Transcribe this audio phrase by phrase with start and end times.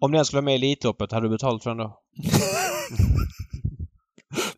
[0.00, 1.98] Om den skulle vara med i Elitloppet, hade du betalt för den då?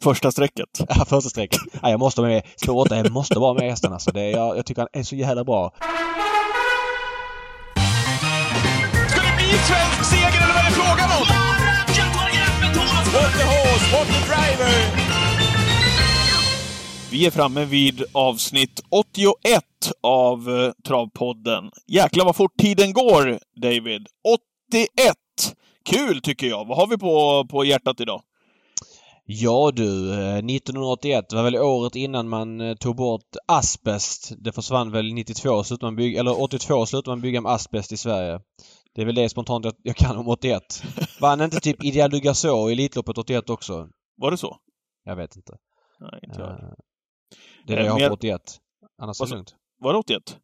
[0.03, 0.69] Första strecket.
[0.89, 1.61] Ja, första strecket.
[1.83, 2.43] Ja, jag måste vara med.
[2.57, 4.11] Slå åtta, jag måste vara med hästen alltså.
[4.11, 5.73] Det, jag, jag tycker han är så jävla bra.
[9.09, 11.27] Ska det bli svensk seger eller vad är det frågan om?
[13.13, 14.91] What the horse, what the driver!
[17.11, 19.63] Vi är framme vid avsnitt 81
[20.03, 21.71] av eh, Travpodden.
[21.87, 24.07] Jäklar vad fort tiden går, David.
[24.73, 25.15] 81!
[25.91, 26.65] Kul tycker jag.
[26.65, 28.23] Vad har vi på, på hjärtat idag?
[29.25, 34.33] Ja du, eh, 1981 var väl året innan man eh, tog bort asbest.
[34.39, 37.97] Det försvann väl 92, slutade man bygga, eller 82 slutade man bygga med asbest i
[37.97, 38.41] Sverige.
[38.95, 40.63] Det är väl det spontant jag, jag kan om 81.
[41.21, 43.89] Vann inte typ Ideal Dugaså i Elitloppet 81 också?
[44.17, 44.57] Var det så?
[45.05, 45.53] Jag vet inte.
[46.01, 46.51] Nej, inte jag.
[46.51, 46.57] Eh,
[47.67, 48.41] Det är Eh, det jag har på 81.
[49.03, 49.55] Annars är det lugnt.
[49.81, 50.39] Var det 81?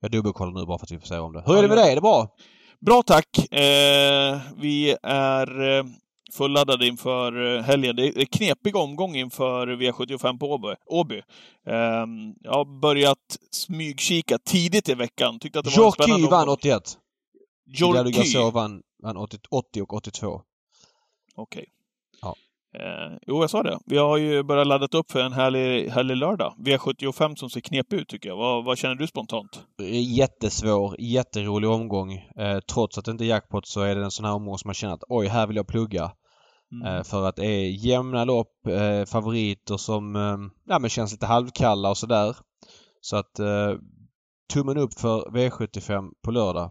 [0.00, 1.42] Jag dubbelkollar nu bara för att vi får säga om det.
[1.46, 1.90] Hur är det med dig?
[1.90, 2.36] Är det bra?
[2.80, 3.38] Bra tack!
[3.52, 5.84] Eh, vi är eh,
[6.32, 7.96] fulladdade inför eh, helgen.
[7.96, 10.74] Det är knepig omgång inför V75 på Åby.
[10.86, 11.16] Åby.
[11.66, 11.74] Eh,
[12.40, 15.38] jag har börjat smygkika tidigt i veckan.
[15.38, 16.52] Tyckte att det var en spännande Jorky vann omgång.
[16.54, 16.98] 81.
[17.68, 18.50] Ideal Jorky.
[18.54, 20.42] Vann, vann 80, 80 och 82.
[21.34, 21.66] Okej.
[22.80, 23.78] Eh, jo, jag sa det.
[23.86, 26.54] Vi har ju börjat laddat upp för en härlig, härlig lördag.
[26.58, 28.36] V75 som ser knepig ut tycker jag.
[28.36, 29.64] Vad, vad känner du spontant?
[30.18, 32.12] Jättesvår, jätterolig omgång.
[32.14, 34.68] Eh, trots att det inte är jackpot så är det en sån här omgång som
[34.68, 36.12] man känner att oj, här vill jag plugga.
[36.72, 36.86] Mm.
[36.86, 41.26] Eh, för att det är jämna lopp, eh, favoriter som eh, ja, men känns lite
[41.26, 42.36] halvkalla och sådär.
[43.00, 43.74] Så att eh,
[44.52, 46.70] tummen upp för V75 på lördag.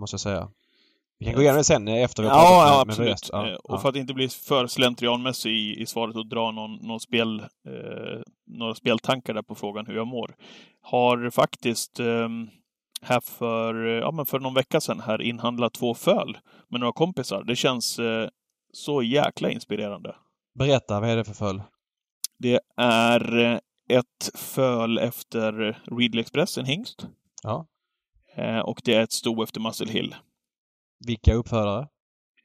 [0.00, 0.48] Måste jag säga.
[1.18, 2.92] Vi kan gå igenom det sen eh, efter vi har Ja, pratat ja med- med
[2.92, 3.12] absolut.
[3.12, 3.28] West.
[3.32, 3.78] Ja, Eh, och ja.
[3.78, 8.20] för att inte bli för slentrianmässig i, i svaret och dra någon, någon spel, eh,
[8.46, 10.34] några speltankar där på frågan hur jag mår.
[10.82, 12.28] Har faktiskt eh,
[13.02, 16.92] här för, eh, ja, men för någon vecka sedan här inhandlat två föl med några
[16.92, 17.44] kompisar.
[17.44, 18.28] Det känns eh,
[18.72, 20.14] så jäkla inspirerande.
[20.58, 21.62] Berätta, vad är det för följd?
[22.38, 23.58] Det är eh,
[23.90, 27.06] ett föl efter Ridley Express, en hingst.
[27.42, 27.66] Ja.
[28.36, 30.14] Eh, och det är ett sto efter Muscle Hill.
[31.06, 31.86] Vilka uppfödare?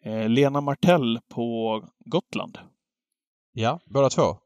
[0.05, 2.57] Eh, Lena Martell på Gotland.
[3.53, 4.37] Ja, båda två.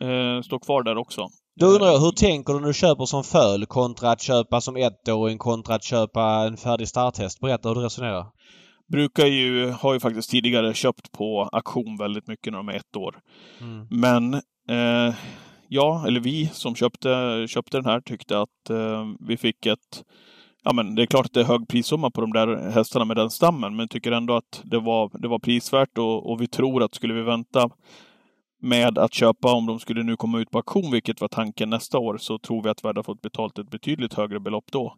[0.00, 1.28] Eh, står kvar där också.
[1.60, 4.76] Då undrar jag, hur tänker du när du köper som föl kontra att köpa som
[4.76, 7.40] ettåring kontra att köpa en färdig starthäst?
[7.40, 8.26] Berätta hur du resonerar.
[8.92, 12.96] Brukar ju, har ju faktiskt tidigare köpt på auktion väldigt mycket när de är ett
[12.96, 13.20] år.
[13.60, 13.86] Mm.
[13.90, 14.34] Men
[14.68, 15.14] eh,
[15.68, 20.04] ja, eller vi som köpte, köpte den här tyckte att eh, vi fick ett
[20.66, 23.16] Ja men det är klart att det är hög prissumma på de där hästarna med
[23.16, 26.82] den stammen, men tycker ändå att det var, det var prisvärt och, och vi tror
[26.82, 27.70] att skulle vi vänta
[28.62, 31.98] med att köpa om de skulle nu komma ut på auktion, vilket var tanken nästa
[31.98, 34.94] år, så tror vi att vi hade fått betalt ett betydligt högre belopp då.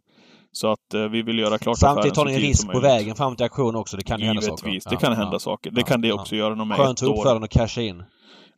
[0.51, 3.35] Så att eh, vi vill göra klart Samtidigt tar ni en risk på vägen fram
[3.35, 3.97] till auktion också.
[3.97, 4.67] Det kan ju hända saker.
[4.67, 5.17] Givetvis, det Ja, kan ja.
[5.17, 5.71] hända saker.
[5.71, 6.13] Det Ja, kan det ja.
[6.13, 8.03] också göra när de är Skönt ett för uppfödaren att casha in.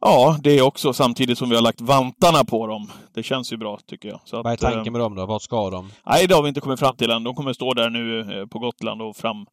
[0.02, 2.92] Ja, det är också samtidigt som vi har lagt vantarna på dem.
[3.14, 4.20] Det känns ju bra, tycker jag.
[4.26, 5.26] Så Vad är att, tanken med dem då?
[5.26, 5.92] Vart ska de?
[6.06, 7.24] Nej, det har vi inte kommit fram till än.
[7.24, 9.46] De kommer stå där nu eh, på Gotland och fram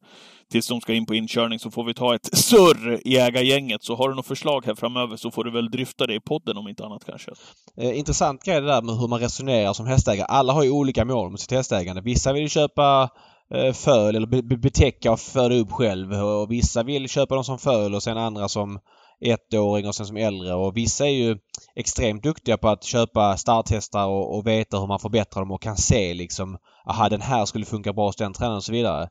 [0.51, 3.83] tills de ska in på inkörning så får vi ta ett surr i ägargänget.
[3.83, 6.57] Så har du något förslag här framöver så får du väl dryfta det i podden
[6.57, 7.31] om inte annat kanske.
[7.77, 10.25] Eh, intressant grej det där med hur man resonerar som hästägare.
[10.29, 12.01] Alla har ju olika mål med sitt hästägande.
[12.01, 13.09] Vissa vill köpa
[13.53, 17.43] eh, föl eller be- be- betäcka och föda upp själv och vissa vill köpa dem
[17.43, 18.79] som föl och sen andra som
[19.21, 21.37] ettåring och sen som äldre och vissa är ju
[21.75, 25.77] extremt duktiga på att köpa starthästar och, och veta hur man förbättrar dem och kan
[25.77, 29.09] se liksom aha den här skulle funka bra hos den tränaren och så vidare.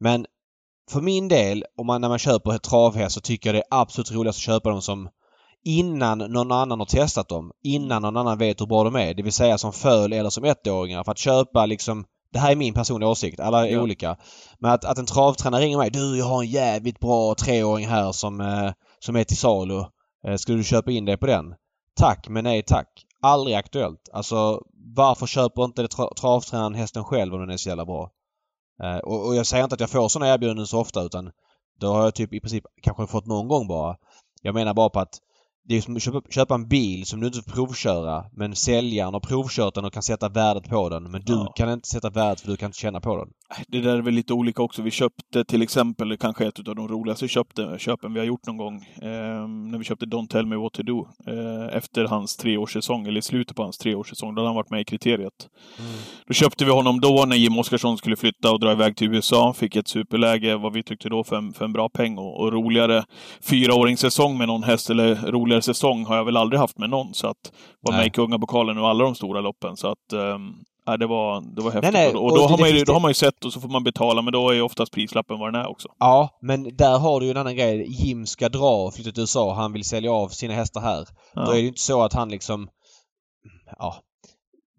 [0.00, 0.26] Men
[0.90, 3.80] för min del, om man, när man köper ett travhäst så tycker jag det är
[3.80, 5.08] absolut roligast att köpa dem som
[5.64, 7.50] innan någon annan har testat dem.
[7.64, 9.14] Innan någon annan vet hur bra de är.
[9.14, 11.04] Det vill säga som föl eller som ettåringar.
[11.04, 13.40] För att köpa liksom det här är min personliga åsikt.
[13.40, 13.80] Alla är Ja.
[13.82, 14.16] olika.
[14.58, 15.90] Men att, att en travtränare ringer mig.
[15.90, 18.70] Du, jag har en jävligt bra treåring här som, eh,
[19.00, 19.84] som är till salu.
[20.26, 21.54] Eh, skulle du köpa in dig på den?
[21.96, 23.04] Tack, men nej tack.
[23.22, 24.08] Aldrig aktuellt.
[24.12, 24.62] Alltså
[24.96, 28.10] varför köper inte det tra- travtränaren hästen själv om den är så jävla bra?
[28.82, 31.30] Eh, och, och jag säger inte att jag får sådana erbjudanden så ofta utan
[31.80, 33.96] då har jag typ i princip kanske fått någon gång bara.
[34.42, 35.18] Jag menar bara på att
[35.68, 39.12] det är som att köpa, köpa en bil som du inte får provköra men säljaren
[39.14, 41.10] har provkört den och kan sätta värdet på den.
[41.10, 41.52] Men du Ja.
[41.56, 43.28] kan inte sätta värdet för du kan inte känna på den.
[43.68, 44.82] Det där är väl lite olika också.
[44.82, 48.56] Vi köpte till exempel, kanske ett av de roligaste köpte, köpen vi har gjort någon
[48.56, 51.08] gång, eh, när vi köpte Don't Tell Me What To Do.
[51.26, 54.80] Eh, efter hans treårssäsong, eller i slutet på hans treårssäsong, då hade han varit med
[54.80, 55.32] i kriteriet.
[56.26, 59.52] Då köpte vi honom då när Jim Oskarsson skulle flytta och dra iväg till USA.
[59.52, 62.18] Fick ett superläge, vad vi tyckte då, för en, för en bra peng.
[62.18, 63.04] Och, och roligare
[63.42, 67.14] fyraåringssäsong med någon häst, eller roligare säsong, har jag väl aldrig haft med någon.
[67.14, 69.76] Så att vara med i Kungapokalen och alla de stora loppen.
[69.76, 70.12] Så att,
[70.88, 71.92] Ja, det var, det var häftigt.
[71.92, 73.60] Nej, nej, och och då, har man ju, då har man ju sett och så
[73.60, 75.88] får man betala, men då är ju oftast prislappen vad den är också.
[75.98, 77.86] Ja, men där har du ju en annan grej.
[77.88, 79.54] Jim ska dra och flytta till USA.
[79.54, 81.06] Han vill sälja av sina hästar här.
[81.34, 81.44] Ja.
[81.44, 82.68] Då är det ju inte så att han liksom...
[83.78, 83.94] Ja.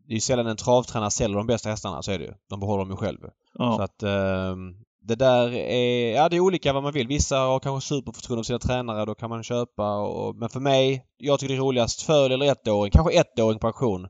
[0.08, 2.34] Det är ju sällan en travtränare säljer de bästa hästarna, så är det ju.
[2.50, 3.20] De behåller dem ju själv.
[3.54, 3.75] ja.
[3.75, 4.74] Så att ehm,
[5.10, 6.14] det där är...
[6.16, 7.08] Ja, det är olika vad man vill.
[7.08, 9.06] Vissa har kanske superförtroende för sina tränare.
[9.06, 10.36] Då kan man köpa och...
[10.36, 12.92] Men för mig, jag tycker det är roligast föl eller ettåring.
[12.92, 14.08] Kanske ettåring på auktion.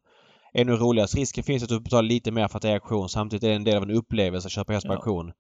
[0.53, 1.15] Är nog roligast.
[1.15, 3.09] Risken finns att du betalar lite mer för att det är auktion.
[3.09, 4.97] Samtidigt är det en del av en upplevelse att köpa häst på Ja.
[4.97, 5.31] auktion.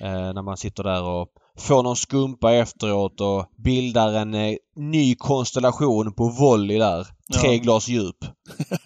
[0.00, 1.28] Eh, när man sitter där och
[1.58, 7.06] får någon skumpa efteråt och bildar en eh, ny konstellation på volley där.
[7.40, 7.62] Tre Ja.
[7.62, 8.16] glas djup.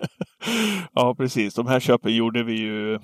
[0.93, 1.55] ja, precis.
[1.55, 2.99] De här köpen gjorde vi ju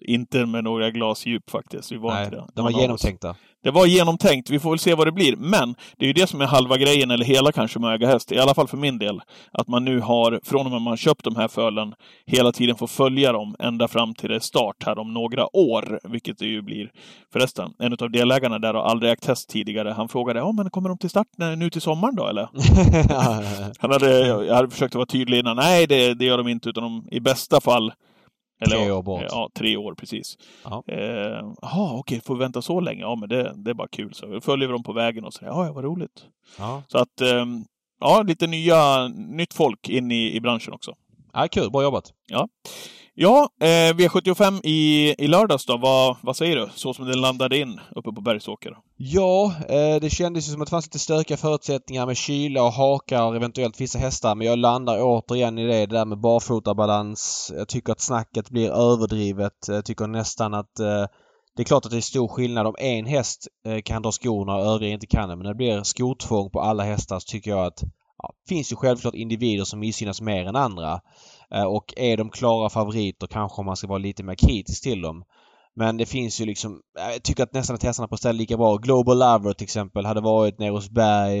[0.00, 1.92] inte med några glas djup faktiskt.
[1.92, 2.46] Vi var Nej, inte det.
[2.54, 3.36] de var genomtänkta.
[3.62, 4.50] Det var genomtänkt.
[4.50, 5.36] Vi får väl se vad det blir.
[5.36, 8.32] Men det är ju det som är halva grejen, eller hela kanske, med äga häst.
[8.32, 9.20] I alla fall för min del.
[9.52, 11.94] Att man nu har, från och med man köpt de här fölen,
[12.26, 16.00] hela tiden får följa dem ända fram till det start här om några år.
[16.04, 16.90] Vilket det ju blir.
[17.32, 19.90] Förresten, en av delägarna där har aldrig ägt häst tidigare.
[19.96, 21.26] Han frågade, ja men kommer de till start
[21.56, 22.48] nu till sommaren då eller?
[23.78, 25.56] Han hade, jag hade försökt att vara tydlig innan.
[25.56, 27.92] Nej, det, det gör de inte, utan de i bästa fall...
[28.68, 29.24] Tre ja, år bort.
[29.28, 30.38] Ja, tre år precis.
[30.64, 30.82] Ja.
[30.86, 33.00] Eh, Jaha, okej, får vi vänta så länge?
[33.00, 34.14] Ja, men det, det är bara kul.
[34.14, 36.24] Så följer vi dem på vägen och säger, ja, vad roligt.
[36.58, 36.82] ja.
[36.88, 37.64] Så att, ehm,
[38.00, 40.94] ja, lite nya, nytt folk in i, i branschen också.
[41.32, 41.70] ja, kul.
[41.70, 42.12] Bra jobbat.
[42.26, 42.48] Ja,
[43.60, 46.68] eh, V75 i, i lördags då, vad, vad säger du?
[46.74, 48.76] Så som den landade in uppe på Bergsåker.
[48.96, 52.72] Ja, eh, det kändes ju som att det fanns lite stökiga förutsättningar med kyla och
[52.72, 54.34] hakar och eventuellt vissa hästar.
[54.34, 57.52] Men jag landar återigen i det, det där med barfotabalans.
[57.56, 59.68] Jag tycker att snacket blir överdrivet.
[59.68, 61.06] Jag tycker nästan att eh,
[61.56, 64.56] det är klart att det är stor skillnad om en häst eh, kan dra skorna
[64.56, 65.36] och övriga inte kan det.
[65.36, 67.82] Men när det blir skotvång på alla hästar så tycker jag att
[68.22, 71.00] ja, finns ju självklart individer som missgynnas mer än andra.
[71.54, 75.24] Eh, och är de klara favoriter kanske man ska vara lite mer kritisk till dem.
[75.74, 78.76] Men det finns ju liksom, jag tycker att nästan att hästarna presterar lika bra.
[78.76, 81.38] Global Lover till exempel hade varit nere hos Berg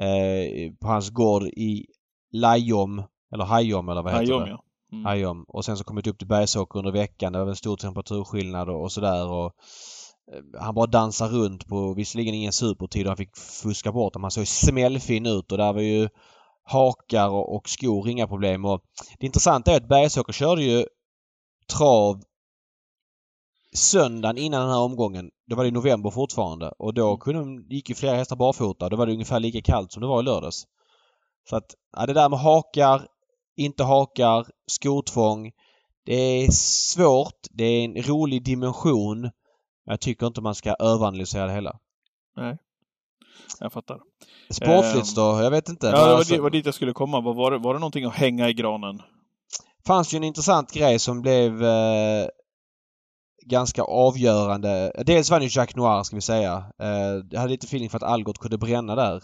[0.00, 1.86] eh, på hans gård i
[2.32, 3.02] Lajom,
[3.34, 4.50] eller Hajom eller vad heter Hajom, det?
[4.50, 4.62] ja.
[4.92, 5.04] Mm.
[5.04, 5.44] Hajom.
[5.48, 7.32] Och sen så kommit upp till Bergsåker under veckan.
[7.32, 9.30] Det var en stor temperaturskillnad och, och sådär.
[9.30, 9.50] Och, eh,
[10.60, 14.22] han bara dansar runt på visserligen ingen supertid och han fick fuska bort dem.
[14.22, 16.08] Han såg smällfin ut och där var ju
[16.64, 18.64] hakar och, och skor inga problem.
[18.64, 18.82] Och
[19.18, 20.86] det intressanta är att Bergsåker körde ju
[21.72, 22.22] trav
[23.74, 25.30] söndagen innan den här omgången.
[25.46, 28.88] Då var det i november fortfarande och då kunde, de- gick ju flera hästar barfota.
[28.88, 30.64] Då var det ungefär lika kallt som det var i lördags.
[31.48, 33.06] Så att ja, det där med hakar,
[33.56, 35.52] inte hakar, skotvång.
[36.04, 37.46] Det är svårt.
[37.50, 39.30] Det är en rolig dimension.
[39.86, 41.78] Men jag tycker inte man ska överanalysera det hela.
[42.36, 42.58] Nej.
[43.60, 43.98] Jag fattar.
[44.50, 45.42] Sportsligt Ehm, då?
[45.42, 45.86] Jag vet inte.
[45.86, 47.20] Ja, det var, Alltså- var dit jag skulle komma.
[47.20, 49.02] Var, det, var det någonting att hänga i granen?
[49.86, 52.26] fanns ju en intressant grej som blev eh,
[53.46, 54.92] ganska avgörande.
[55.06, 56.64] Dels vann ju Jacques Noir ska vi säga.
[56.78, 59.16] Eh, jag hade lite feeling för att Algot kunde bränna där.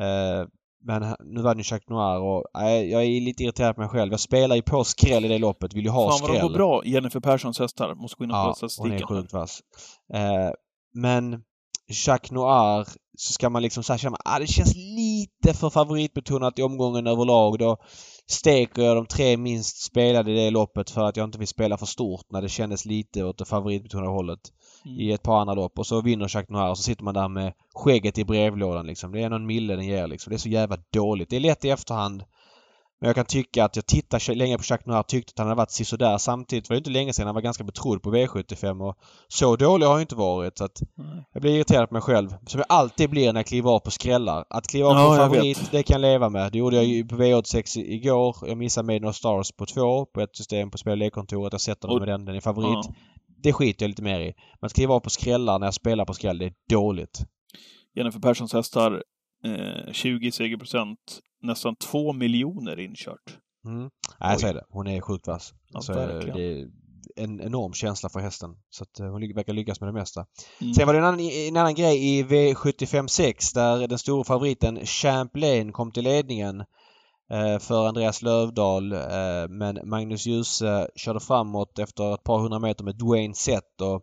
[0.00, 0.46] Eh,
[0.84, 3.90] men han- nu vann ju Jacques Noir och nej, jag är lite irriterad på mig
[3.90, 4.12] själv.
[4.12, 5.74] Jag spelar ju på skräll i det loppet.
[5.74, 6.48] Vill ju ha Fan vad de skräll.
[6.48, 7.94] går bra, Jennifer Perssons hästar.
[7.94, 9.02] Måste gå in och kolla Ja, hon statistiken.
[9.02, 9.60] är sjukt vass.
[10.14, 10.50] Eh,
[10.94, 11.42] men
[12.06, 12.84] Jacques Noir
[13.18, 17.06] så ska man liksom så här känna ah, det känns lite för favoritbetonat i omgången
[17.06, 17.58] överlag.
[17.58, 17.76] Då
[18.26, 21.76] steker jag de tre minst spelade i det loppet för att jag inte vill spela
[21.78, 24.40] för stort när det kändes lite åt det favoritbetonade hållet.
[24.84, 25.78] I ett par andra lopp.
[25.78, 29.12] Och så vinner Jacques Noir och så sitter man där med skägget i brevlådan liksom.
[29.12, 30.30] Det är någon mille den ger liksom.
[30.30, 31.30] Det är så jävla dåligt.
[31.30, 32.22] Det är lätt i efterhand.
[33.00, 35.56] Men jag kan tycka att jag tittar länge på Jacques Noir tyckte att han hade
[35.58, 36.18] varit sisådär.
[36.18, 38.96] Samtidigt var det inte länge sedan han var ganska betrodd på V75 och
[39.28, 40.58] så dålig har han inte varit.
[40.58, 40.80] Så att
[41.32, 42.28] jag blir irriterad på mig själv.
[42.46, 44.44] Som jag alltid blir när jag kliver av på skrällar.
[44.50, 46.52] Att kliva av på favorit, det kan jag leva med.
[46.52, 48.36] Det gjorde jag ju på V86 i- igår.
[48.46, 51.52] Jag missade Made No Stars på två på ett system på spel och lekkontoret.
[51.52, 52.24] Jag sätter den med den.
[52.24, 52.86] Den är favorit.
[52.88, 52.94] Ja.
[53.42, 54.34] Det skiter jag lite mer i.
[54.60, 57.18] Men att kliva av på skrällar när jag spelar på skräll, det är dåligt.
[57.94, 59.02] Jennifer Perssons hästar,
[59.44, 63.38] eh, 20 segerprocent, nästan 2 miljoner inkört.
[63.66, 63.90] Mm.
[64.20, 64.64] Nej, så är det.
[64.68, 65.52] Hon är sjukt vass.
[65.68, 66.36] Ja, Alltså, verkligen.
[66.36, 66.66] det är
[67.16, 68.50] en enorm känsla för hästen.
[68.70, 70.26] Så att eh, hon verkar lyckas med det mesta.
[70.60, 70.74] Mm.
[70.74, 75.72] Sen var det en annan, en annan grej i V75 där den stora favoriten Champlain
[75.72, 76.66] kom till ledningen eh,
[77.30, 78.92] Eh, för Andreas Lövdahl.
[78.92, 84.02] Eh, men Magnus Djuse körde framåt efter ett par hundra meter med Dwayne Sett och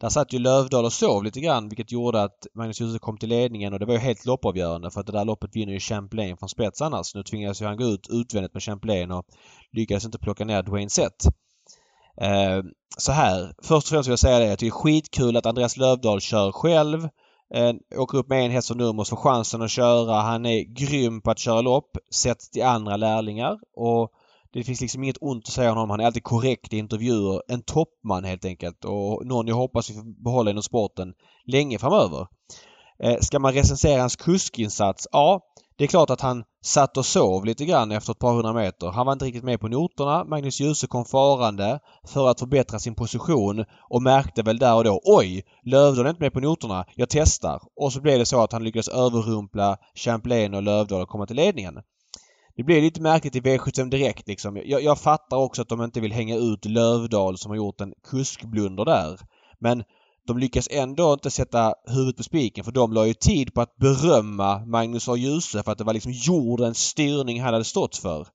[0.00, 3.28] där satt ju Lövdahl och sov lite grann vilket gjorde att Magnus Djuse kom till
[3.28, 6.36] ledningen och det var ju helt loppavgörande för att det där loppet vinner ju Champlain
[6.36, 7.14] från spets annars.
[7.14, 9.24] Nu tvingades ju han gå ut utvändigt med Champlain och
[9.72, 11.24] lyckades inte plocka ner Dwayne Sett.
[12.20, 12.62] Eh,
[12.98, 13.52] så här.
[13.62, 14.46] Först och främst vill jag säga det.
[14.46, 17.08] Jag tycker det är skitkul att Andreas Lövdahl kör själv.
[17.54, 20.14] Eh, åker upp med en häst som nummer och får chansen att köra.
[20.14, 23.58] Han är grym på att köra lopp sett till andra lärlingar.
[23.76, 24.12] Och
[24.52, 25.90] Det finns liksom inget ont att säga om honom.
[25.90, 27.42] Han är alltid korrekt i intervjuer.
[27.48, 31.14] En toppman helt enkelt och någon jag hoppas vi får behålla inom sporten
[31.46, 32.26] länge framöver.
[33.02, 35.08] Eh, ska man recensera hans kuskinsats?
[35.12, 35.40] Ja,
[35.78, 38.86] det är klart att han satt och sov lite grann efter ett par hundra meter.
[38.86, 40.24] Han var inte riktigt med på noterna.
[40.24, 45.00] Magnus Djuse kom farande för att förbättra sin position och märkte väl där och då
[45.04, 45.44] Oj!
[45.62, 46.84] Lövdahl är inte med på noterna.
[46.94, 47.60] Jag testar.
[47.76, 51.36] Och så blev det så att han lyckades överrumpla Champlain och Lövdahl och komma till
[51.36, 51.74] ledningen.
[52.56, 54.60] Det blir lite märkligt i V75 direkt liksom.
[54.64, 57.92] Jag, jag fattar också att de inte vill hänga ut Lövdahl som har gjort en
[58.10, 59.18] kuskblunder där.
[59.60, 59.82] Men
[60.28, 63.76] de lyckas ändå inte sätta huvudet på spiken för de la ju tid på att
[63.76, 65.16] berömma Magnus A.
[65.16, 68.26] Djuse för att det var liksom jordens styrning han hade stått för.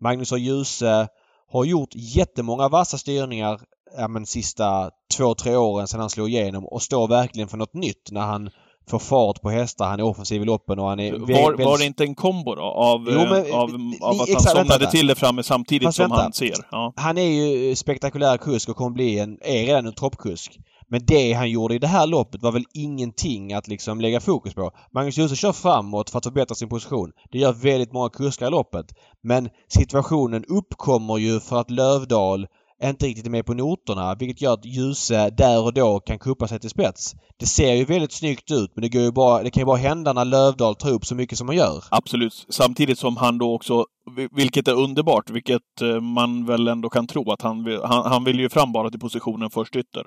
[0.00, 0.36] Magnus A.
[0.36, 1.08] Djuse
[1.52, 3.60] har gjort jättemånga vassa styrningar
[3.96, 7.74] ja, men sista två, tre åren sedan han slog igenom och står verkligen för något
[7.74, 8.50] nytt när han
[8.90, 9.86] får fart på hästar.
[9.86, 11.12] Han är offensiv i loppen och han är...
[11.12, 12.62] Var, var det inte en kombo då?
[12.62, 14.90] Av, jo, men, eh, av, av att exakt, han somnade vänta.
[14.90, 16.22] till det framme samtidigt Fast som vänta.
[16.22, 16.56] han ser?
[16.70, 16.92] Ja.
[16.96, 20.58] Han är ju spektakulär kusk och kommer bli en, är redan en toppkusk.
[20.90, 24.54] Men det han gjorde i det här loppet var väl ingenting att liksom lägga fokus
[24.54, 24.70] på.
[24.94, 27.12] Magnus Djuse kör framåt för att förbättra sin position.
[27.32, 28.86] Det gör väldigt många kuskar i loppet.
[29.22, 32.46] Men situationen uppkommer ju för att Lövdal
[32.82, 36.48] inte riktigt är med på noterna vilket gör att Djuse där och då kan kuppa
[36.48, 37.14] sig till spets.
[37.36, 39.76] Det ser ju väldigt snyggt ut men det, går ju bara, det kan ju bara
[39.76, 41.84] hända när Lövdal tar upp så mycket som han gör.
[41.90, 42.46] Absolut.
[42.48, 43.84] Samtidigt som han då också,
[44.32, 48.24] vilket är underbart, vilket eh, man väl ändå kan tro att han vill, han, han
[48.24, 50.06] vill ju fram bara till positionen först ytter.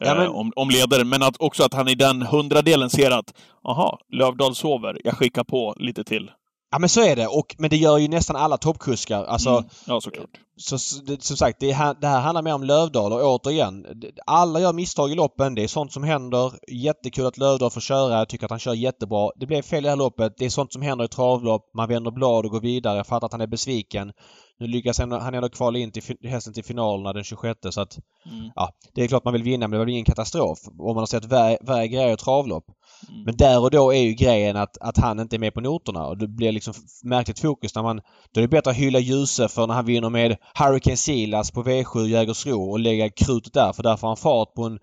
[0.00, 0.24] Ja, men...
[0.24, 1.08] eh, om, om ledaren.
[1.08, 5.44] Men att också att han i den hundradelen ser att, aha, Lövdal sover, jag skickar
[5.44, 6.30] på lite till.
[6.72, 9.24] Ja men så är det och men det gör ju nästan alla toppkuskar.
[9.24, 9.64] Alltså, mm.
[9.86, 10.30] Ja såklart.
[10.60, 10.78] Så,
[11.20, 13.86] som sagt, det, här, det här handlar mer om Lövdal och återigen.
[14.26, 15.54] Alla gör misstag i loppen.
[15.54, 16.52] Det är sånt som händer.
[16.72, 18.18] Jättekul att Lövdal får köra.
[18.18, 19.30] Jag tycker att han kör jättebra.
[19.36, 20.34] Det blev fel i det här loppet.
[20.38, 21.70] Det är sånt som händer i travlopp.
[21.74, 22.96] Man vänder blad och går vidare.
[22.96, 24.12] Jag fattar att han är besviken.
[24.60, 27.98] Nu lyckas han, ändå kvala in till hästen till finalerna den 26 så att...
[28.26, 28.50] Mm.
[28.54, 30.58] Ja, det är klart man vill vinna men det blir ingen katastrof.
[30.78, 32.64] Om man har sett värre grejer i travlopp.
[33.08, 33.22] Mm.
[33.22, 36.06] Men där och då är ju grejen att, att han inte är med på noterna
[36.06, 36.74] och det blir liksom
[37.04, 38.00] märkligt fokus när man...
[38.32, 41.62] Då är det bättre att hylla Djuse för när han vinner med Hurricane Silas på
[41.62, 44.78] V7 Jägersro och lägga krutet där för där får han fart på en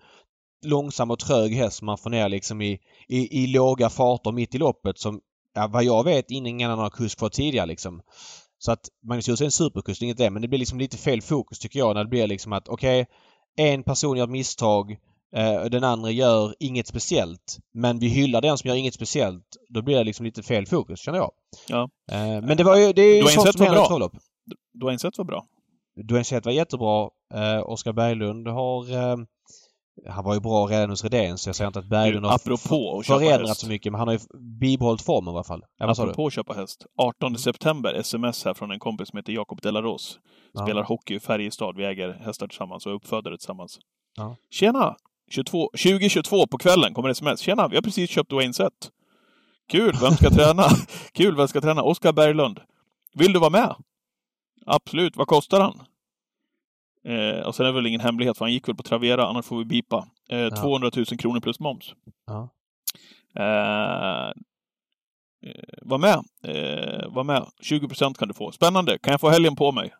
[0.66, 4.54] långsam och trög häst som man får ner liksom i, i, i låga farter mitt
[4.54, 5.20] i loppet som
[5.54, 8.00] ja, vad jag vet ingen annan har kusk för tidigare liksom.
[8.58, 10.30] Så att Magnus Djuse är en superkust, inget det.
[10.30, 13.02] Men det blir liksom lite fel fokus tycker jag när det blir liksom att okej,
[13.02, 14.96] okay, en person gör ett misstag
[15.36, 17.58] eh, den andra gör inget speciellt.
[17.74, 19.44] Men vi hyllar den som gör inget speciellt.
[19.68, 21.30] Då blir det liksom lite fel fokus känner jag.
[21.68, 21.90] Ja.
[22.10, 22.92] Eh, men det var ju...
[22.92, 24.12] Det är ju sånt som händer i travlopp.
[24.80, 25.46] Dwayne Sett var bra.
[26.04, 27.08] Dwayne Sett var jättebra.
[27.34, 29.16] Eh, Oskar Berglund har eh,
[30.06, 33.02] han var ju bra redan hos Redén så jag säger inte att Berglund har apropå
[33.06, 34.20] förändrat så mycket men han har ju
[34.60, 35.64] bibehållit formen i alla fall.
[35.78, 36.86] Ja, apropå att köpa häst.
[36.98, 37.38] 18 mm.
[37.38, 40.18] september, sms här från en kompis som heter Jakob Delaros.
[40.62, 40.86] Spelar ja.
[40.86, 41.76] hockey i Färjestad.
[41.76, 43.78] Vi äger hästar tillsammans och är uppfödare tillsammans.
[44.16, 44.36] Ja.
[44.50, 44.96] Tjena!
[45.30, 47.40] 22, 2022 på kvällen kommer sms.
[47.40, 48.90] Tjena, vi har precis köpt Dwayne Sett.
[49.70, 50.62] Kul, vem ska träna?
[51.12, 51.82] Kul, vem ska träna?
[51.82, 52.60] Oskar Berglund.
[53.14, 53.74] Vill du vara med?
[54.68, 55.82] Absolut, vad kostar han?
[57.04, 59.44] Eh, och sen är det väl ingen hemlighet, för han gick väl på Travera, annars
[59.46, 60.08] får vi bipa.
[60.28, 60.56] Eh, ja.
[60.56, 61.94] 200 000 kronor plus moms.
[62.26, 62.48] Ja.
[63.36, 64.28] Eh,
[65.50, 66.24] eh, var med.
[66.44, 67.46] Eh, var med.
[67.60, 68.52] 20 procent kan du få.
[68.52, 68.98] Spännande.
[68.98, 69.94] Kan jag få helgen på mig?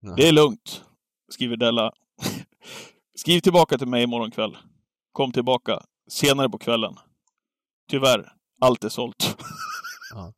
[0.00, 0.14] Ja.
[0.16, 0.84] Det är lugnt,
[1.32, 1.92] skriver Della.
[3.14, 4.56] Skriv tillbaka till mig imorgon kväll.
[5.12, 6.94] Kom tillbaka senare på kvällen.
[7.90, 9.36] Tyvärr, allt är sålt.
[10.10, 10.32] Ja.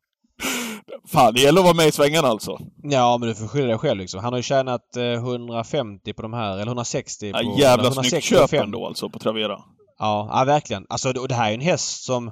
[1.07, 2.57] Fan, det gäller att vara med i svängarna alltså.
[2.83, 4.19] Ja, men du får skylla dig själv liksom.
[4.23, 7.39] Han har ju tjänat eh, 150 på de här, eller 160 på...
[7.43, 9.59] Ja, jävla snyggt köp ändå alltså på Travera.
[9.99, 10.85] Ja, ja verkligen.
[10.89, 12.31] Alltså, och det här är en häst som...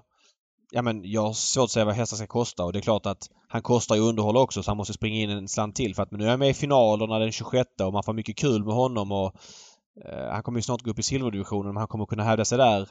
[0.72, 3.06] Ja men jag har svårt att säga vad hästar ska kosta och det är klart
[3.06, 6.04] att han kostar ju underhåll också så han måste springa in en slant till för
[6.04, 8.66] att men nu är jag med i finalerna den 26 och man får mycket kul
[8.66, 9.34] med honom och
[10.06, 12.58] eh, han kommer ju snart gå upp i silverdivisionen men han kommer kunna hävda sig
[12.58, 12.82] där.
[12.82, 12.88] I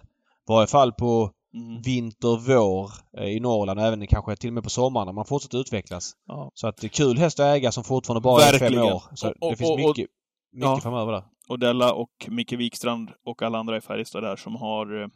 [0.48, 1.83] varje fall på mm.
[1.83, 5.25] vinter, vår eh, i Norrland och även kanske till och med på sommaren när man
[5.25, 6.12] fortsätter utvecklas.
[6.26, 6.50] Ja.
[6.55, 8.73] Så att det är kul häst att äga som fortfarande bara Verkligen.
[8.73, 9.02] är fem år.
[9.14, 10.07] Så och, det finns och, mycket,
[10.52, 10.81] mycket ja.
[10.81, 11.25] framöver där.
[11.49, 15.09] Och Della och Micke Wikstrand och alla andra i Färjestad där som har eh,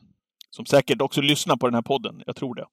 [0.50, 2.22] som säkert också lyssnar på den här podden.
[2.26, 2.66] Jag tror det.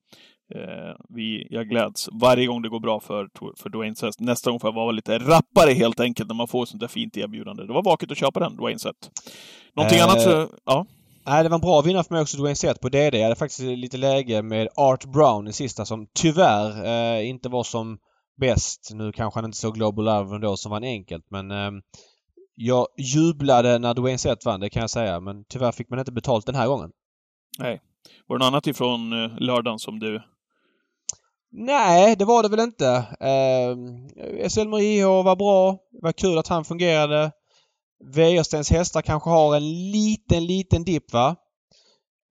[0.55, 4.19] Eh, vi, jag gläds varje gång det går bra för, för Dwayne Sett.
[4.19, 7.17] Nästa gång får jag vara lite rappare helt enkelt när man får sånt där fint
[7.17, 7.63] erbjudande.
[7.63, 9.11] Det var vaket att köpa den, Dwayne Sett.
[9.75, 10.85] Någonting eh, annat så, ja.
[11.25, 13.17] Nej, det var en bra vinnare för mig också, Dwayne Sett på DD.
[13.17, 17.63] Jag hade faktiskt lite läge med Art Brown i sista som tyvärr eh, inte var
[17.63, 17.97] som
[18.37, 18.89] bäst.
[18.93, 21.71] Nu kanske han inte såg Global Love ändå som vann enkelt men eh,
[22.55, 25.19] jag jublade när Dwayne Sett vann, det kan jag säga.
[25.19, 26.91] Men tyvärr fick man inte betalt den här gången.
[27.59, 27.81] Nej.
[28.27, 30.21] Var det något annat ifrån eh, lördagen som du
[31.51, 32.87] Nej, det var det väl inte.
[33.19, 35.71] Eh, SL IH var bra.
[35.71, 37.31] Det var kul att han fungerade.
[38.05, 41.35] Wäjerstens hästar kanske har en liten, liten dipp va?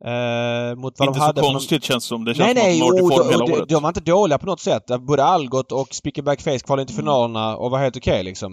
[0.04, 1.86] Eh, mot vad inte de hade så konstigt de...
[1.86, 2.24] känns som.
[2.24, 3.68] Det känns nej, som nej, att de har form hela året.
[3.68, 4.86] De, var inte dåliga på något sätt.
[5.00, 7.02] Både Algot och Spickenback Face kvalade inte mm.
[7.04, 8.52] finalerna och var helt okej okay, liksom.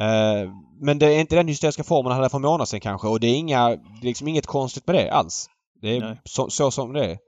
[0.00, 0.50] Eh,
[0.80, 3.20] men det är inte den hysteriska formen han hade för en månad sedan kanske och
[3.20, 5.46] det är inga, det är liksom inget konstigt med det alls.
[5.82, 7.18] Det är så, så, som det är.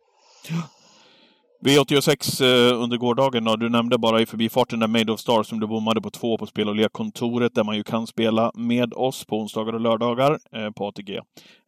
[1.61, 5.61] V86 eh, under gårdagen då, du nämnde bara i förbifarten där Made of Stars som
[5.61, 9.25] du bommade på två på spel och lekkontoret där man ju kan spela med oss
[9.25, 11.17] på onsdagar och lördagar eh, på ATG.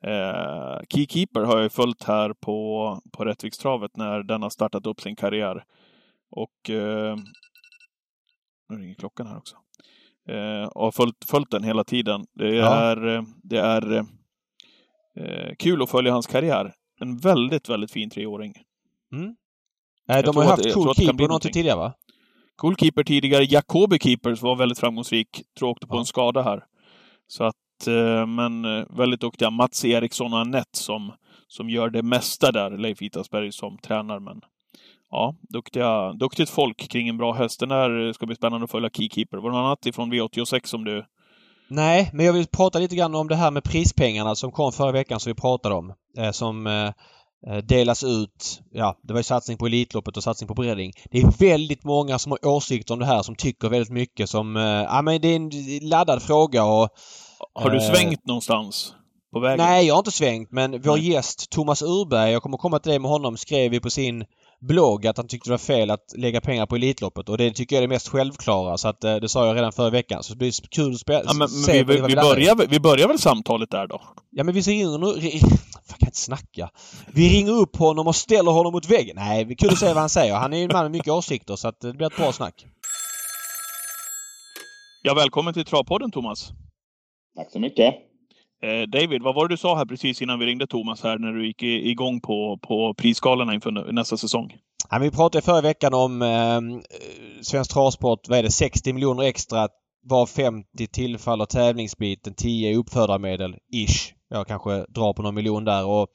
[0.05, 5.01] Eh, Keykeeper har jag ju följt här på, på Rättvikstravet när den har startat upp
[5.01, 5.65] sin karriär.
[6.31, 7.17] Och eh,
[8.69, 9.57] nu ringer klockan här också.
[10.29, 12.25] Eh, och har följt, följt den hela tiden.
[12.35, 13.25] Det är, ja.
[13.43, 13.95] det är
[15.17, 16.73] eh, kul att följa hans karriär.
[17.01, 18.55] En väldigt, väldigt fin treåring.
[19.13, 19.37] Mm.
[20.11, 21.93] Nej, de har ju haft Cool Keeper någonting tidigare va?
[22.57, 23.45] Cool Keeper tidigare.
[23.45, 25.43] Jacobi Keepers var väldigt framgångsrik.
[25.59, 25.99] Tror åkte på ja.
[25.99, 26.65] en skada här.
[27.27, 29.51] Så att, eh, men eh, väldigt duktiga.
[29.51, 31.13] Mats Eriksson och Anette som,
[31.49, 32.79] som gör det mesta där.
[32.79, 34.19] Leif Itasberg som tränar.
[34.21, 34.41] Men
[35.11, 37.61] ja, duktiga, duktigt folk kring en bra häst.
[37.61, 39.37] Den där ska bli spännande att följa Keykeeper.
[39.37, 41.05] Var det något annat ifrån V86 som du
[41.69, 44.93] Nej, men jag vill prata lite grann om det här med prispengarna som kom förra
[44.93, 45.93] veckan som vi pratade om.
[46.19, 46.93] Eh, som eh, Eh,
[47.65, 48.61] delas ut.
[48.73, 50.93] Ja, det var ju satsning på Elitloppet och satsning på bredding.
[51.11, 54.57] Det är väldigt många som har åsikter om det här som tycker väldigt mycket som...
[54.57, 55.51] Eh, ja men det är en
[55.89, 56.89] laddad fråga och...
[57.55, 58.95] Har du eh, svängt någonstans?
[59.33, 59.67] På vägen?
[59.67, 62.99] Nej, jag har inte svängt men vår gäst Thomas Urberg, jag kommer komma till det
[62.99, 64.25] med honom, skrev ju på sin
[64.61, 67.77] blogg att han tyckte det var fel att lägga pengar på Elitloppet och det tycker
[67.77, 70.23] jag är det mest självklara så att det sa jag redan förra veckan.
[70.23, 71.23] Så det blir kul att spela.
[71.27, 74.03] Ja, men, men vi, vi, vi, börjar, vi börjar väl samtalet där då?
[74.31, 75.41] Ja men vi ringer.
[75.91, 76.71] Jag kan inte snacka.
[77.15, 79.17] Vi ringer upp honom och ställer honom mot väggen.
[79.17, 80.35] Nej, vi kunde se vad han säger.
[80.35, 82.67] Han är ju en man med mycket åsikter så att det blir ett bra snack.
[85.03, 86.53] Ja, välkommen till Travpodden Thomas.
[87.37, 87.95] Tack så mycket.
[88.63, 91.33] Eh, David, vad var det du sa här precis innan vi ringde Thomas här när
[91.33, 94.57] du gick igång på, på prisskalorna inför nästa säsong?
[94.91, 96.61] Ja, vi pratade förra veckan om eh,
[97.43, 99.69] Svensk Travsport, vad är det, 60 miljoner extra
[100.03, 104.15] var 50 tillfaller tävlingsbiten, 10 uppfödarmedel, ish.
[104.31, 106.09] Jag kanske drar på någon miljon där och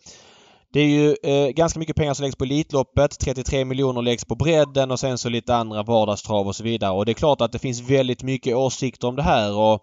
[0.73, 3.19] det är ju eh, ganska mycket pengar som läggs på Elitloppet.
[3.19, 6.91] 33 miljoner läggs på bredden och sen så lite andra vardagstrav och så vidare.
[6.91, 9.79] Och det är klart att det finns väldigt mycket åsikter om det här och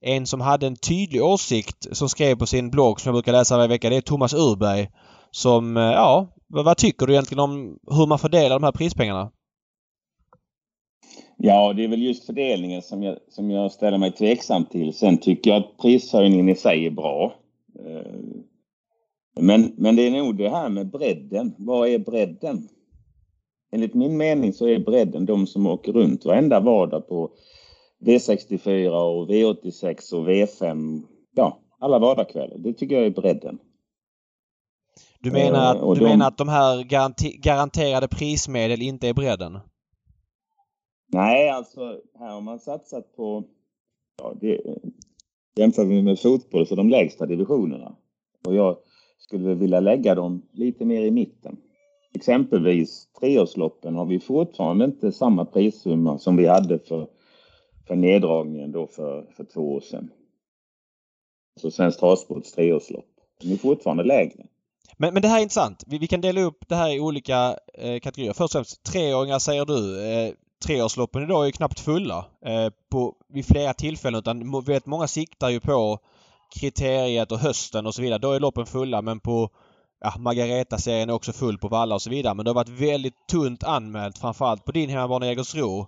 [0.00, 3.56] en som hade en tydlig åsikt som skrev på sin blogg som jag brukar läsa
[3.56, 4.88] varje vecka det är Thomas Urberg.
[5.30, 9.30] Som, eh, ja, vad tycker du egentligen om hur man fördelar de här prispengarna?
[11.36, 14.94] Ja, det är väl just fördelningen som jag, som jag ställer mig tveksam till.
[14.94, 17.41] Sen tycker jag att prishöjningen i sig är bra.
[17.78, 18.12] Eh,
[19.40, 21.54] men, men det är nog det här med bredden.
[21.58, 22.68] Vad är bredden?
[23.72, 27.30] Enligt min mening så är bredden de som åker runt varenda vardag på
[28.00, 31.02] V64 och V86 och V5.
[31.34, 32.58] Ja, alla vardagskvällar.
[32.58, 33.58] Det tycker jag är bredden.
[35.20, 36.04] Du menar att, uh, du de...
[36.04, 39.58] menar att de här garanti garanterade prismedel inte är bredden?
[41.06, 43.44] Nej, alltså här har man satsat på...
[44.18, 44.60] Ja, det,
[45.54, 47.96] jämför vi med fotboll så de lägsta divisionerna.
[48.46, 48.76] Och jag
[49.18, 51.56] skulle vilja lägga dem lite mer i mitten.
[52.14, 57.08] Exempelvis treårsloppen har vi fortfarande inte samma prissumma som vi hade för,
[57.86, 60.10] för neddragningen då för, för två år sedan.
[61.60, 63.08] Så Svenskt Travsports treårslopp.
[63.40, 64.46] De är fortfarande lägre.
[64.96, 65.84] Men, men det här är intressant.
[65.86, 68.32] Vi, vi kan dela upp det här i olika eh, kategorier.
[68.32, 70.02] Först och främst treåringar säger du.
[70.04, 75.06] Eh, treårsloppen idag är ju knappt fulla eh, på, vid flera tillfällen utan vet, många
[75.06, 75.98] siktar ju på
[76.60, 78.18] kriteriet och hösten och så vidare.
[78.18, 79.50] Då är loppen fulla men på
[80.00, 82.34] ja, Margareta-serien är också full på Valla och så vidare.
[82.34, 85.86] Men det har varit väldigt tunt anmält framförallt på din hemmabana Jägersro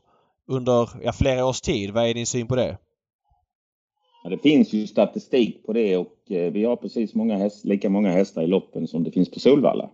[0.48, 1.90] under ja, flera års tid.
[1.90, 2.78] Vad är din syn på det?
[4.24, 7.90] Ja, det finns ju statistik på det och eh, vi har precis många häst, lika
[7.90, 9.90] många hästar i loppen som det finns på Solvalla.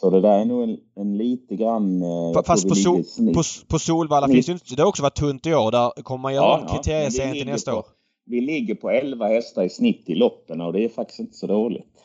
[0.00, 2.02] Så det där är nog en, en lite grann...
[2.02, 3.02] Eh, Fast på, sol,
[3.34, 4.74] på, på Solvalla finns ju inte...
[4.74, 5.70] Det har också varit tunt i år.
[5.70, 7.84] Där kommer man göra ja, om kriterieserien till nästa på, år.
[8.26, 11.46] Vi ligger på 11 hästar i snitt i loppen och det är faktiskt inte så
[11.46, 11.96] dåligt.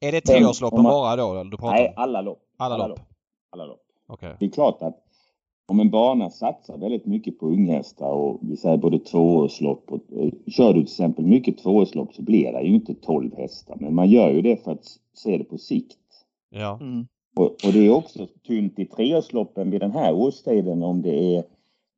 [0.00, 1.44] Är det treårsloppen bara då?
[1.44, 2.42] Du pratar nej, alla lopp.
[2.56, 2.98] Alla, alla lopp.
[2.98, 3.08] lopp.
[3.50, 3.82] Alla lopp.
[4.08, 4.34] Okay.
[4.40, 4.98] Det är klart att
[5.66, 10.52] om en bana satsar väldigt mycket på unghästar och vi säger både tvåårslopp och, och
[10.52, 13.76] kör du till exempel mycket tvåårslopp så blir det ju inte 12 hästar.
[13.80, 15.98] Men man gör ju det för att se det på sikt.
[16.52, 16.78] Ja.
[16.80, 17.06] Mm.
[17.36, 21.44] Och, och, det är också tunt i treårsloppen vid den här årstiden om det är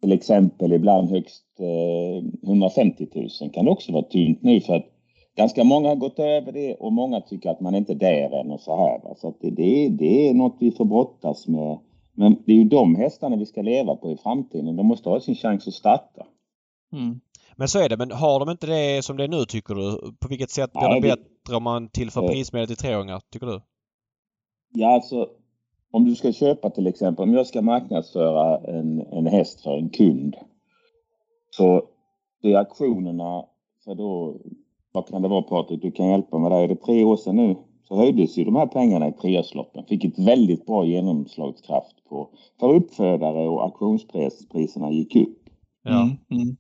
[0.01, 3.09] till exempel ibland högst eh, 150
[3.41, 4.87] 000 kan det också vara tunt nu för att
[5.37, 8.51] ganska många har gått över det och många tycker att man inte är där än
[8.51, 9.01] och så här.
[9.05, 9.15] Va?
[9.17, 11.79] Så att det, det, det är något vi får brottas med
[12.13, 14.77] Men det är ju de hästarna vi ska leva på i framtiden.
[14.77, 16.27] De måste ha sin chans att starta.
[16.93, 17.21] Mm.
[17.57, 17.97] Men så är det.
[17.97, 20.13] Men har de inte det som det är nu tycker du?
[20.21, 22.29] På vilket sätt blir Nej, det bättre om man tillför Eh.
[22.29, 23.61] prismedel till treåringar, tycker du?
[24.77, 25.29] Ja, alltså
[25.91, 29.89] om du ska köpa till exempel, om jag ska marknadsföra en, en häst för en
[29.89, 30.37] kund.
[31.51, 31.83] Så
[32.43, 33.45] det är auktionerna,
[33.85, 34.37] för då,
[34.93, 36.63] vad kan det vara Patrik, du kan hjälpa mig där.
[36.63, 37.57] Är det tre år sedan nu?
[37.89, 39.85] Så höjdes ju de här pengarna i treårsloppen.
[39.85, 42.29] Fick ett väldigt bra genomslagskraft på,
[42.61, 45.39] för uppfödare och auktionspriserna gick upp.
[45.83, 46.03] Ja.
[46.31, 46.57] Mm.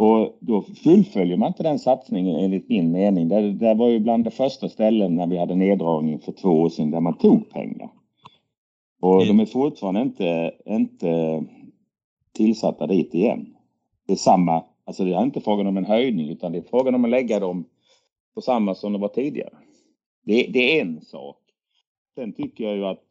[0.00, 0.10] Mm.
[0.12, 3.28] Och då fullföljer man inte den satsningen enligt min mening.
[3.28, 6.68] Det, det var ju bland de första ställen när vi hade neddragning för två år
[6.68, 7.90] sedan där man tog pengar.
[9.00, 11.44] Och Det- de är fortfarande inte, inte
[12.32, 13.54] tillsatta dit igen.
[14.06, 16.94] Det är samma, alltså det är inte frågan om en höjning utan det är frågan
[16.94, 17.64] om att lägga dem
[18.34, 19.54] på samma som det var tidigare.
[20.24, 21.36] Det, det är en sak.
[22.14, 23.02] Sen tycker jag ju att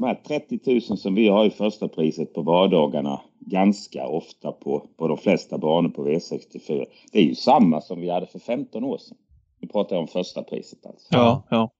[0.00, 4.86] de här 30 000 som vi har i första priset på vardagarna ganska ofta på,
[4.96, 6.86] på de flesta banor på V64.
[7.12, 9.16] Det är ju samma som vi hade för 15 år sedan.
[9.60, 11.08] Vi pratar om första priset alltså.
[11.10, 11.70] Ja, ja.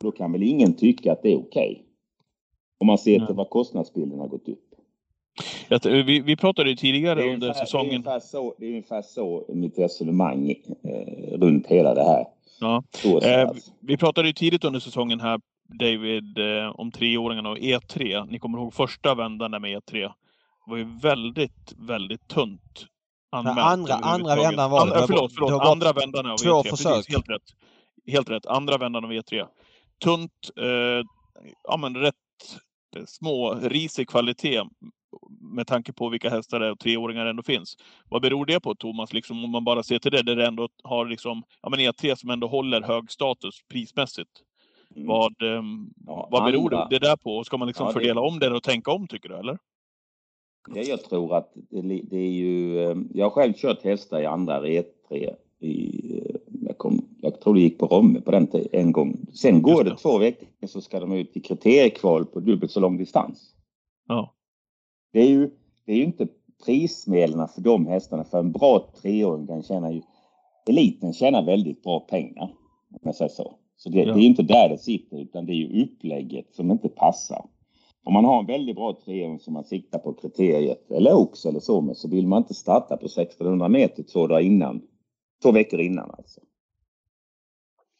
[0.00, 1.84] Då kan väl ingen tycka att det är okej.
[2.80, 4.64] Om man ser till vad kostnadsbilden har gått upp.
[5.68, 7.94] Jag Vi, vi pratade tidigare är under ungefär, det är säsongen.
[7.94, 10.50] ungefär, så, det är ungefär så mitt resonemang
[10.84, 12.24] eh, runt hela det här.
[12.60, 12.82] Ja.
[12.90, 13.70] Så, så, Eh, alltså.
[13.80, 18.26] Vi pratade ju tidigt under säsongen här, David, eh, om treåringarna och E3.
[18.30, 20.00] Ni kommer ihåg första vändan där med E3.
[20.00, 22.86] Det var ju väldigt, väldigt tunt
[23.32, 23.58] anmält.
[23.58, 24.92] andra- andra vändan var det.
[24.92, 25.50] Andra, förlåt, förlåt.
[25.62, 26.70] det Andra vändan av två E3.
[26.70, 26.92] försök.
[26.94, 27.42] Precis, helt rätt.
[28.12, 28.46] Helt rätt.
[28.46, 29.46] Andra vändan av E3.
[30.04, 31.04] Tunt, eh,
[31.68, 32.14] ja men rätt
[33.06, 34.62] små, risig kvalitet
[35.54, 37.76] med tanke på vilka hästar det är och treåringar ändå finns.
[38.08, 40.68] Vad beror det på Thomas, liksom, om man bara ser till det, där det ändå
[40.84, 44.30] har liksom, ja men E3 som ändå håller hög status prismässigt.
[44.96, 45.08] Mm.
[45.08, 47.44] Vad, ehm, Ja, vad beror andra- det där på?
[47.44, 49.58] Ska man liksom Ja, det- fördela om det och tänka om tycker du eller?
[50.74, 52.78] Ja, jag tror att det, det är ju...
[52.82, 56.18] eh, Jag har själv kört hästar i andra R3 i...
[56.18, 59.26] eh, Jag, kom, jag tror det gick på Romme på den en gång.
[59.34, 59.96] Sen går det det.
[59.96, 63.54] två veckor så ska de ut i kriteriekval på dubbelt så lång distans.
[64.08, 64.34] Ja.
[65.12, 65.50] Det är ju,
[65.86, 66.28] det är ju inte
[66.64, 68.24] prismedlen för de hästarna.
[68.24, 70.02] För en bra treåring den tjänar ju...
[70.68, 72.44] Eliten tjänar väldigt bra pengar.
[72.90, 73.57] Om jag säger så.
[73.80, 74.14] Så det, Ja.
[74.14, 77.44] det är inte där det sitter utan det är ju upplägget som inte passar.
[78.04, 81.60] Om man har en väldigt bra treåring som man siktar på kriteriet eller Oaks eller
[81.60, 84.80] så med så vill man inte starta på 1600 meter två dagar innan.
[85.42, 86.40] Två veckor innan alltså.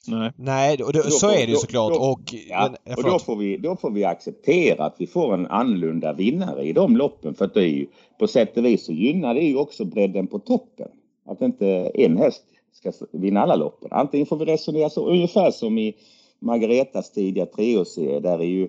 [0.09, 0.33] Nej.
[0.37, 1.93] Nej, och Då så får- är det ju såklart.
[1.95, 5.35] då- och, Ja, men, och då får, vi, då får vi acceptera att vi får
[5.35, 7.35] en annorlunda vinnare i de loppen.
[7.35, 7.87] För att det är ju,
[8.19, 10.89] på sätt och vis så gynnar det ju också bredden på toppen.
[11.27, 12.45] Att inte en häst
[12.79, 13.89] ska vinna alla loppen.
[13.93, 15.97] Antingen får vi resonera så ungefär som i
[16.39, 18.21] Margaretas tidiga treårsserie.
[18.21, 18.69] Där är ju,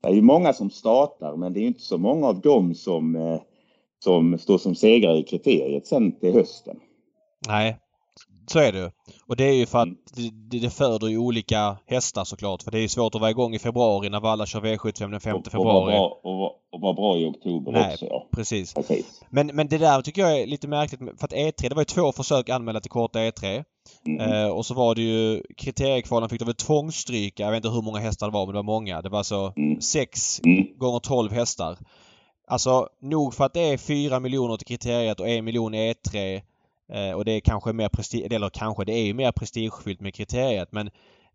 [0.00, 2.74] det är ju många som startar men det är ju inte så många av dem
[2.74, 3.40] som, eh,
[3.98, 6.80] som står som segrare i kriteriet sen till hösten.
[7.48, 7.78] Nej,
[8.52, 8.90] så är det ju.
[9.26, 9.98] Och det är ju för att Mm.
[10.50, 12.62] det, det föder ju olika hästar såklart.
[12.62, 15.20] För det är ju svårt att vara igång i februari när Valla kör V75 den
[15.20, 15.92] 5 Och, och, vara februari.
[15.92, 16.20] bra,
[16.72, 17.92] och, vara bra i oktober Nej.
[17.92, 18.06] också.
[18.06, 18.28] Ja.
[18.34, 18.74] Precis.
[18.74, 19.20] Precis.
[19.30, 21.00] Men, men det där tycker jag är lite märkligt.
[21.00, 23.64] För att E3, det var ju två försök anmälda till korta E3.
[24.06, 24.20] Mm.
[24.32, 27.42] Eh, och så var det ju kriteriekvalen fick de väl tvångsstryka.
[27.42, 29.02] Jag vet inte hur många hästar det var men det var många.
[29.02, 29.80] Det var alltså Mm.
[29.80, 30.78] sex Mm.
[30.78, 31.78] gånger 12 hästar.
[32.48, 36.34] Alltså nog för att det är 4 miljoner till kriteriet och 1 miljon i E3
[36.36, 36.42] eh,
[37.16, 40.72] och det är kanske mer prestige, eller kanske, det är ju mer prestigefyllt med kriteriet
[40.72, 40.90] men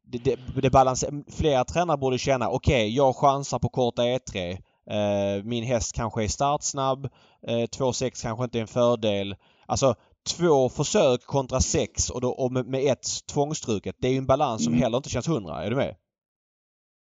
[0.08, 4.58] det, det, det balanserar, flera tränare borde känna okej jag chansar på korta E3.
[4.90, 7.06] Eh, min häst kanske är startsnabb.
[7.48, 9.36] Eh, 2-6 kanske inte är en fördel.
[9.66, 9.96] Alltså
[10.38, 13.96] två försök kontra sex och, då, och med, ett tvångsstruket.
[14.00, 14.84] Det är ju en balans som Mm.
[14.84, 15.64] heller inte känns hundra.
[15.64, 15.96] Är du med?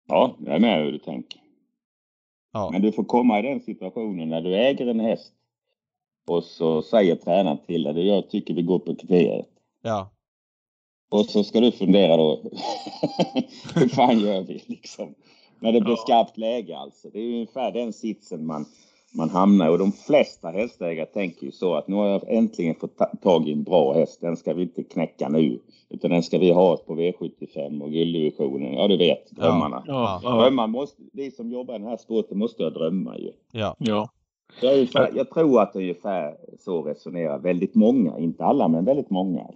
[0.08, 1.40] Ja, jag är med hur du tänker.
[2.52, 2.70] Ja.
[2.72, 5.32] Men du får komma i den situationen när du äger en häst
[6.30, 9.46] och så säger tränaren till dig, jag tycker vi går på kriteriet.
[9.82, 10.10] Ja.
[11.10, 12.42] Och så ska du fundera då,
[13.74, 15.14] hur fan gör vi liksom?
[15.60, 15.96] När det blir Ja.
[15.96, 17.08] skarpt läge alltså.
[17.12, 18.66] Det är ungefär den sitsen man,
[19.14, 19.70] man hamnar i.
[19.70, 23.48] Och de flesta hästägare tänker ju så att nu har jag äntligen fått ta- tag
[23.48, 24.20] i en bra häst.
[24.20, 25.60] Den ska vi inte knäcka nu.
[25.88, 28.74] Utan den ska vi ha på V75 och gulddivisionen.
[28.74, 29.84] Ja, du vet, drömmarna.
[29.86, 30.20] Ja.
[30.22, 30.30] Ja.
[30.42, 33.32] Drömmar måste, vi som jobbar i den här sporten måste ha drömmar ju.
[33.52, 33.76] Ja.
[33.78, 34.08] ja.
[34.62, 38.18] Ungefär, jag tror att ungefär så resonerar väldigt många.
[38.18, 39.46] Inte alla, men väldigt många.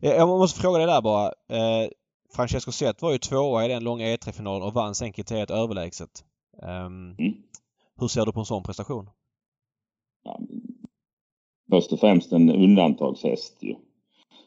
[0.00, 1.26] Jag måste fråga dig där bara.
[1.26, 1.88] Eh,
[2.36, 6.24] Francesco Zet var ju tvåa i den långa E3-finalen och vann sen kriteriet överlägset.
[6.62, 7.34] Ehm, Mm.
[8.00, 9.10] Hur ser du på en sån prestation?
[10.24, 10.40] Ja,
[11.70, 13.74] först och främst en undantagshäst ju.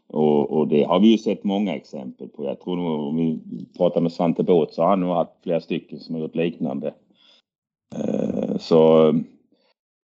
[0.08, 2.46] Och, och det har vi ju sett många exempel på.
[2.46, 3.40] Jag tror nog om vi
[3.78, 6.94] pratar med Svante Båth så har han nog haft flera stycken som har gjort liknande.
[7.96, 9.14] Eh, så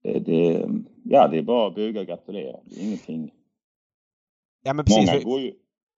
[0.03, 0.69] det, det,
[1.03, 2.57] ja, det är bara att buga och gratulera.
[2.65, 3.31] Det är ingenting.
[4.63, 5.09] Ja men precis.
[5.09, 5.53] Många går ju,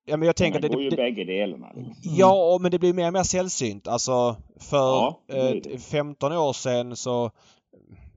[0.05, 1.71] ja, men jag tänker det, går ju det, bägge delarna.
[1.75, 1.95] Liksom.
[2.01, 3.87] Ja, men det blir mer och mer sällsynt.
[3.87, 7.31] Alltså för Ja, eh, 15 år sedan så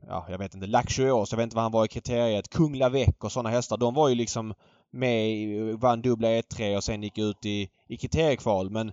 [0.08, 0.66] Ja, jag vet inte.
[0.66, 2.48] Laxå jag vet inte vad han var i kriteriet.
[2.48, 3.76] Kung Lavec och sådana hästar.
[3.76, 4.54] De var ju liksom
[4.90, 8.70] med, vann dubbla E3 och sen gick ut i, i kriteriekval.
[8.70, 8.92] Men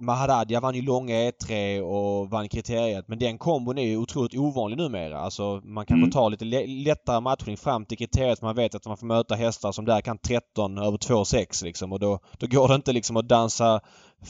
[0.00, 3.08] Mahadadja vann ju långa E3 och vann kriteriet.
[3.08, 5.18] Men den kombon är ju otroligt ovanlig numera.
[5.18, 6.10] Alltså man kanske Mm.
[6.10, 9.72] tar lite lä- lättare matchning fram till kriteriet man vet att man får möta hästar
[9.72, 11.92] som där kan 13 över 2,6 liksom.
[11.92, 13.80] Och då, då går det inte liksom att dansa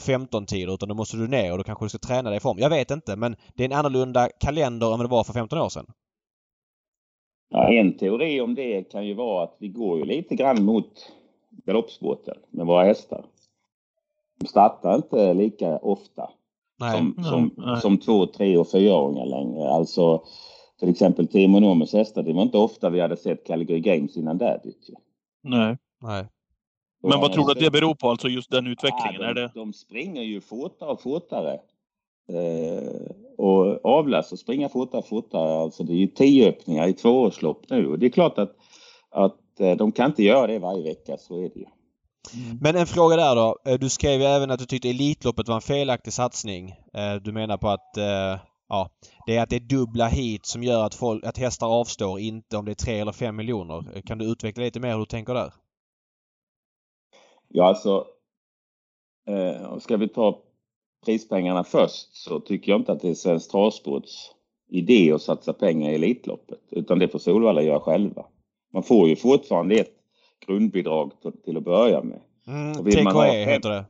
[0.05, 2.39] 15 tider utan då måste du ner och då kanske du ska träna dig i
[2.39, 2.57] form.
[2.59, 5.59] Jag vet inte men det är en annorlunda kalender än vad det var för 15
[5.59, 5.85] år sedan.
[7.49, 11.11] Ja, en teori om det kan ju vara att vi går ju lite grann mot
[11.65, 13.25] galoppsporten med våra hästar.
[14.39, 16.29] De startar inte lika ofta
[16.79, 16.97] Nej.
[16.97, 17.81] som, Nej, som, nej.
[17.81, 19.69] som två, tre och fyraåringar längre.
[19.69, 20.23] Alltså
[20.79, 24.37] till exempel Timo Nomes hästar, det var inte ofta vi hade sett Calgary Games innan
[24.37, 24.89] derbyt.
[25.43, 25.77] Nej.
[26.01, 26.25] Nej.
[27.03, 29.21] Men vad tror du att det beror på, alltså just den utvecklingen?
[29.21, 29.51] Ja, är de, det...
[29.55, 31.59] de springer ju fortare och fortare.
[32.29, 35.59] Eh, och avlas och springa fortare och fortare.
[35.61, 37.87] Alltså det är ju tio öppningar i tvåårslopp nu.
[37.87, 38.55] Och det är klart att,
[39.09, 41.65] att eh, de kan inte göra det varje vecka, så är det ju.
[42.61, 43.57] Men en fråga där då.
[43.65, 46.69] Eh, Du skrev ju även att du tyckte Elitloppet var en felaktig satsning.
[46.93, 48.89] Eh, Du menar på att eh, ja,
[49.25, 52.57] det är att det är dubbla hit som gör att, folk, att hästar avstår, inte
[52.57, 54.01] om det är tre eller fem miljoner.
[54.05, 55.53] Kan du utveckla lite mer hur du tänker där?
[57.47, 58.05] Ja, alltså.
[59.29, 60.41] Eh, ska vi ta
[61.05, 64.31] prispengarna först så tycker jag inte att det är Svensk Travsports
[64.69, 66.59] idé att satsa pengar i Elitloppet.
[66.71, 68.25] Utan det får Solvalla göra själva.
[68.73, 69.93] Man får ju fortfarande ett
[70.47, 71.11] grundbidrag
[71.45, 72.19] till, att börja med.
[72.47, 73.85] Mm, Och vill man ha TKE fem- heter det.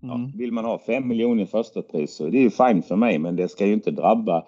[0.00, 0.30] Ja, Mm.
[0.38, 3.18] vill man ha 5 miljoner i första pris så det är ju fine för mig
[3.18, 4.44] men det ska ju inte drabba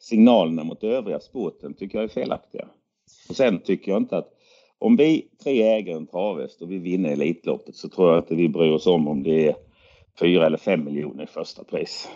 [0.00, 2.68] signalerna mot övriga sporten tycker jag är felaktiga.
[3.28, 4.28] Och sen tycker jag inte att
[4.78, 8.48] om vi tre äger en travhäst och vi vinner Elitloppet så tror jag inte vi
[8.48, 9.54] bryr oss om om det är
[10.20, 12.08] 4 eller 5 miljoner i första pris.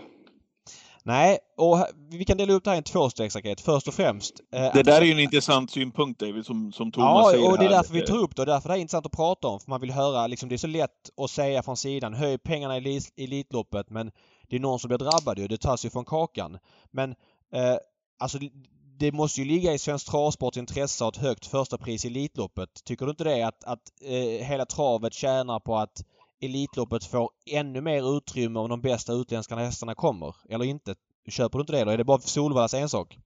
[1.07, 3.61] Nej, och vi kan dela upp det här i en tvåstegsraket.
[3.61, 4.35] Först och främst.
[4.55, 7.59] eh, Det där är ju en intressant synpunkt David, som, som Thomas Ja, säger och
[7.59, 7.77] det är här.
[7.77, 9.61] därför vi tar upp det och därför det är intressant att prata om.
[9.61, 12.77] För man vill höra, liksom, det är så lätt att säga från sidan, höj pengarna
[12.77, 14.11] i Elit- Elitloppet men
[14.49, 15.49] det är någon som blir drabbad ju.
[15.49, 16.59] Det tas ju från kakan.
[16.91, 17.11] Men
[17.55, 17.77] eh,
[18.21, 18.51] alltså det-
[18.99, 22.09] det måste ju ligga i Svensk Travsports intresse att ha ett högt första pris i
[22.09, 22.69] Elitloppet.
[22.85, 23.43] Tycker du inte det?
[23.43, 26.05] Att, att eh, hela travet tjänar på att
[26.41, 30.37] Elitloppet får ännu mer utrymme om de bästa utländska hästarna kommer?
[30.49, 30.95] Eller inte?
[31.29, 31.91] Köper du inte det då?
[31.91, 33.19] Är det bara för Solvallas ensak?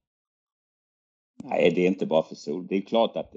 [1.44, 2.66] Nej, det är inte bara för sol.
[2.66, 3.34] Det är klart att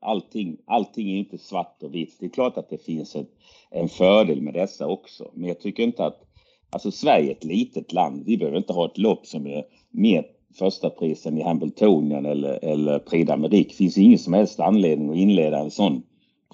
[0.00, 2.16] allting, allting är inte svart och vitt.
[2.20, 3.30] Det är klart att det finns ett,
[3.70, 5.30] en fördel med dessa också.
[5.34, 6.20] Men jag tycker inte att...
[6.70, 8.24] Alltså Sverige är ett litet land.
[8.26, 10.26] Vi behöver inte ha ett lopp som är mer
[10.58, 13.68] första prisen i Hambletonian eller, eller Prix d'Amérique.
[13.68, 16.02] Det finns ingen som helst anledning att inleda en sån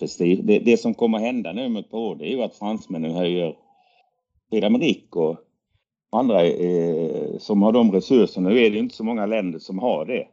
[0.01, 0.41] prestige.
[0.43, 3.15] Det, det som kommer hända nu om ett par år det är ju att fransmännen
[3.15, 3.57] höjer
[4.51, 5.39] d'Amérique och
[6.11, 8.49] andra eh, som har de resurserna.
[8.49, 10.27] Nu är det ju inte så många länder som har det.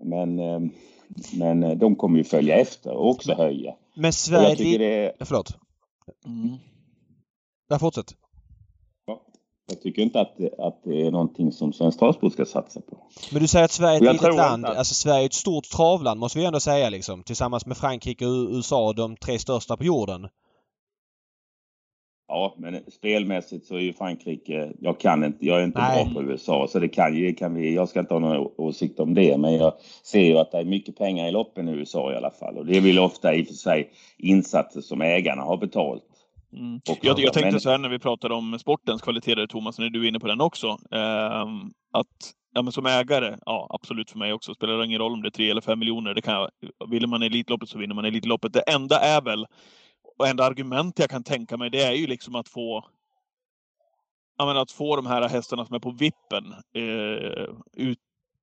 [0.00, 0.60] Men, eh,
[1.38, 3.74] men eh, de kommer ju följa efter och också höja.
[3.94, 4.48] Men Sverige...
[4.48, 5.56] jag det är, Förlåt.
[6.26, 6.56] Mm.
[7.68, 8.14] Ja, fortsätt.
[9.66, 12.96] Jag tycker inte att, att det är någonting som Svensk Travsport ska satsa på.
[13.32, 14.66] Men du säger att Sverige är ett litet land.
[14.66, 17.22] att- Alltså Sverige är ett stort travland måste vi ändå säga liksom.
[17.22, 20.28] Tillsammans med Frankrike och USA, de tre största på jorden.
[22.28, 26.04] Ja, men spelmässigt så är ju Frankrike, jag kan inte, jag är inte Nej.
[26.04, 29.00] bra på USA så det kan ju, kan vi, jag ska inte ha någon åsikt
[29.00, 29.72] om det men jag
[30.04, 32.66] ser ju att det är mycket pengar i loppen i USA i alla fall och
[32.66, 36.02] det är väl ofta i och för sig insatser som ägarna har betalt.
[36.56, 36.80] Mm.
[37.02, 40.08] Jag, jag tänkte så här när vi pratade om sportens kvaliteter, Thomas, när du är
[40.08, 40.68] inne på den också.
[40.90, 45.12] ehm, att ja, men som ägare, ja absolut för mig också, spelar det ingen roll
[45.12, 46.14] om det är tre eller fem miljoner.
[46.14, 46.50] Det kan, jag-
[46.90, 48.52] vill man Elitloppet så vinner man Elitloppet.
[48.52, 49.46] Det enda är väl,
[50.18, 52.84] och enda argument jag kan tänka mig, det är ju liksom att få
[54.38, 57.48] ja, men att få de här hästarna som är på vippen eh,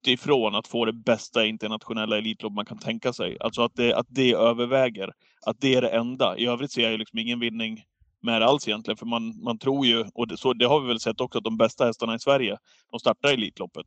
[0.03, 3.37] utifrån att få det bästa internationella Elitlopp man kan tänka sig.
[3.39, 5.13] Alltså att det, att det överväger.
[5.45, 6.37] Att det är det enda.
[6.37, 7.83] I övrigt ser jag ju liksom ingen vinning
[8.21, 8.97] med det alls egentligen.
[8.97, 11.43] För man, man tror ju, och det, så, det har vi väl sett också, att
[11.43, 12.57] de bästa hästarna i Sverige,
[12.91, 13.85] de startar i Elitloppet.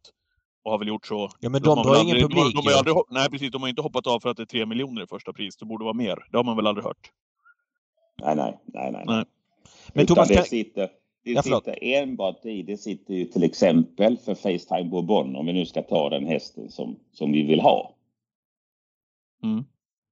[0.65, 1.31] Och har väl gjort så.
[1.41, 2.79] Ja men de har drar ingen aldrig- publik de, de, har ju.
[2.79, 5.07] aldrig, Nej precis, de har inte hoppat av för att det är tre miljoner i
[5.07, 5.57] första pris.
[5.57, 6.19] Det borde vara mer.
[6.31, 7.11] Det har man väl aldrig hört.
[8.23, 9.05] Nej, nej, nej, nej.
[9.07, 9.25] Nej.
[9.95, 10.89] Men Utan Thomas, det kan- sitter,
[11.25, 15.53] det Ja, sitter enbart i, det sitter ju till exempel för Facetime Bourbon om vi
[15.53, 17.95] nu ska ta den hästen som, som vi vill ha.
[19.43, 19.65] Mm.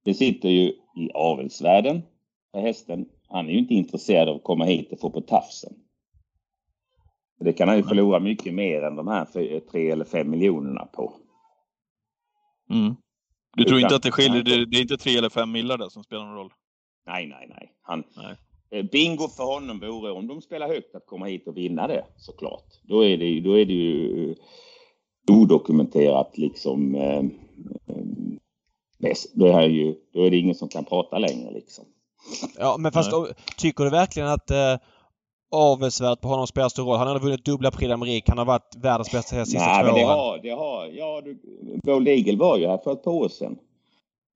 [0.05, 2.01] Det sitter ju i avelsvärlden
[2.51, 3.05] för hästen.
[3.33, 5.73] Han är ju inte intresserad av att komma hit och få på tafsen.
[7.39, 11.13] Det kan han ju förlora mycket mer än de här tre eller fem miljonerna på.
[12.69, 12.95] Mm.
[13.55, 14.43] Du tror Utan- inte att det skiljer?
[14.43, 16.53] Det, det är inte tre eller fem millar där som spelar någon roll?
[17.05, 17.73] Nej, nej, nej.
[17.81, 18.35] Han, Nej.
[18.71, 22.05] Eh, Bingo för honom vore om de spelar högt att komma hit och vinna det
[22.17, 22.65] såklart.
[22.83, 24.35] Då är det, då är det ju eh,
[25.31, 26.95] odokumenterat liksom.
[26.95, 27.17] Eh,
[27.87, 31.85] eh, då, är ju, då är det ingen som kan prata längre liksom.
[32.59, 33.33] Ja, men fast Nej.
[33.57, 34.75] tycker du verkligen att eh,
[35.51, 36.97] avelsvärdet på honom spelar stor roll?
[36.97, 38.23] Han har vunnit dubbla Prix d'Amérique.
[38.27, 40.17] Han har varit världens bästa de sista Nej, två men det åren.
[40.17, 41.39] har, det har, ja, du,
[41.83, 43.57] Bold Eagle var ju här för ett par år sedan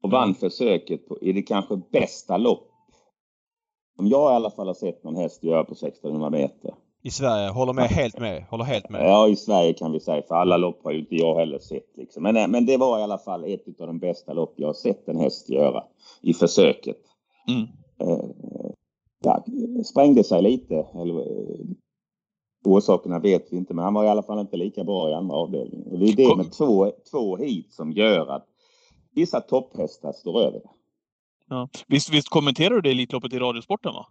[0.03, 2.67] och vann försöket på, i det kanske bästa lopp.
[3.95, 6.73] Som jag i alla fall har sett någon häst göra på 1600 meter.
[7.03, 7.49] I Sverige.
[7.49, 8.43] Håller med helt med.
[8.49, 9.01] Håller helt med.
[9.05, 11.97] Ja, i Sverige kan vi säga, för alla lopp har ju inte jag heller sett.
[11.97, 12.23] Liksom.
[12.23, 14.73] Men, eh, men det var i alla fall ett av de bästa lopp jag har
[14.73, 15.83] sett en häst göra
[16.21, 16.97] i försöket.
[17.47, 17.67] Mm.
[18.01, 18.29] Eh,
[19.23, 19.45] ja,
[19.85, 20.75] sprängde sig lite.
[20.75, 21.65] Eller, eh,
[22.65, 25.35] orsakerna vet vi inte, men han var i alla fall inte lika bra i andra
[25.35, 25.91] avdelningen.
[25.91, 28.47] Och det är det med två, två hit som gör att
[29.11, 30.69] vissa topphästar står över det.
[31.49, 31.69] Ja.
[31.87, 34.07] Visst, visst kommenterar du det Elitloppet i Radiosporten va?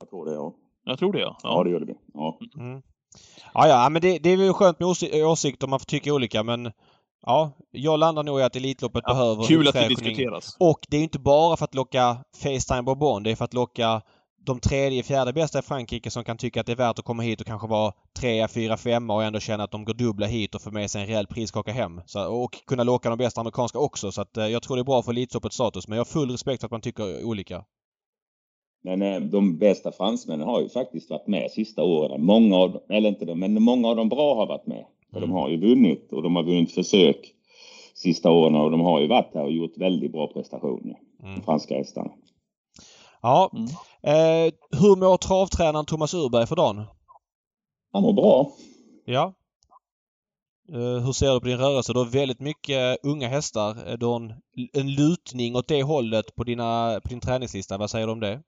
[0.00, 0.54] Jag tror det, ja.
[0.84, 1.36] Jag tror det ja.
[1.42, 1.64] Ja, ja.
[1.64, 1.94] det gjorde vi.
[2.14, 2.38] Ja.
[2.58, 2.82] Mm.
[3.54, 5.66] Ja, ja, men det, det är väl skönt med åsi- åsikter.
[5.66, 6.72] Man får tycka olika men
[7.26, 10.56] ja, jag landar nog i att Elitloppet Ja, behöver Kul att det diskuteras.
[10.60, 13.22] Och det är inte bara för att locka Facetime Bourbon.
[13.22, 14.02] Det är för att locka
[14.44, 17.22] de tredje, fjärde bästa i Frankrike som kan tycka att det är värt att komma
[17.22, 20.54] hit och kanske vara trea, fyra, femma och ändå känna att de går dubbla hit
[20.54, 22.00] och får med sig en rejäl priskaka hem.
[22.06, 24.12] Så, och kunna locka de bästa amerikanska också.
[24.12, 25.88] Så att, eh, jag tror det är bra för Elitloppets status.
[25.88, 27.64] Men jag har full respekt för att man tycker olika.
[28.84, 32.24] Men de bästa fransmännen har ju faktiskt varit med sista åren.
[32.24, 34.84] Många av dem, eller inte de, men många av de bra har varit med.
[35.12, 35.36] Och de Mm.
[35.36, 37.34] har ju vunnit och de har vunnit försök
[37.94, 40.98] sista åren och de har ju varit här och gjort väldigt bra prestationer.
[41.22, 41.34] Mm.
[41.34, 42.10] De franska hästarna.
[43.22, 43.50] Ja.
[43.52, 43.64] Mm.
[44.02, 46.82] Eh, hur mår travtränaren Thomas Urberg för dagen?
[47.92, 48.50] Han mår bra.
[49.04, 49.32] Ja.
[50.72, 51.92] Eh, hur ser du på din rörelse?
[51.92, 53.70] Du har väldigt mycket unga hästar.
[53.90, 54.32] Eh, Du har en,
[54.72, 57.78] en lutning åt det hållet på, dina, på din träningslista.
[57.78, 58.42] Vad säger du om det?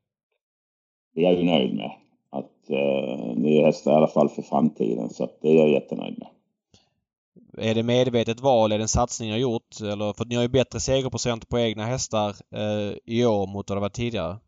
[1.15, 1.91] Det är jag ju nöjd med.
[2.31, 5.11] Att eh, det är hästar i alla fall för framtiden.
[5.11, 6.29] Så det är jag jättenöjd med.
[7.59, 8.73] Är det medvetet val?
[8.73, 9.81] Är det en satsning ni har gjort?
[9.81, 13.77] Eller, för ni har ju bättre segerprocent på egna hästar eh, i år mot vad
[13.77, 14.39] det var tidigare.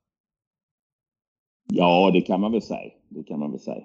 [1.68, 2.90] Ja, det kan man väl säga.
[3.08, 3.84] Det kan man väl säga.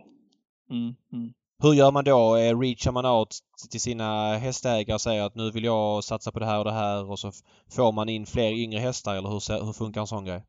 [0.70, 0.96] Mm.
[1.14, 1.34] Mm.
[1.64, 2.36] Hur gör man då?
[2.36, 3.36] Eh, reachar man out
[3.72, 6.72] till sina hästägare och säger att nu vill jag satsa på det här och det
[6.72, 7.32] här och så
[7.70, 10.44] får man in fler yngre hästar eller hur, hur funkar en sån grej?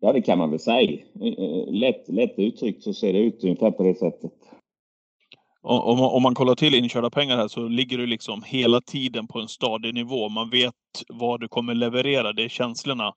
[0.00, 0.98] Ja, det kan man väl säga.
[1.20, 4.32] Eh, eh, Lätt, lätt uttryckt så ser det ut ungefär på det sättet.
[5.66, 9.26] Om man, om man kollar till inkörda pengar här så ligger du liksom hela tiden
[9.26, 10.28] på en stadig nivå.
[10.28, 10.74] Man vet
[11.08, 12.32] vad du kommer leverera.
[12.32, 13.12] Det är känslorna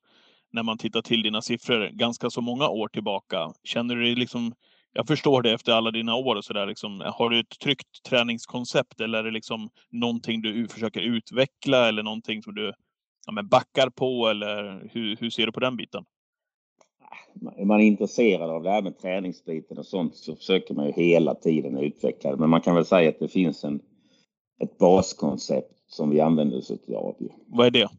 [0.52, 3.54] när man tittar till dina siffror ganska så många år tillbaka.
[3.64, 4.54] Känner du dig liksom...
[4.94, 6.68] Jag förstår det efter alla dina år och sådär.
[6.68, 12.04] Liksom, har du ett tryggt träningskoncept eller är det liksom någonting du försöker utveckla eller
[12.04, 12.74] någonting som du
[13.26, 16.06] ja, men backar på eller hur, hur ser du på den biten?
[17.58, 21.36] Är man intresserad av det här med träningsbiten och sånt så försöker man ju hela
[21.36, 22.38] tiden utveckla det.
[22.38, 23.80] Men man kan väl säga att det finns en,
[24.64, 27.16] ett baskoncept som vi använder oss av.
[27.48, 27.90] Vad är det?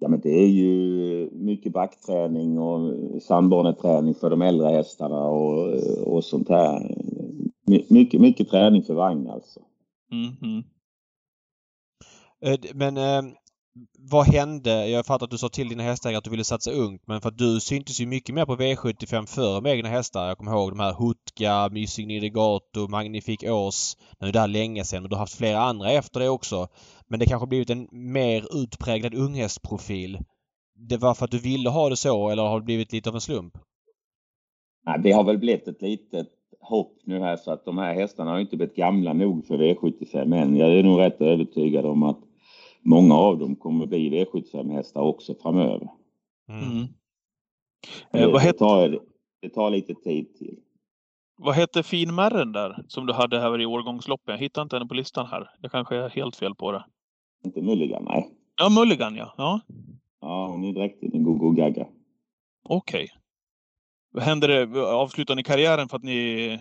[0.00, 5.74] Ja, men det är ju mycket backträning och sandbaneträning för de äldre hästarna och,
[6.06, 6.96] och sånt här.
[7.66, 9.60] My- Mycket, mycket träning för vagn alltså.
[10.12, 10.64] Mm, mm.
[12.40, 13.32] Eh, d- Men eh,
[13.98, 14.88] vad hände?
[14.88, 17.28] Jag fattar att du sa till dina hästägare att du ville satsa ungt men för
[17.28, 20.28] att du syntes ju mycket mer på V75 förr med egna hästar.
[20.28, 23.96] Jag kommer ihåg de här Hutka, Mysing Nidigato, Magnifik Ås.
[24.20, 26.68] Nu är det där länge sedan men du har haft flera andra efter det också.
[27.08, 30.18] Men det kanske blivit en mer utpräglad unghästprofil.
[30.88, 33.14] Det var för att du ville ha det så eller har det blivit lite av
[33.14, 33.58] en slump?
[34.86, 36.28] Nej, det har väl blivit ett litet
[36.60, 40.36] hopp nu här så att de här hästarna har inte blivit gamla nog för V75
[40.36, 40.56] än.
[40.56, 42.18] Jag är nog rätt övertygad om att
[42.84, 45.88] många av dem kommer bli V75-hästar också framöver.
[46.48, 46.62] Mm.
[46.72, 46.86] Mm.
[48.12, 48.98] Det, Eh, det, het, tar,
[49.42, 50.58] det tar lite tid till.
[51.36, 54.32] vad hette finmärren där som du hade här i årgångsloppen?
[54.32, 55.50] Jag hittar inte henne på listan här.
[55.60, 56.84] Jag kanske är helt fel på det.
[57.44, 58.28] Inte Mulligan, nej.
[58.56, 59.34] Ja, Mulligan ja.
[59.36, 59.60] Ja,
[60.20, 61.86] Ja, hon är direkt in i Gogo Gaga.
[62.68, 63.08] okej.
[64.14, 64.80] Vad hände det?
[64.86, 66.58] Avslutade ni karriären för att ni,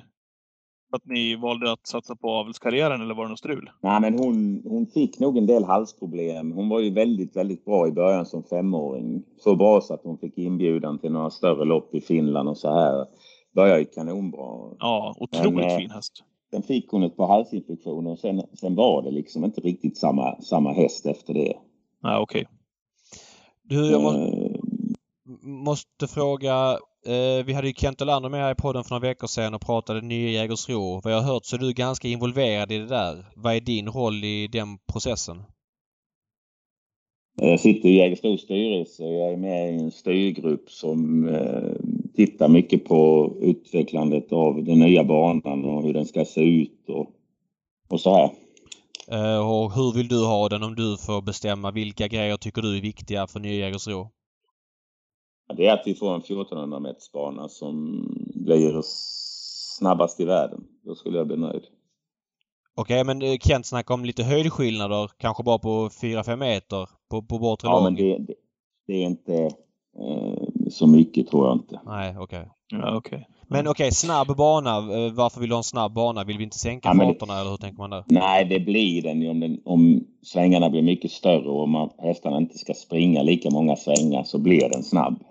[0.94, 3.70] att ni valde att satsa på avelskarriären eller var det något strul?
[3.82, 6.52] Nej, men hon, hon fick nog en del halsproblem.
[6.52, 9.24] Hon var ju väldigt, väldigt bra i början som femåring.
[9.38, 12.74] Så bra så att hon fick inbjudan till några större lopp i Finland och så
[12.74, 13.06] här.
[13.56, 14.76] Började ju kanonbra.
[14.80, 16.24] Ja, otroligt Men, eh, fin häst.
[16.52, 20.42] Sen fick hon ett par halsinfektioner och sen, sen var det liksom inte riktigt samma,
[20.42, 21.54] samma häst efter det.
[22.04, 22.48] Nej, okej.
[23.64, 24.52] Du, jag må, Eh,
[25.42, 26.78] måste fråga.
[27.06, 29.62] Eh, vi hade ju Kent Olander med här i podden för några veckor sedan och
[29.62, 31.02] pratade nya Jägersro.
[31.04, 33.26] Vad jag har hört så är du ganska involverad i det där.
[33.36, 35.44] Vad är din roll i den processen?
[37.42, 41.72] Jag sitter i Jägersros styrelse och jag är med i en styrgrupp som eh,
[42.16, 47.08] tittar mycket på utvecklandet av den nya banan och hur den ska se ut och,
[47.90, 48.30] och så här.
[49.12, 51.72] Eh, och hur vill du ha den om du får bestämma?
[51.72, 54.10] Vilka grejer tycker du är viktiga för nya Jägersro?
[55.54, 58.82] Det är att vi får en 1400 meters bana som blir
[59.78, 60.64] snabbast i världen.
[60.86, 61.64] Då skulle jag bli nöjd.
[62.76, 67.22] Okej, okay, men eh, Kent snackar om lite höjdskillnader, kanske bara på 4-5 meter på,
[67.22, 68.34] på bortre Ja, men det, det,
[68.88, 69.36] det, är inte
[70.00, 71.80] eh, så mycket tror jag inte.
[71.86, 72.40] Nej, okej.
[72.40, 72.50] Okay.
[72.80, 73.20] Ja, okay.
[73.48, 74.78] Men okej, okay, snabb bana.
[74.78, 76.24] Eh, varför vill du ha en snabb bana?
[76.24, 78.04] Vill vi inte sänka ja, farterna eller hur tänker man där?
[78.08, 82.58] Nej, det blir den om, den om svängarna blir mycket större och om hästarna inte
[82.58, 85.24] ska springa lika många svängar så blir den snabb.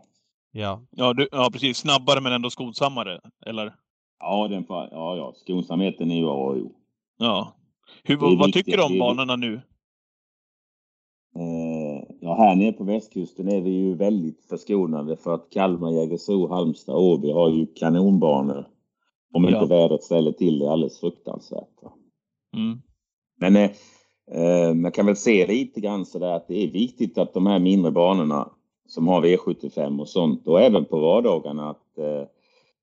[0.52, 0.82] Ja.
[0.90, 1.78] Ja, du, ja precis.
[1.78, 3.74] Snabbare men ändå skonsammare, eller?
[4.18, 5.32] Ja, den ja, ja.
[5.36, 6.72] skonsamheten är ju A och O.
[7.18, 7.56] Ja.
[8.04, 9.54] Hur, vad viktigt, tycker du om banorna nu?
[11.36, 16.48] Eh, ja, här nere på västkusten är vi ju väldigt förskonade för att Kalmar, Jägersro,
[16.48, 18.66] Halmstad, Åby har ju kanonbanor.
[19.32, 19.66] Om inte ja.
[19.66, 21.68] vädret ställer till det alldeles fruktansvärt.
[22.56, 22.82] Mm.
[23.40, 23.70] Men eh,
[24.32, 27.46] eh, man kan väl se lite grann så där att det är viktigt att de
[27.46, 28.50] här mindre banorna
[28.90, 32.22] som har V75 och sånt och även på vardagarna att, eh,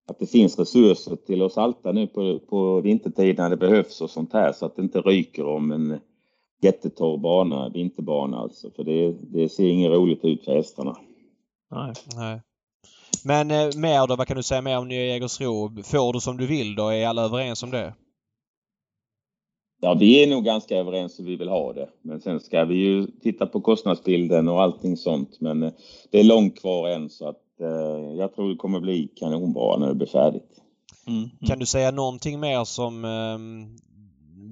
[0.08, 4.10] att det finns resurser till att salta nu på, på vintertid när det behövs och
[4.10, 6.00] sånt här så att det inte ryker om en
[6.62, 8.72] jättetorr bana, vinterbana alltså.
[8.72, 10.98] För det, det ser inget roligt ut för hästarna.
[11.72, 11.94] Nej.
[12.16, 12.42] Nej.
[13.26, 14.16] Men eh, mer då?
[14.16, 15.84] Vad kan du säga mer om Nya Jägersro?
[15.84, 16.90] Får du som du vill då?
[16.90, 17.94] Är alla överens om det?
[19.80, 21.90] Ja, vi är nog ganska överens hur vi vill ha det.
[22.02, 25.42] Men sen ska vi ju titta på kostnadsbilden och allting sånt.
[25.42, 25.72] Men eh,
[26.12, 29.88] det är långt kvar än så att eh, jag tror det kommer bli kanonbra när
[29.88, 30.62] det blir färdigt.
[31.08, 31.20] Mm.
[31.20, 31.30] Mm.
[31.48, 33.38] Kan du säga någonting mer som eh,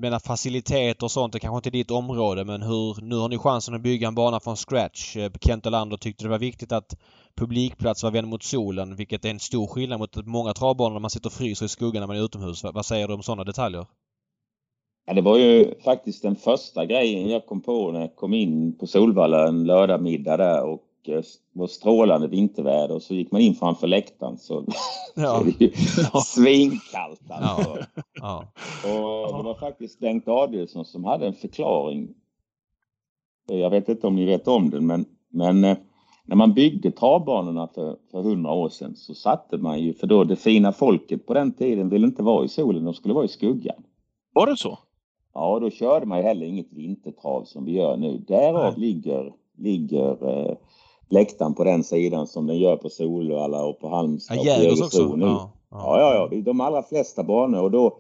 [0.02, 3.38] menar faciliteter och sånt, det kanske inte är ditt område men hur, nu har ni
[3.38, 5.18] chansen att bygga en bana från scratch.
[5.18, 6.98] Eh, Kent Olander tyckte det var viktigt att
[7.36, 11.10] publikplats var vänd mot solen vilket är en stor skillnad mot många travbanor där man
[11.10, 12.64] sitter och fryser i skuggan när man är utomhus.
[12.64, 13.86] Vad säger du om sådana detaljer?
[15.06, 18.78] Ja, det var ju faktiskt den första grejen jag kom på när jag kom in
[18.78, 23.56] på Solvalla en lördagmiddag där och det var strålande vinterväder och så gick man in
[23.56, 24.66] framför läktaren så,
[25.16, 25.40] ja.
[25.40, 25.72] så är det ju
[26.26, 27.78] svinkallt alltså.
[28.14, 28.44] Ja.
[28.84, 29.30] Ja.
[29.30, 32.14] Och det var faktiskt Bengt Adielsson som hade en förklaring.
[33.48, 35.78] Jag vet inte om ni vet om den men, men eh,
[36.26, 40.24] när man byggde travbanorna för, för 100 år sedan så satte man ju, för då
[40.24, 43.28] det fina folket på den tiden ville inte vara i solen, de skulle vara i
[43.28, 43.84] skuggan.
[44.34, 44.80] Var det så?
[45.36, 48.18] Ja, då körde man ju heller inget vintertrav som vi gör nu.
[48.28, 50.56] Därav ligger, ligger eh,
[51.10, 54.38] läktaren på den sidan som den gör på Solvalla och på Halmstad.
[54.38, 55.16] Ja, Jägers också?
[55.16, 55.26] Nu.
[55.26, 56.42] Ja, ja, ja, ja.
[56.42, 57.98] De allra flesta banor och då,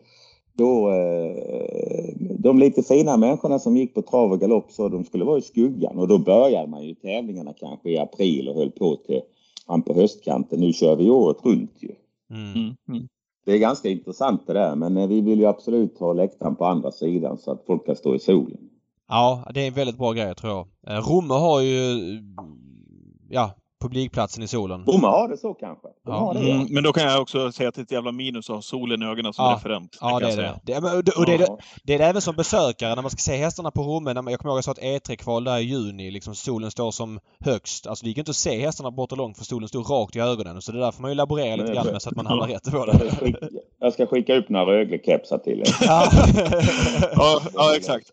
[0.53, 5.25] då eh, de lite fina människorna som gick på trav och galopp så de skulle
[5.25, 8.95] vara i skuggan och då började man ju tävlingarna kanske i april och höll på
[8.95, 9.21] till
[9.67, 10.59] fram på höstkanten.
[10.59, 11.95] Nu kör vi året runt ju.
[12.29, 12.75] Mm.
[12.89, 13.07] Mm
[13.45, 16.65] det är ganska intressant det där men eh, vi vill ju absolut ha läktaren på
[16.65, 18.57] andra sidan så att folk kan stå i solen.
[19.07, 20.67] Ja, det är en väldigt bra grej tror jag.
[20.87, 21.99] Eh, Romme har ju
[23.29, 23.51] ja,
[23.86, 24.86] publikplatsen i solen.
[24.86, 25.88] Romme har det så kanske.
[26.05, 26.33] De ja.
[26.33, 26.55] det, ja.
[26.55, 28.61] Mm, men då kan jag också säga att det är ett jävla minus att ha
[28.61, 29.55] solen i ögonen som ja.
[29.55, 29.97] referent.
[30.01, 30.59] Ja, det är det.
[30.63, 30.77] det.
[31.17, 33.71] Och det, är det, det är det även som besökare när man ska se hästarna
[33.71, 34.13] på Romme.
[34.13, 36.11] När man, jag kommer ihåg att jag sa ett E3-kval där i juni.
[36.11, 37.88] Liksom solen står som högst.
[37.88, 40.19] Alltså det gick inte att se hästarna bort och långt för solen stod rakt i
[40.19, 40.61] ögonen.
[40.61, 42.71] Så det där får man ju laborera lite grann med så att man hamnar rätt
[42.71, 43.49] på det.
[43.79, 45.67] Jag ska skicka upp några Rögle-kepsar till er.
[45.81, 46.11] ja,
[47.53, 48.11] ja, exakt.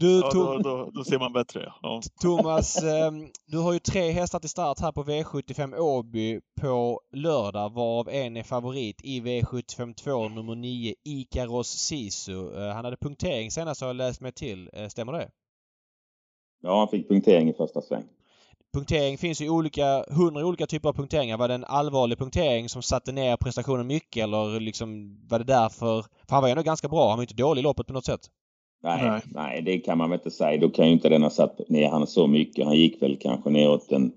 [0.00, 1.72] Du, ja, då, då, då, ser man bättre.
[1.82, 2.00] Ja.
[2.20, 2.76] Thomas,
[3.46, 8.36] du har ju tre hästar till start här på V75 Åby på lördag varav en
[8.36, 12.56] är favorit i V75 2 nummer 9 Ikaros Sisu.
[12.56, 14.70] Eh, han hade punktering senast har jag läst mig till.
[14.72, 15.30] Eh, stämmer det?
[16.62, 18.04] Ja, han fick punktering i första sväng.
[18.74, 21.36] Punktering finns ju olika, hundra olika typer av punkteringar.
[21.38, 26.02] Var det en allvarlig punktering som satte ner prestationen mycket eller liksom var det därför?
[26.02, 27.08] För han var ju ändå ganska bra.
[27.08, 28.30] Han var ju inte dålig i loppet på något sätt.
[28.80, 29.62] Nej, nej, nej.
[29.62, 30.60] det kan man väl inte säga.
[30.60, 32.66] Då kan ju inte den ha satt ner han så mycket.
[32.66, 34.12] Han gick väl kanske neråt en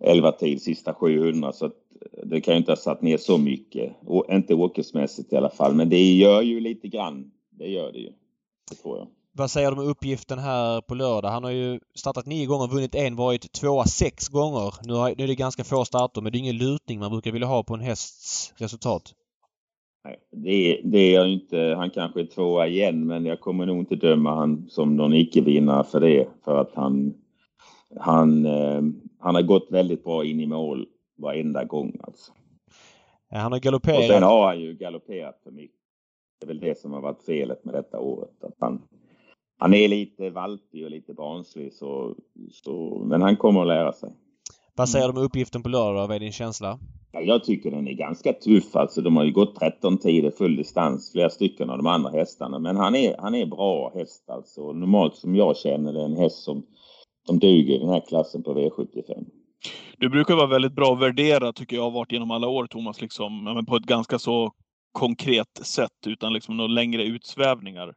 [0.00, 1.72] 11 tid sista 700 så att
[2.22, 3.92] det kan ju inte ha satt ner så mycket.
[4.06, 5.74] Och inte åkersmässigt i alla fall.
[5.74, 7.30] Men det gör ju lite grann.
[7.50, 8.12] Det gör det ju.
[8.70, 9.08] Det tror jag.
[9.36, 11.28] Vad säger du om uppgiften här på lördag?
[11.28, 14.74] Han har ju startat nio gånger, vunnit en, varit tvåa sex gånger.
[14.84, 17.62] Nu är det ganska få starter men det är ingen lutning man brukar vilja ha
[17.62, 19.14] på en hästs resultat.
[20.04, 21.74] Nej, det, det är jag inte.
[21.76, 25.84] Han kanske är tvåa igen men jag kommer nog inte döma han som någon icke-vinnare
[25.84, 26.28] för det.
[26.44, 27.14] För att han,
[28.00, 28.82] han, eh,
[29.18, 30.86] han har gått väldigt bra in i mål
[31.16, 32.32] varenda gång alltså.
[33.30, 34.22] Ja, han har Och sen galopperat.
[34.22, 35.80] har han ju galopperat för mycket.
[36.40, 38.44] Det är väl det som har varit felet med detta året.
[38.44, 38.82] Att han,
[39.58, 42.16] han är lite valpig och lite barnslig så,
[42.52, 44.10] så, men han kommer att lära sig.
[44.76, 46.08] Vad säger du om uppgiften på lördag?
[46.08, 46.78] Vad är din känsla?
[47.12, 48.76] Ja, jag tycker den är ganska tuff.
[48.76, 52.58] Alltså, de har ju gått 13 tider full distans, flera stycken av de andra hästarna.
[52.58, 54.72] Men han är, han är bra häst alltså.
[54.72, 56.66] Normalt som jag känner det är en häst som,
[57.26, 59.24] som duger i den här klassen på V75.
[59.98, 63.00] Du brukar vara väldigt bra att värdera, tycker jag, har varit genom alla år, Thomas,
[63.00, 64.52] liksom, men på ett ganska så
[64.92, 67.94] konkret sätt, utan liksom några längre utsvävningar.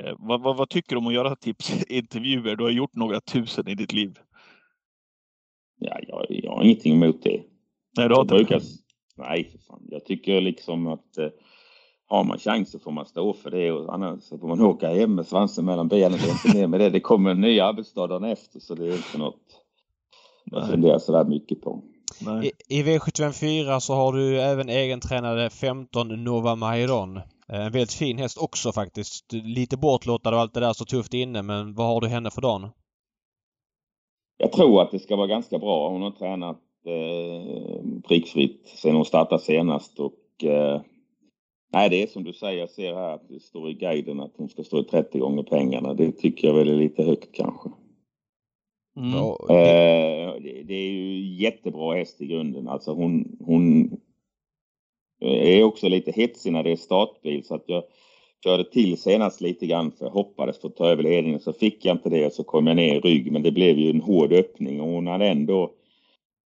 [0.00, 2.56] Eh, vad, vad, vad tycker du om att göra tipsintervjuer?
[2.56, 4.18] Du har gjort några tusen i ditt liv.
[5.78, 7.42] Ja, jag, jag har ingenting emot det.
[7.96, 8.60] Nej, du har brukar...
[9.16, 9.82] Nej, för fan.
[9.90, 11.28] Jag tycker liksom att eh,
[12.08, 14.88] har man chans så får man stå för det och annars så får man åka
[14.88, 16.18] hem med svansen mellan benen.
[16.18, 16.90] Det inte mer med det.
[16.90, 19.62] Det kommer en ny arbetsdag dagen efter så det är inte något
[20.44, 21.82] jag funderar sådär mycket på.
[22.20, 22.52] Nej.
[22.68, 27.16] I, I V754 så har du även egentränade 15 Nova Mairon.
[27.16, 29.32] Eh, En väldigt fin häst också faktiskt.
[29.32, 32.40] Lite bortlottad och allt det där så tufft inne men vad har du henne för
[32.40, 32.68] dagen?
[34.38, 35.88] Jag tror att det ska vara ganska bra.
[35.88, 40.80] Hon har tränat eh, prickfritt sen hon startade senast och eh,
[41.72, 42.60] nej, det är som du säger.
[42.60, 45.42] Jag ser här att det står i guiden att hon ska stå i 30 gånger
[45.42, 45.94] pengarna.
[45.94, 47.68] Det tycker jag väl är lite högt kanske.
[48.96, 49.10] Mm.
[49.10, 52.68] Ja, Eh, det, det är ju jättebra häst i grunden.
[52.68, 53.90] Alltså hon, hon
[55.20, 57.82] är också lite hetsig när det är startbil så att jag
[58.44, 61.96] körde till senast lite grann för jag hoppades få ta över ledningen så fick jag
[61.96, 64.32] inte det och så kom jag ner i rygg men det blev ju en hård
[64.32, 65.70] öppning och hon hade ändå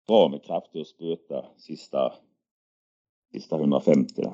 [0.07, 2.13] bra med krafter att spöta sista,
[3.33, 4.31] sista 150 där.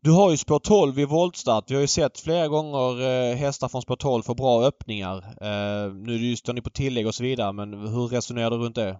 [0.00, 1.70] Du har ju spår 12 i voltstart.
[1.70, 5.16] Vi har ju sett flera gånger eh, hästar från spår 12 få bra öppningar.
[5.18, 8.50] Eh, nu är det ju- står ni på tillägg och så vidare men hur resonerar
[8.50, 8.98] du runt det?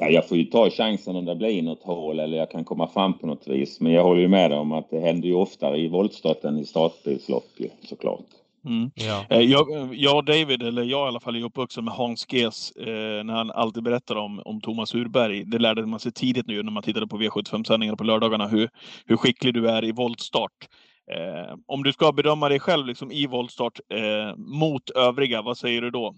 [0.00, 2.88] Ja, jag får ju ta chansen om det blir något hål eller jag kan komma
[2.88, 3.80] fram på något vis.
[3.80, 6.58] Men jag håller ju med dig om att det händer ju oftare i voltstart än
[6.58, 8.24] i startbilslopp ju, såklart.
[8.66, 8.90] Mm.
[8.94, 9.24] Ja.
[9.30, 12.70] Eh, Jag, jag och David, eller jag i alla fall, är uppvuxen med Hans Ges
[12.70, 15.44] eh, när han alltid berättar om, om Thomas Urberg.
[15.44, 18.70] Det lärde man sig tidigt nu när man tittade på V75-sändningarna på lördagarna, hur,
[19.06, 20.68] hur skicklig du är i voltstart.
[21.10, 25.82] Eh, om du ska bedöma dig själv liksom, i voltstart eh, mot övriga, vad säger
[25.82, 26.14] du då?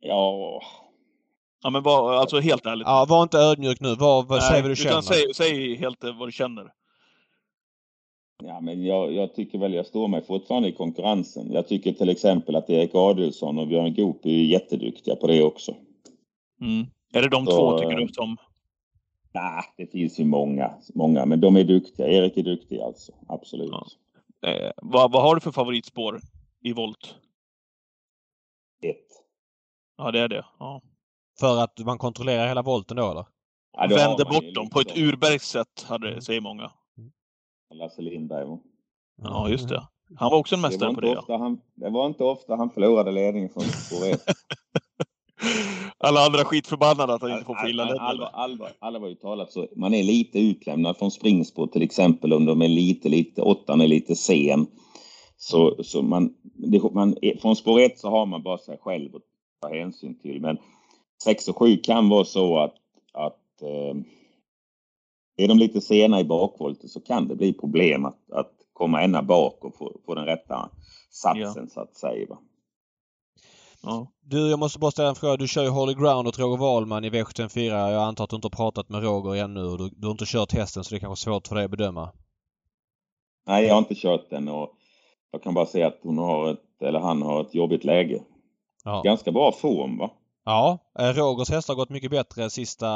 [0.00, 0.60] Ja,
[1.62, 2.86] Ja, men vad, alltså helt ärligt.
[2.86, 3.94] ja, var inte ödmjuk nu.
[3.94, 4.90] Vad, vad, Nej, säg vad du känner.
[4.90, 6.72] utan säg, säg helt eh, vad du känner.
[8.44, 11.52] Ja, men jag, jag tycker väl jag står mig fortfarande i konkurrensen.
[11.52, 15.76] Jag tycker till exempel att Erik Adelsson och Björn Goop är jätteduktiga på det också.
[16.60, 16.86] Mm.
[17.14, 18.36] Är det de Så, två, tycker du, som...
[19.34, 22.08] Nej, det finns ju många, många, men de är duktiga.
[22.08, 23.70] Erik är duktig alltså, absolut.
[24.40, 24.50] Ja.
[24.50, 26.20] Eh, vad, vad har du för favoritspår
[26.60, 27.14] i volt?
[28.82, 29.06] Ett.
[29.96, 30.44] Ja, det är det.
[30.58, 30.82] Ja.
[31.40, 33.24] För att man kontrollerar hela volten då eller?
[33.76, 36.70] Ja, då Vänder bort dem på ett urbergs sätt, hade, säger många.
[37.74, 38.44] Lasse Lindberg.
[38.46, 38.58] va?
[39.22, 39.82] Ja, just det.
[40.16, 41.22] Han var också en Det mästare på inte det.
[41.28, 41.38] Ja.
[41.38, 44.16] han, det var inte ofta han förlorade ledningen från spår.
[45.98, 47.98] Alla andra skitförbannade att han inte får All- skilla all- led.
[48.00, 52.32] allvar, allvar, allvar var ju talat så man är lite utlämnad från springspår till exempel
[52.32, 54.66] om de är lite, lite, åttan är lite sen.
[55.36, 59.22] Så, så man, det, man, från spår ett så har man bara sig själv att
[59.62, 60.40] ta hänsyn till.
[60.40, 60.58] Men
[61.24, 62.74] 6 och 7 kan vara så att,
[63.12, 63.96] att eh,
[65.36, 69.22] är de lite sena i bakvolten så kan det bli problem att, att komma ända
[69.22, 70.70] bak och få, få den rätta
[71.10, 72.26] satsen så att säga.
[72.28, 72.38] Va?
[73.82, 74.06] Ja.
[74.20, 75.36] Du, jag måste bara ställa en fråga.
[75.36, 77.90] Du kör ju Holy Ground åt Roger Wahlman i V74.
[77.90, 80.24] Jag antar att du inte har pratat med Roger ännu och du, du har inte
[80.26, 82.12] kört hästen så det är kanske svårt för dig att bedöma.
[83.46, 84.74] Nej, jag har inte kört den och
[85.30, 88.22] jag kan bara säga att hon har ett, eller han har ett jobbigt läge.
[88.84, 89.02] Ja.
[89.04, 90.10] Ganska bra form va?
[90.44, 92.86] Ja, eh, Rogers hästar har gått mycket bättre sista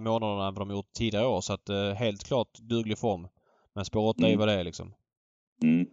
[0.00, 3.28] månaderna än vad de gjort tidigare år så att eh, helt klart duglig form.
[3.74, 4.38] Men spår 8 är Mm.
[4.38, 4.92] vad det är liksom.
[5.62, 5.86] Mm.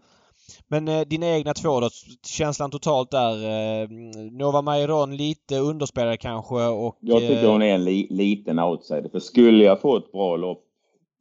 [0.68, 1.90] Men eh, dina egna två då?
[2.26, 3.34] Känslan totalt där?
[3.82, 3.90] Eh,
[4.32, 6.98] Nova Mairon lite underspelad kanske och...
[7.00, 9.10] Jag tycker eh, hon är en li, liten outsider.
[9.10, 10.66] För skulle jag få ett bra lopp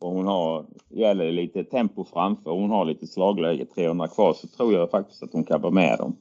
[0.01, 4.75] och hon har, gäller lite tempo framför hon har lite slagläge 300 kvar så tror
[4.75, 6.17] jag faktiskt att hon kan vara med dem.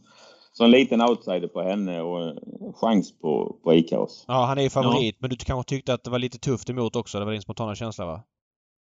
[0.57, 2.35] Så en liten outsider på henne och
[2.75, 4.25] chans på, på Ikaros.
[4.27, 6.95] Ja, han är ju favorit men du kanske tyckte att det var lite tufft emot
[6.95, 7.19] också?
[7.19, 8.23] Det var din spontana känsla va?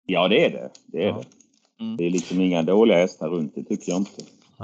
[0.06, 0.70] Ja det är det.
[0.86, 1.22] Det är Ja.
[1.78, 1.84] det.
[1.84, 1.98] Mm.
[1.98, 4.12] Det är liksom inga dåliga hästar runt det tycker jag inte.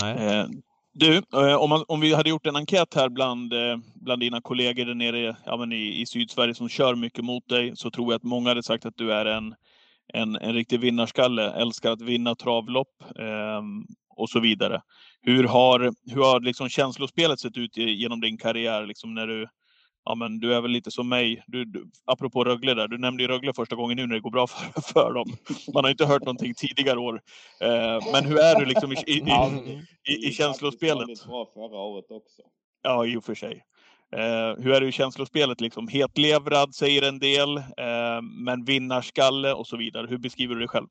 [0.02, 0.40] Nej.
[0.40, 0.46] Eh,
[0.94, 4.42] Du, eh, om, man, om vi hade gjort en enkät här bland, eh, bland dina
[4.42, 8.12] kollegor där nere ja, men i, i Sydsverige som kör mycket mot dig, så tror
[8.12, 9.56] jag att många hade sagt att du är en,
[10.14, 13.62] en, en riktig vinnarskalle, älskar att vinna travlopp eh,
[14.16, 14.82] och så vidare.
[15.22, 15.80] Hur har,
[16.14, 18.86] hur har liksom känslospelet sett ut genom din karriär?
[18.86, 19.48] Liksom när, du,
[20.06, 21.44] ja men du är väl lite som mig.
[21.48, 24.32] Du, du, apropå Rögle där, du nämnde ju Rögle första gången nu när det går
[24.32, 25.34] bra för, för dem.
[25.74, 27.22] Man har inte hört någonting tidigare år.
[27.62, 29.82] Eh, men hur är du liksom i, i, i,
[30.14, 31.08] i, i känslospelet?
[31.28, 32.42] bra förra året också.
[32.82, 33.64] Ja, i och för sig.
[34.12, 35.62] Eh, hur är du i känslospelet?
[35.62, 35.88] Liksom?
[35.88, 40.08] Hetlevrad säger en del, eh, men vinnarskalle och så vidare.
[40.10, 40.88] Hur beskriver du dig själv?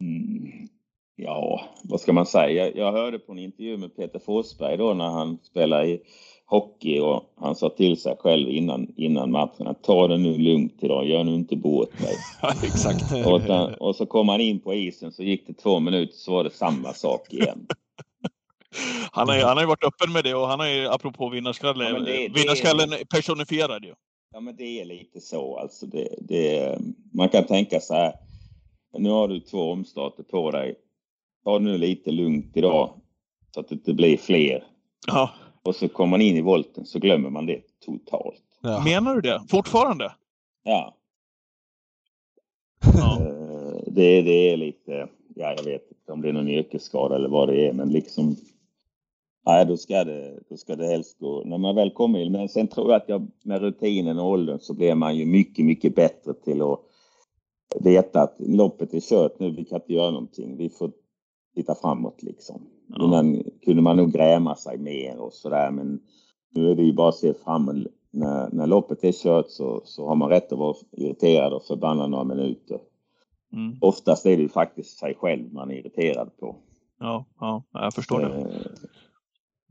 [0.00, 0.68] Mm.
[1.16, 2.76] Ja, vad ska man säga?
[2.76, 6.00] Jag, hörde på en intervju med Peter Forsberg då när han spelade i
[6.46, 10.76] hockey och han sa till sig själv innan, innan matchen att ta det nu lugnt
[10.80, 12.24] idag, gör nu inte bort dig.
[12.42, 13.12] Ja, exakt.
[13.12, 16.44] Och, och så kom han in på isen så gick det två minuter så var
[16.44, 17.66] det samma sak igen.
[19.12, 21.28] Han har, ju, han har ju varit öppen med det och han har ju, apropå
[21.28, 23.94] vinnarskalle, Ja, det- vinnarskallen personifierad ju.
[24.32, 25.86] Ja, men det är lite så alltså.
[25.86, 26.78] Det, det,
[27.12, 28.12] man kan tänka så här.
[28.98, 30.74] Nu har du två omstarter på dig.
[31.44, 32.92] Ta det nu lite lugnt idag
[33.54, 34.64] så att det inte blir fler.
[35.06, 35.30] Ja.
[35.62, 38.42] Och så kommer man in i volten så glömmer man det totalt.
[38.62, 38.82] Ja.
[38.84, 39.42] Menar du det?
[39.50, 40.12] Fortfarande?
[40.64, 40.96] Ja,
[42.98, 43.20] Ja.
[43.20, 47.28] eh, det, det är lite, ja jag vet inte om det är någon yrkesskada eller
[47.28, 48.36] vad det är, men liksom
[49.46, 52.32] Nej, då ska det, då ska det helst gå, när man väl kommer in.
[52.32, 55.64] Men sen tror jag att jag med rutinen och åldern så blir man ju mycket,
[55.64, 56.80] mycket bättre till att
[57.80, 60.56] veta att loppet är kört nu, vi kan inte göra någonting.
[60.56, 60.92] Vi får
[61.54, 62.66] titta framåt liksom.
[62.86, 63.04] Ja.
[63.04, 66.00] Innan kunde man nog gräma sig mer och sådär, men
[66.54, 67.76] nu är det ju bara att se framåt.
[68.12, 72.10] När, när loppet är kört så, så har man rätt att vara irriterad och förbannad
[72.10, 72.80] några minuter.
[73.52, 73.78] Mm.
[73.80, 76.56] Oftast är det ju faktiskt sig själv man är irriterad på.
[76.98, 78.60] Ja, ja, jag förstår det.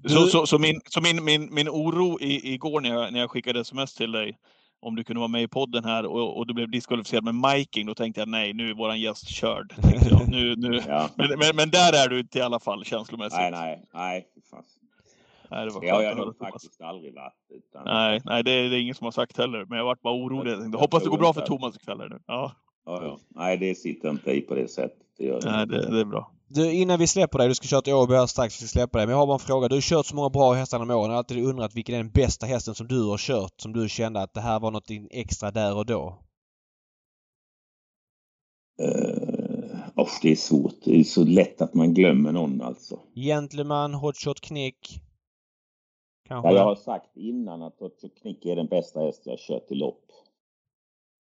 [0.08, 3.32] Så, så, så, min, så min, min, min oro i, igår när jag, när jag
[3.32, 4.38] skickade sms till dig
[4.82, 7.86] om du kunde vara med i podden här och, och du blev diskvalificerad med miking,
[7.86, 9.74] då tänkte jag nej, nu är våran gäst körd.
[10.28, 10.82] Nu, nu.
[10.88, 11.10] Ja.
[11.16, 13.39] Men, men, men där är du inte i alla fall känslomässigt.
[13.39, 14.28] Nej, nej, nej.
[15.52, 17.34] Nej, det var Det har jag nog faktiskt aldrig varit.
[17.50, 19.66] Utan, Nej, nej det, är, det är ingen som har sagt heller.
[19.66, 20.52] Men jag varit bara orolig.
[20.52, 21.41] Jag tänkte, Jag hoppas det går bra för.
[21.41, 21.97] Thomas ikväll.
[21.97, 22.20] Nu.
[22.26, 22.52] Ja,
[22.86, 23.20] ja, ja.
[23.30, 25.08] Nej, det sitter inte i på det sättet.
[25.18, 26.32] Det nej, det, det är bra.
[26.52, 28.97] Du, innan vi släpper dig, du ska köra till Åby här strax, vi ska släppa
[28.97, 29.08] dig.
[29.08, 29.68] Men jag har bara en fråga.
[29.68, 31.04] Du har kört så många bra hästar genom åren.
[31.06, 33.89] Jag har alltid undrat vilken är den bästa hästen som du har kört, som du
[33.89, 36.20] kände att det här var något extra där och då?
[38.82, 40.76] Uh, usch, det är svårt.
[40.84, 43.00] Det är så lätt att man glömmer någon alltså.
[43.16, 45.02] Gentleman, Hot Shot Knick?
[46.28, 46.50] Kanske?
[46.50, 49.72] Ja, jag har sagt innan att Otto Knick är den bästa häst jag har kört
[49.72, 50.06] i lopp.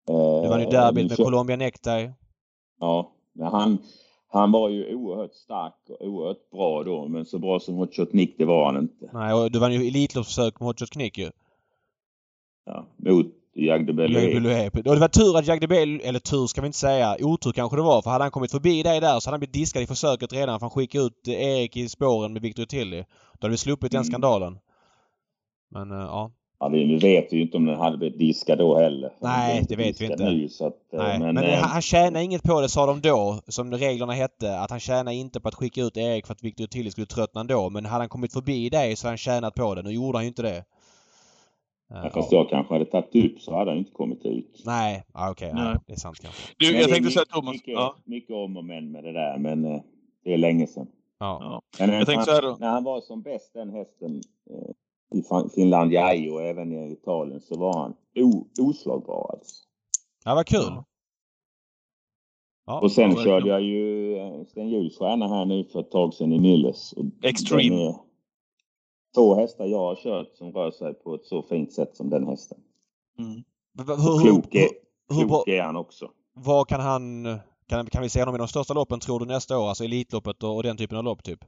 [0.09, 2.13] Uh, Det var ju derbyt med Colombia Necktie.
[2.79, 3.77] Ja, men han,
[4.39, 7.07] han var ju oerhört stark och oerhört bra då.
[7.07, 9.09] Men så bra som Hot Shot Nick, det var han inte.
[9.13, 11.31] Nej, och du vann ju Elitloppsförsök med Hot Shot Knick ju.
[12.65, 13.25] Ja, mot
[13.57, 14.33] Jagde Bellué.
[14.33, 14.67] Bellué.
[14.67, 17.77] Och det var tur att Jagde Bell, eller tur ska vi inte säga, otur kanske
[17.77, 18.01] det var.
[18.01, 20.59] För hade han kommit förbi dig där så hade han blivit diskad i försöket redan
[20.59, 23.03] för han skickade ut eh, Erik i spåren med Victor Tilly.
[23.33, 24.05] Då hade vi sluppit den Mm.
[24.11, 24.57] skandalen.
[25.71, 26.31] Men eh, ja.
[26.59, 29.11] Ja, det, nu vet vi ju inte om den hade blivit diskad då heller.
[29.19, 30.23] Nej, det vet vi inte.
[30.23, 31.19] Nu, så att, eh, Nej.
[31.19, 34.59] Men, men, eh, han, han tjänar inget på det sa de då, som reglerna hette.
[34.59, 37.41] Att han tjänar inte på att skicka ut Erik för att Victor Tilly skulle tröttna
[37.41, 37.69] ändå.
[37.69, 39.81] Men hade han kommit förbi dig så hade han tjänat på det.
[39.81, 40.57] Nu gjorde han ju inte det.
[41.91, 44.61] Eh, ja, fast jag kanske hade tagit upp så hade han inte kommit ut.
[44.65, 45.51] Nej, ah, okej.
[45.53, 45.63] nej.
[45.63, 45.77] Nej.
[45.87, 46.41] Det är sant kanske.
[46.57, 47.53] Du, jag tänkte säga mycket- Thomas.
[47.53, 49.81] Mycket, Ja, mycket om och men med det där, men eh,
[50.23, 50.87] det är länge sedan.
[51.19, 51.37] Ja.
[51.41, 51.85] ja.
[51.85, 52.57] Men Jag tänkte så här då.
[52.59, 54.69] När han var som bäst den hästen eh,
[55.13, 57.95] i Fin- Finlandia och även i Italien så var han
[58.59, 59.55] oslagbar alltså.
[60.23, 60.61] Ja, vad kul.
[60.69, 60.85] Ja.
[62.65, 62.79] Ja.
[62.79, 66.33] Och sen Ja, körde jag ju eh, Sten Hjulstjärna här nu för ett tag sedan
[66.33, 66.93] i Nilles.
[66.93, 67.95] Och Extreme.
[69.15, 72.27] Två hästar jag har kört som rör sig på ett så fint sätt som den
[72.27, 72.57] hästen.
[73.19, 73.43] Mm.
[73.87, 74.67] Hur, klok är,
[75.09, 76.11] hur, klok är han också.
[76.33, 77.27] vad kan han...
[77.67, 79.69] Kan, kan vi se honom i de största loppen tror du nästa år?
[79.69, 81.45] Alltså Elitloppet och, och den typen av lopp typ?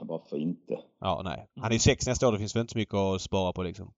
[0.00, 0.80] Varför inte?
[0.98, 1.46] Ja, nej.
[1.60, 2.32] Han är ju sex nästa år.
[2.32, 3.92] Det finns väl inte så mycket att spara på liksom.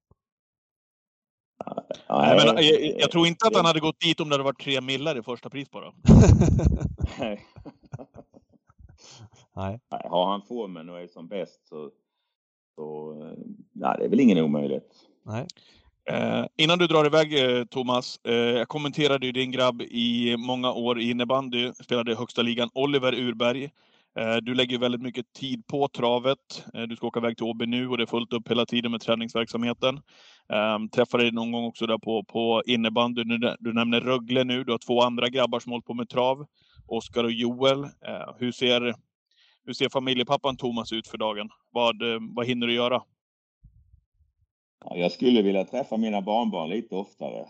[2.08, 4.60] Nej, men, jag, jag tror inte att han hade gått dit om det hade varit
[4.60, 5.92] tre millar i första pris bara.
[7.18, 7.46] Nej.
[9.56, 9.80] nej.
[9.90, 11.90] Nej, Har han formen och är som bäst så...
[12.74, 13.14] så
[13.72, 14.94] nej, det är väl ingen omöjlighet.
[15.22, 15.46] Nej.
[16.10, 20.72] Eh, innan du drar iväg eh, Thomas, eh, jag kommenterade ju din grabb i många
[20.72, 23.70] år i innebandy, spelade i högsta ligan, Oliver Urberg.
[24.18, 26.64] Eh, du lägger väldigt mycket tid på travet.
[26.74, 28.90] Eh, du ska åka iväg till Åby nu och det är fullt upp hela tiden
[28.90, 29.96] med träningsverksamheten.
[30.52, 33.24] Eh, träffade dig någon gång också där på, på innebandy.
[33.24, 36.46] Du, du nämner Rögle nu, du har två andra grabbar som håller på med trav,
[36.86, 37.84] Oskar och Joel.
[37.84, 38.94] Eh, hur, ser,
[39.64, 41.48] hur ser familjepappan Thomas ut för dagen?
[41.70, 41.96] Vad,
[42.36, 43.02] vad hinner du göra?
[44.84, 47.46] Ja, jag skulle vilja träffa mina barnbarn lite oftare.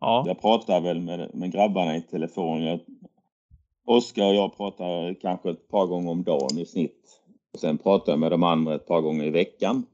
[0.00, 2.62] Ja, Jag pratar väl med, med grabbarna i telefon.
[2.62, 2.80] Jag,
[3.88, 7.20] Oskar och jag pratar kanske ett par gånger om dagen i snitt.
[7.52, 9.86] Och sen pratar jag med de andra ett par gånger i veckan.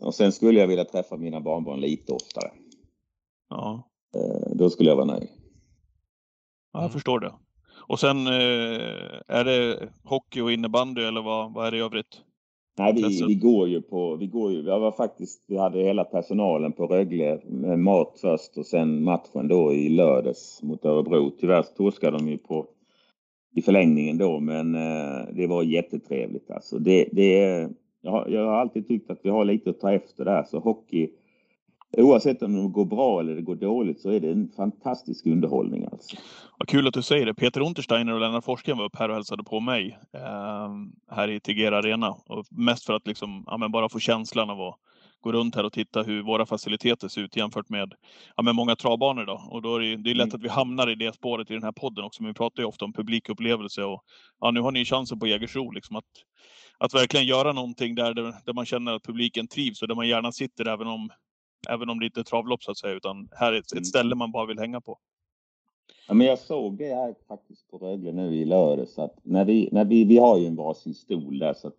[0.00, 2.50] Och sen skulle jag vilja träffa mina barnbarn lite oftare.
[3.50, 3.82] Ja,
[4.16, 5.28] Eh, Då skulle jag vara nöjd.
[6.72, 7.32] ja jag förstår det.
[7.88, 12.20] Och sen eh, är det hockey och innebandy eller vad, vad är det i övrigt?
[12.78, 16.04] Nej, vi, vi går ju på, vi går ju, jag var faktiskt, vi hade hela
[16.04, 21.30] personalen på Rögle med mat först och sen matchen då i lördags mot Örebro.
[21.40, 22.66] Tyvärr torskade de ju på
[23.56, 26.78] i förlängningen då, men eh, det var jättetrevligt alltså.
[26.78, 27.68] Det, det
[28.02, 30.58] jag, har, jag har alltid tyckt att vi har lite att ta efter där, så
[30.58, 31.08] hockey,
[31.96, 35.84] oavsett om det går bra eller det går dåligt så är det en fantastisk underhållning
[35.92, 36.16] alltså.
[36.58, 37.34] Vad kul att du säger det.
[37.34, 40.70] Peter Untersteiner och Lennart Forsgren var upp här och hälsade på mig eh,
[41.10, 42.10] här i Tegera Arena.
[42.10, 44.78] Och mest för att liksom, ja, men bara få känslan av att
[45.20, 47.94] gå runt här och titta hur våra faciliteter ser ut jämfört med,
[48.36, 49.24] ja, med många travbanor.
[49.26, 49.42] Då.
[49.50, 50.36] Och då är det, det är lätt Mm.
[50.36, 52.22] att vi hamnar i det spåret i den här podden också.
[52.22, 54.02] Men vi pratar ju ofta om publikupplevelse och
[54.40, 56.04] ja, nu har ni chansen på Jägersro liksom att,
[56.78, 60.32] att verkligen göra någonting där, där man känner att publiken trivs och där man gärna
[60.32, 61.08] sitter även om,
[61.68, 62.94] även om det inte är travlopp så att säga.
[62.94, 63.82] Utan här är ett, Mm.
[63.82, 64.98] ett ställe man bara vill hänga på.
[66.08, 68.98] Ja, men jag såg det här faktiskt på Rögle nu i lördags.
[68.98, 71.76] Att när vi, när vi, vi har ju en varsin stol där så att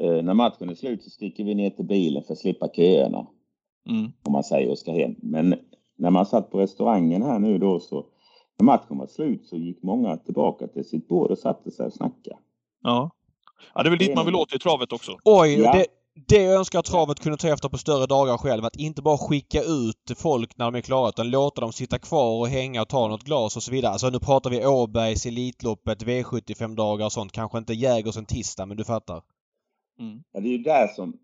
[0.00, 3.26] när matchen är slut så sticker vi ner till bilen för att slippa köerna.
[3.88, 4.12] Mm.
[4.22, 5.14] Om man säger och ska hem.
[5.22, 5.54] Men
[5.96, 8.06] när man satt på restaurangen här nu då så
[8.58, 11.92] när matchen var slut så gick många tillbaka till sitt bord och satte sig och
[11.92, 12.36] snackade.
[12.82, 13.10] Ja.
[13.74, 15.12] ja, det är väl dit man vill åt i travet också.
[15.24, 15.60] Oj!
[15.60, 15.72] Ja.
[15.72, 15.86] Det,
[16.26, 18.64] det jag önskar att travet kunde ta efter på större dagar själv.
[18.64, 22.40] Att inte bara skicka ut folk när de är klara utan låta dem sitta kvar
[22.40, 23.92] och hänga och ta något glas och så vidare.
[23.92, 27.32] Alltså nu pratar vi Åbergs, Elitloppet, V75 dagar och sånt.
[27.32, 29.22] Kanske inte Jägers en tisdag men du fattar.
[29.98, 30.22] Mm.
[30.32, 31.18] Ja, det är ju där som...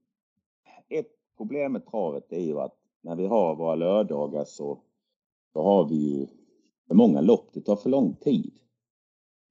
[0.89, 4.79] Ett problem med travet är ju att när vi har våra lördagar så,
[5.53, 6.27] så har vi ju
[6.89, 7.51] för många lopp.
[7.53, 8.59] Det tar för lång tid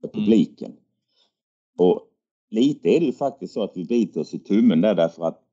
[0.01, 0.25] för Mm.
[0.25, 0.77] publiken.
[1.77, 2.01] Och
[2.49, 5.43] lite är det ju faktiskt så att vi biter oss i tummen där därför att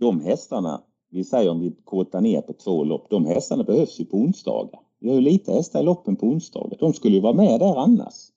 [0.00, 4.04] de hästarna, vi säger om vi kortar ner på två lopp, de hästarna behövs ju
[4.04, 4.80] på onsdagar.
[4.98, 6.78] Vi har ju lite hästar i loppen på onsdagar.
[6.80, 8.30] De skulle ju vara med där annars.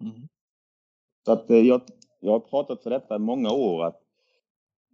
[0.00, 0.28] Mm.
[1.24, 1.80] Så att eh, jag,
[2.20, 4.02] jag har pratat för detta i många år att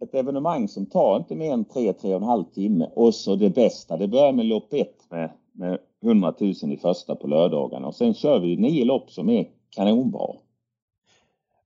[0.01, 3.35] ett evenemang som tar inte mer än tre, tre och en halv timme och så
[3.35, 7.87] det bästa, det börjar med lopp ett med, med 100 000 i första på lördagarna
[7.87, 10.27] och sen kör vi nio lopp som är kanonbra.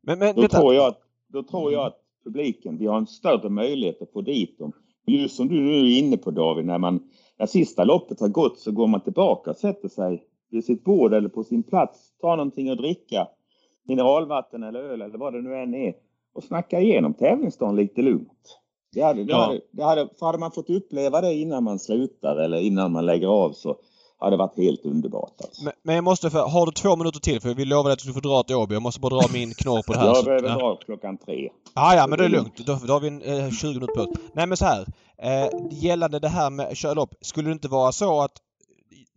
[0.01, 0.57] Men, men Då vänta.
[0.59, 4.21] tror jag, att- då tror jag att publiken, vi har en större möjlighet att få
[4.21, 4.71] dit dem.
[5.05, 7.09] Just som du nu är inne på David, när man
[7.39, 11.13] när sista loppet har gått så går man tillbaka och sätter sig vid sitt bord
[11.13, 13.27] eller på sin plats, tar någonting att dricka,
[13.83, 15.93] mineralvatten eller öl eller vad det nu än är
[16.33, 18.57] och snackar igenom tävlingsdagen lite lugnt.
[18.93, 22.57] Det hade, det hade, det hade, hade man fått uppleva det innan man slutar eller
[22.57, 23.77] innan man lägger av så
[24.19, 25.33] hade det varit helt underbart.
[25.43, 25.63] Alltså.
[25.63, 27.41] Men, men jag måste för, Har du två minuter till?
[27.41, 28.75] För vi lovade att du får dra till Åby.
[28.75, 30.05] Jag måste bara dra min knorr på det här.
[30.05, 30.55] jag så- behöver ja.
[30.55, 31.49] dra klockan tre.
[31.75, 32.57] Ja, ja, men det är lugnt.
[32.65, 34.09] Då, då har vi en, eh, 20 minuter på oss.
[34.33, 34.85] Nej, men så här.
[35.17, 37.13] Eh, gällande det här med körlopp.
[37.21, 38.31] Skulle det inte vara så att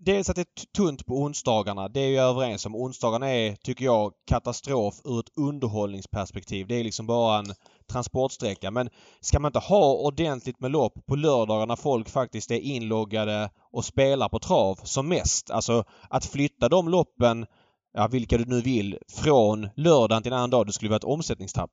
[0.05, 1.89] Dels att det är tunt på onsdagarna.
[1.89, 2.77] Det är jag överens om.
[2.77, 6.67] Onsdagarna är, tycker jag, katastrof ur ett underhållningsperspektiv.
[6.67, 7.55] Det är liksom bara en
[7.91, 8.71] transportsträcka.
[8.71, 8.89] Men
[9.21, 13.85] ska man inte ha ordentligt med lopp på lördagar när folk faktiskt är inloggade och
[13.85, 15.51] spelar på trav som mest?
[15.51, 17.47] Alltså att flytta de loppen,
[17.93, 20.67] ja vilka du nu vill, från lördagen till en annan dag.
[20.67, 21.71] Det skulle vara ett omsättningstapp.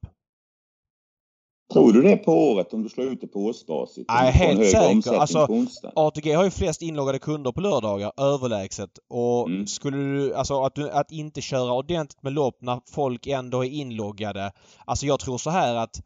[1.73, 4.05] Tror du det på året om du slår ut det på årsbasis?
[4.07, 5.13] Nej, helt säker.
[5.19, 5.47] Alltså?
[5.95, 8.89] ATG har ju flest inloggade kunder på lördagar överlägset.
[9.09, 9.67] Och Mm.
[9.67, 13.69] skulle du, alltså att, du, att inte köra ordentligt med lopp när folk ändå är
[13.69, 14.51] inloggade.
[14.85, 16.01] Alltså jag tror så här att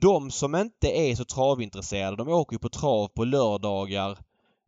[0.00, 4.18] de som inte är så travintresserade, de åker ju på trav på lördagar.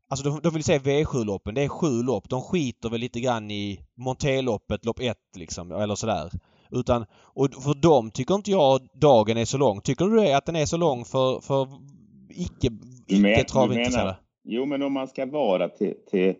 [0.09, 2.28] Alltså de, de vill säga V7-loppen, det är sju lopp.
[2.28, 6.30] De skiter väl lite grann i Monteloppet, lopp ett liksom, eller sådär.
[6.75, 9.81] Utan, och för dem tycker inte jag dagen är så lång.
[9.81, 11.68] Tycker du det, att den är så lång för, för
[12.31, 12.68] icke,
[13.07, 14.16] icke travintresserade?
[14.45, 16.35] Jo, men om man ska vara till, till,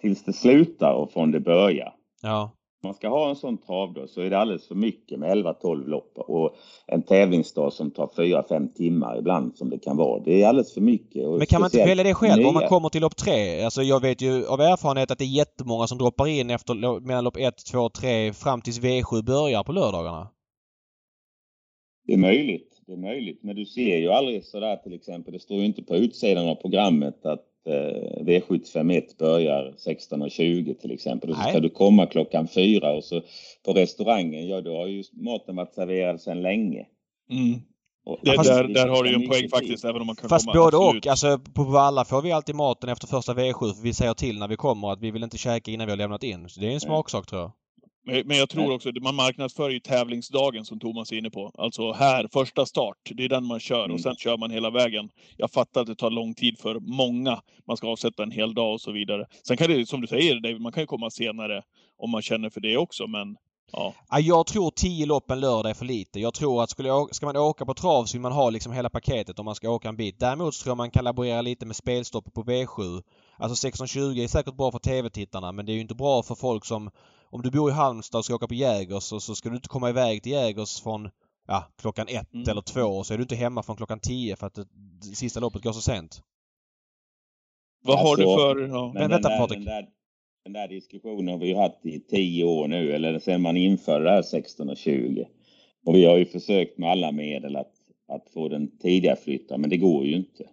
[0.00, 1.92] tills det slutar och från det börjar.
[2.22, 2.50] Ja.
[2.82, 6.12] Man ska ha en sån travdag så är det alldeles för mycket med 11-12 lopp
[6.16, 6.56] och
[6.86, 10.22] en tävlingsdag som tar 4-5 timmar ibland som det kan vara.
[10.24, 11.28] Det är alldeles för mycket.
[11.28, 12.68] Men kan man inte välja det själv om man nya.
[12.68, 13.62] kommer till lopp tre?
[13.64, 17.24] Alltså jag vet ju av erfarenhet att det är jättemånga som droppar in efter mellan
[17.24, 20.28] lopp 1, 2, 3 fram tills V7 börjar på lördagarna.
[22.06, 22.80] Det är möjligt.
[22.86, 23.42] Det är möjligt.
[23.42, 25.32] Men du ser ju aldrig sådär till exempel.
[25.32, 27.44] Det står ju inte på utsidan av programmet att
[28.20, 31.30] V751 börjar 16.20 till exempel.
[31.30, 31.50] Och så Nej.
[31.52, 33.22] ska du komma klockan fyra och så
[33.64, 36.86] på restaurangen, ja då har ju maten varit serverad sedan länge.
[37.30, 37.60] Mm.
[38.06, 40.28] Och, Det, fast- där, där har du ju en poäng faktiskt, även om man kan
[40.28, 40.60] Fast komma.
[40.64, 41.06] både absolut.
[41.06, 41.10] och.
[41.10, 44.48] Alltså på Valla får vi alltid maten efter första V7 för vi säger till när
[44.48, 46.48] vi kommer att vi vill inte käka innan vi har lämnat in.
[46.48, 47.52] Så det är en smaksak tror jag.
[48.08, 51.52] Men, men jag tror också, man marknadsför ju tävlingsdagen som Thomas är inne på.
[51.58, 53.94] Alltså här, första start, det är den man kör Mm.
[53.94, 55.10] och sen kör man hela vägen.
[55.36, 57.40] Jag fattar att det tar lång tid för många.
[57.66, 59.26] Man ska avsätta en hel dag och så vidare.
[59.46, 61.62] Sen kan det, som du säger David, man kan ju komma senare
[61.98, 63.36] om man känner för det också, men
[63.72, 63.94] ja.
[64.10, 66.20] Ja, jag tror 10 lopp en lördag är för lite.
[66.20, 68.72] Jag tror att skulle jag, ska man åka på trav så vill man ha liksom
[68.72, 70.20] hela paketet om man ska åka en bit.
[70.20, 73.02] Däremot så tror jag man kan laborera lite med spelstopp på V7.
[73.36, 76.64] Alltså 16.20 är säkert bra för TV-tittarna men det är ju inte bra för folk
[76.64, 76.90] som...
[77.30, 79.68] Om du bor i Halmstad och ska åka på Jägers så, så ska du inte
[79.68, 81.10] komma iväg till Jägers från
[81.46, 82.48] ja, klockan ett Mm.
[82.50, 84.66] eller två och så är du inte hemma från klockan 10 för att det,
[85.00, 86.22] det sista loppet går så sent.
[87.84, 88.60] Vad har du Alltså, för...
[88.68, 88.84] Ja.
[88.84, 89.58] Men Men vänta, den, där, Patrik.
[89.58, 89.88] den, där,
[90.44, 94.04] den där diskussionen har vi ju haft i tio år nu, eller sen man införde
[94.04, 95.28] det här 16 och 20.
[95.86, 97.72] Och vi har ju försökt med alla medel att,
[98.08, 100.44] att få den tidigare flyttad, men det går ju inte.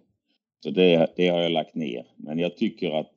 [0.64, 2.06] Så det, det har jag lagt ner.
[2.16, 3.12] Men jag tycker att,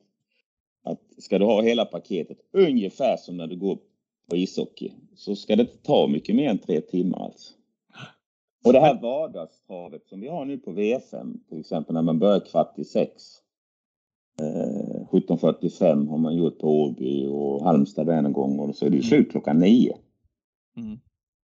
[0.91, 3.77] att ska du ha hela paketet, ungefär som när du går
[4.29, 7.53] på ishockey, så ska det inte ta mycket mer än tre timmar alltså.
[8.65, 12.39] Och det här vardagstravet som vi har nu på V5, till exempel när man börjar
[12.39, 13.23] kvart i sex.
[14.41, 18.95] Eh, 17.45 har man gjort på Åby och Halmstad en gång och så är det
[18.95, 19.97] ju slut klockan nio.
[20.77, 20.99] Mm.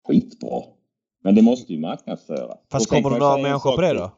[0.08, 0.64] Skitbra.
[1.24, 2.60] Men det måste ju marknadsföras.
[2.72, 4.12] Fast kommer det några människor på det då?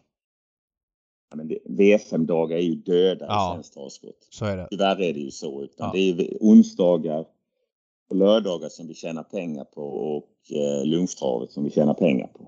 [1.36, 3.52] Men det, V5-dagar är ju döda Ja.
[3.52, 4.18] i svensk travsport.
[4.30, 4.68] Så är det.
[4.72, 5.64] Tyvärr är det ju så.
[5.64, 5.92] Utan Ja.
[5.94, 7.26] Det är onsdagar
[8.10, 12.48] och lördagar som vi tjänar pengar på och eh, lunchtravet som vi tjänar pengar på.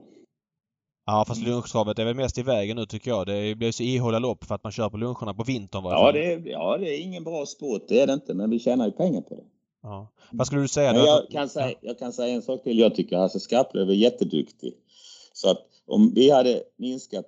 [1.06, 3.28] Ja fast lunchtravet är väl mest i vägen nu tycker jag.
[3.28, 6.34] Det blir så ihåliga lopp för att man kör på luncherna på vintern Ja det,
[6.34, 8.34] är, ja, det är ingen bra sport, det är det inte.
[8.34, 9.44] Men vi tjänar ju pengar på det.
[9.84, 10.08] Ja.
[10.32, 10.94] Vad skulle du säga?
[10.94, 11.08] Men då?
[11.08, 12.80] jag kan, säga, jag kan säga en sak till.
[12.80, 14.74] Jag tycker Hasse Skarplöv är jätteduktig.
[15.34, 17.26] Så att om vi hade minskat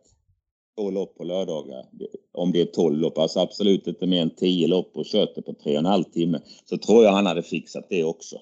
[0.79, 1.85] två lopp på lördagar,
[2.33, 5.41] om det är 12 lopp, alltså absolut inte mer än 10 lopp och kört det
[5.41, 8.35] på tre och en halv timme, så tror jag han hade fixat det också.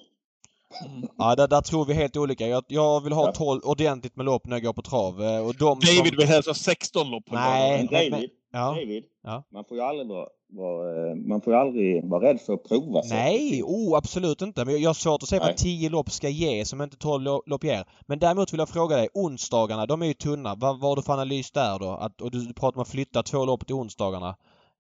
[1.18, 2.48] Ja, där, där tror vi helt olika.
[2.48, 3.32] Jag, jag vill ha Ja.
[3.32, 5.24] 12 ordentligt med lopp när jag går på trav.
[5.24, 6.18] Eh, Och de David som...
[6.18, 7.72] vill helst ha 16 lopp på Nej.
[7.72, 7.90] lördag.
[7.92, 8.60] Men men- David, Ja.
[8.68, 9.44] David Ja.
[9.54, 13.02] man får ju aldrig vara, eh, man får ju aldrig vara rädd för att prova.
[13.10, 14.66] Nej, oh absolut inte.
[14.66, 15.56] Men jag har svårt att se vad Nej.
[15.58, 17.86] 10 lopp ska ge som inte 12 lo- lopp ger.
[18.08, 20.56] Men däremot vill jag fråga dig, onsdagarna, de är ju tunna.
[20.56, 21.90] Vad har du för analys där då?
[21.90, 24.36] Att, och du pratar om att flytta två lopp till onsdagarna.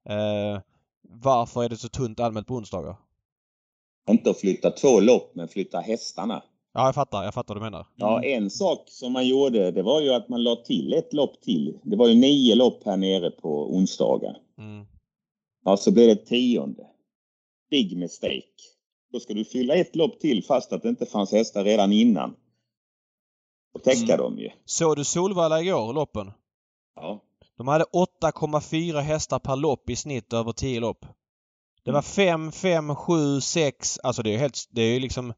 [0.09, 0.61] Eh,
[1.09, 2.95] varför är det så tunt allmänt på onsdagar?
[4.09, 6.43] Inte att flytta två lopp, men flytta hästarna.
[6.73, 7.23] Ja, jag fattar.
[7.23, 7.85] Jag fattar vad du menar.
[7.95, 11.41] Ja, en sak som man gjorde, det var ju att man la till ett lopp
[11.41, 11.77] till.
[11.83, 14.37] Det var ju nio lopp här nere på onsdagar.
[14.57, 14.85] Mm.
[15.67, 16.87] Ja, så blev det tionde.
[17.69, 18.43] Big mistake.
[19.11, 22.35] Då ska du fylla ett lopp till fast att det inte fanns hästar redan innan.
[23.73, 24.17] Och täcka Mm.
[24.17, 24.49] dem ju.
[24.65, 26.31] Såg du Solvalla igår, loppen?
[26.95, 27.19] Ja.
[27.57, 31.05] De hade 8,4 hästar per lopp i snitt över 10 lopp.
[31.83, 33.99] Det var 5, 5, 7, 6.
[34.03, 34.67] Alltså det är ju helt...
[34.71, 35.33] Det är ju liksom...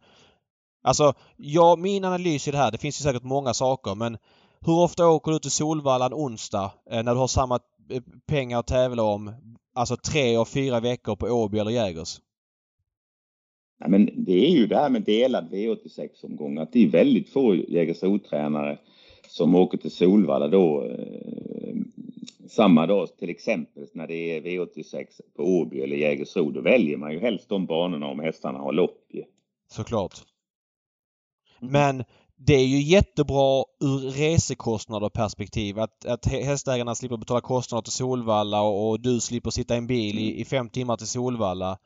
[0.83, 4.17] Alltså, ja, min analys i det här, det finns ju säkert många saker men
[4.59, 7.59] hur ofta åker du till Solvalla en onsdag eh, när du har samma
[7.89, 9.33] eh, pengar att tävla om?
[9.73, 12.21] Alltså tre och fyra veckor på Åby eller Jägers.
[13.79, 13.87] ja.
[13.87, 16.57] Men det är ju det här med delad V86-omgång.
[16.57, 18.79] Att det är väldigt få Jägersro-tränare
[19.27, 21.75] som åker till Solvalla då eh,
[22.49, 25.05] samma dag till exempel när det är V86
[25.35, 26.51] på Åby eller Jägersro.
[26.51, 29.23] Då väljer man ju helst de banorna om hästarna har lopp ju.
[29.71, 30.13] Såklart.
[31.61, 31.71] Mm.
[31.71, 32.03] Men
[32.41, 38.61] det är ju jättebra ur resekostnader perspektiv att, att hästägarna slipper betala kostnader till Solvalla
[38.61, 41.77] och, och du slipper sitta i en bil i, i fem timmar till Solvalla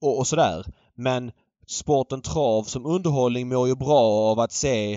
[0.00, 0.66] och, och sådär.
[0.94, 1.32] Men
[1.66, 4.94] sporten trav som underhållning mår ju bra av att se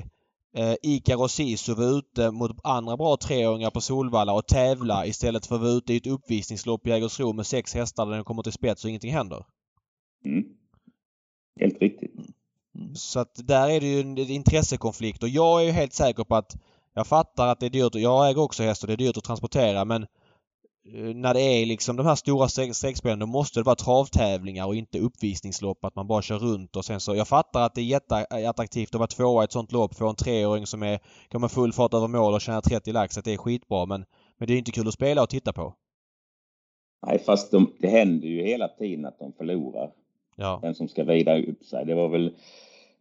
[0.58, 5.46] eh, Icar och Sisu vara ute mot andra bra treåringar på Solvalla och tävla istället
[5.46, 8.44] för att vara ute i ett uppvisningslopp i Jägersro med sex hästar där de kommer
[8.44, 9.46] till spets och ingenting händer.
[10.26, 10.44] Mm.
[11.60, 12.13] Helt riktigt.
[12.76, 12.96] Mm.
[12.96, 16.36] Så att där är det ju en intressekonflikt och jag är ju helt säker på
[16.36, 16.56] att
[16.94, 17.96] jag fattar att det är dyrt.
[17.96, 21.66] Jag äger också häst och det är dyrt att transportera men eh, när det är
[21.66, 25.86] liksom de här stora streckspelen då måste det vara travtävlingar och inte uppvisningslopp.
[25.86, 27.16] Att man bara kör runt och sen så.
[27.16, 29.96] Jag fattar att det är jätteattraktivt att vara tvåa i ett sånt lopp.
[29.96, 31.00] Få en treåring som är,
[31.32, 33.18] går med full fart över mål och tjänar 30 lax.
[33.18, 34.06] Att det är skitbra men,
[34.38, 35.74] men det är inte kul att spela och titta på.
[37.06, 39.92] Nej, fast de, det händer ju hela tiden att de förlorar.
[40.36, 40.60] Ja.
[40.62, 41.86] Den som ska vrida upp sig.
[41.86, 42.32] Det var väl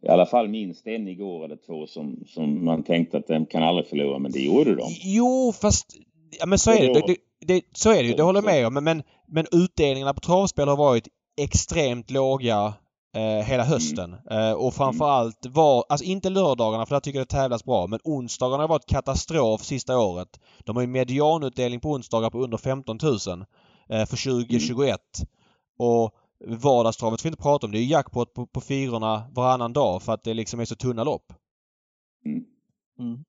[0.01, 3.63] i alla fall minst en igår eller två som, som man tänkte att de kan
[3.63, 4.89] aldrig förlora, men det gjorde de.
[5.03, 5.97] Jo, fast...
[6.39, 6.93] Ja, men så är det.
[6.93, 7.61] Det, det, det.
[7.73, 8.13] Så är det ju.
[8.13, 8.73] Det håller jag med om.
[8.73, 11.07] Men, men, men utdelningarna på travspel har varit
[11.37, 12.73] extremt låga
[13.15, 14.15] eh, hela hösten.
[14.31, 15.85] Eh, och framförallt var...
[15.89, 17.87] Alltså inte lördagarna för där tycker jag det tävlas bra.
[17.87, 20.39] Men onsdagarna har varit katastrof sista året.
[20.65, 23.13] De har ju medianutdelning på onsdagar på under 15 000
[23.89, 24.99] eh, för 2021.
[25.77, 26.11] Och
[26.47, 27.71] Vardagstravet får vi inte prata om.
[27.71, 31.03] Det är jackpot på, på fyrorna varannan dag för att det liksom är så tunna
[31.03, 31.33] lopp.
[32.25, 32.45] Mm.
[32.99, 33.23] Mm.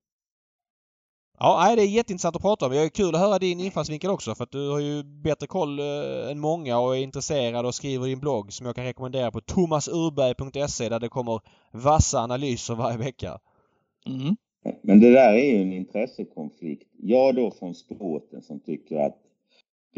[1.39, 2.71] Ja, nej, det är jätteintressant att prata om.
[2.71, 5.79] Det är kul att höra din infallsvinkel också för att du har ju bättre koll
[5.79, 9.41] eh, än många och är intresserad och skriver din blogg som jag kan rekommendera på
[9.41, 11.41] thomasurberg.se där det kommer
[11.71, 13.39] vassa analyser varje vecka.
[14.05, 14.35] Mm.
[14.81, 16.89] Men det där är ju en intressekonflikt.
[16.97, 19.17] Jag då från sporten som tycker att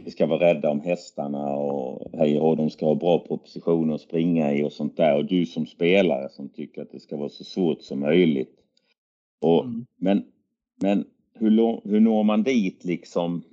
[0.04, 4.02] vi ska vara rädda om hästarna och hej och de ska ha bra propositioner att
[4.02, 5.16] springa i och sånt där.
[5.16, 8.56] Och du som spelare som tycker att det ska vara så svårt som möjligt.
[9.42, 9.86] Och, Mm.
[10.00, 10.24] Men,
[10.82, 13.44] men hur, hur når man dit liksom?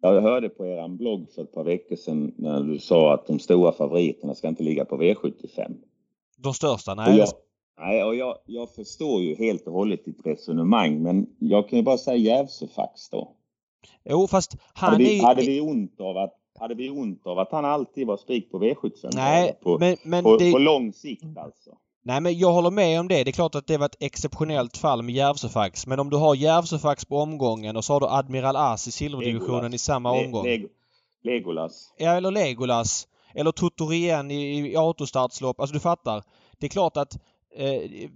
[0.00, 3.38] Jag hörde på er blogg för ett par veckor sedan när du sa att de
[3.38, 5.76] stora favoriterna ska inte ligga på V75.
[6.36, 6.90] De största?
[6.90, 7.18] Och Nej.
[7.18, 7.28] jag,
[7.80, 11.82] nej, och jag, jag förstår ju helt och hållet ditt resonemang men jag kan ju
[11.82, 13.36] bara säga Järvsöfax då.
[14.04, 15.22] Jo, fast han Hade är vi, ju...
[15.22, 18.58] hade vi ont av att hade vi ont av att han alltid var spik på
[18.58, 19.10] V75?
[19.14, 20.52] Nej, på, men, men på, det...
[20.52, 21.70] på lång sikt alltså.
[22.02, 23.24] Nej men jag håller med om det.
[23.24, 25.86] Det är klart att det var ett exceptionellt fall med Järvsöfax.
[25.86, 29.54] Men om du har Järvsöfax på omgången och så har du Admiral As i silverdivisionen
[29.54, 29.74] Legolas.
[29.74, 30.44] i samma Le- omgång.
[30.44, 30.68] Lego,
[31.22, 31.94] Legolas.
[31.98, 33.08] Ja, eller Legolas.
[33.34, 35.60] Eller Totorien i, i autostartslopp.
[35.60, 36.22] Alltså du fattar.
[36.58, 37.18] Det är klart att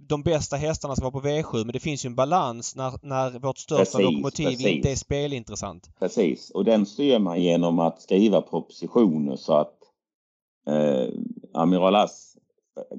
[0.07, 3.39] de bästa hästarna ska vara på V7 men det finns ju en balans när, när
[3.39, 4.67] vårt största Precis, lokomotiv precis.
[4.67, 5.89] inte är spelintressant.
[5.99, 6.49] Precis.
[6.49, 9.77] Och den styr man genom att skriva propositioner så att
[10.67, 11.13] eh,
[11.53, 12.37] Amiral As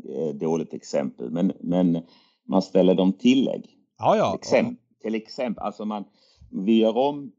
[0.09, 2.03] är ett dåligt exempel men, men
[2.49, 3.67] man ställer dem tillägg.
[3.99, 4.31] Ja, ja.
[4.31, 6.05] Till exempel, till exempel alltså man,
[6.51, 7.33] vi gör om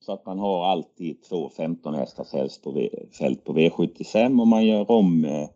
[0.00, 2.88] så att man har alltid två 15 hästars häst på v,
[3.18, 5.48] fält på V75 och man gör om eh,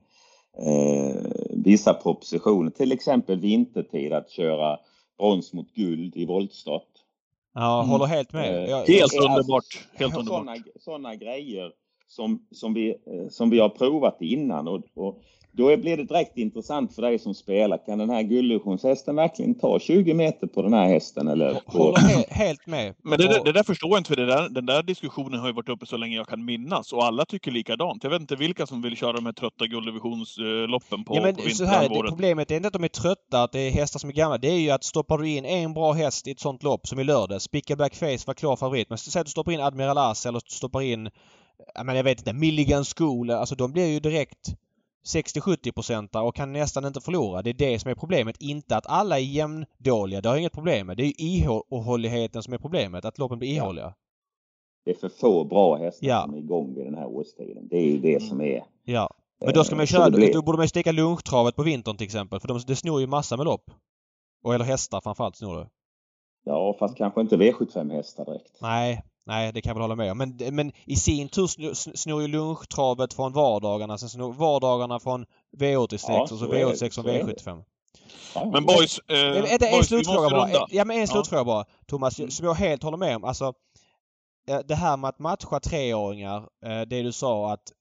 [0.66, 4.78] eh, vissa propositioner, till exempel vintertid att köra
[5.18, 6.82] brons mot guld i voltstart.
[7.54, 7.90] Ja, Mm.
[7.90, 8.68] håller helt med.
[8.68, 9.64] Jag, Helt alltså, underbart.
[9.94, 10.44] Helt underbart.
[10.44, 11.72] Sådana, sådana grejer
[12.08, 15.22] som, som, vi, eh, som vi har provat innan och, och
[15.58, 17.86] då blir det direkt intressant för dig som spelar.
[17.86, 21.28] Kan den här gulddivisionshästen verkligen ta 20 meter på den här hästen?
[21.28, 22.94] Eller på, håller he, helt med.
[23.02, 25.52] Men det, det där förstår jag inte, för det där, den där diskussionen har ju
[25.52, 28.04] varit uppe så länge jag kan minnas och alla tycker likadant.
[28.04, 31.42] Jag vet inte vilka som vill köra de här trötta gulddivisionsloppen på, ja, men på
[31.42, 34.10] så här, det, problemet är inte att de är trötta, att det är hästar som
[34.10, 34.38] är gamla.
[34.38, 37.00] Det är ju att stoppar du in en bra häst i ett sånt lopp som
[37.00, 37.44] i lördags.
[37.44, 38.88] Spicka Blackface var klar favorit.
[38.88, 41.10] Men säg att du stoppar in Admiral As eller stoppar in,
[41.74, 43.30] ja, men jag vet inte, Milligan School.
[43.30, 44.48] Alltså de blir ju direkt
[45.14, 47.42] 60-70 procentare och kan nästan inte förlora.
[47.42, 48.36] Det är det som är problemet.
[48.40, 50.20] Inte att alla är jämndåliga.
[50.20, 50.96] Det har jag inget problem med.
[50.96, 53.04] Det är ju ihålligheten som är problemet.
[53.04, 53.64] Att loppen blir Ja.
[53.64, 53.94] ihålliga.
[54.84, 56.22] det är för få bra hästar Ja.
[56.22, 57.68] som är igång vid den här årstiden.
[57.68, 58.64] Det är ju det som är.
[58.84, 59.10] Ja.
[59.44, 61.96] Men då ska man Eh, köra, blir- då borde man ju sticka lunchtravet på vintern
[61.96, 62.40] till exempel.
[62.40, 63.70] För de, det snor ju massa med lopp.
[64.44, 65.68] Och eller hästar framförallt snor det.
[66.44, 68.58] Ja, fast kanske inte V75 hästar direkt.
[68.62, 70.18] Nej, nej det kan jag väl hålla med om.
[70.18, 71.46] Men, men i sin tur
[71.96, 73.98] snor, ju lunchtravet från vardagarna.
[73.98, 75.26] Sen snor vardagarna från
[75.58, 76.64] V86 Ja, och så så är det.
[76.64, 77.32] V86 från Så är det.
[77.32, 77.62] V75.
[78.34, 80.44] Ja, Men boys, eh, en boys vi slutfråga måste bara.
[80.46, 80.66] runda.
[80.70, 81.06] Ja, men en Ja.
[81.06, 81.64] slutfråga bara.
[81.86, 82.30] Thomas, Mm.
[82.30, 83.24] som jag helt håller med om.
[83.24, 83.52] Alltså,
[84.48, 86.36] eh, det här med att matcha treåringar.
[86.64, 87.72] eh, Det du sa att...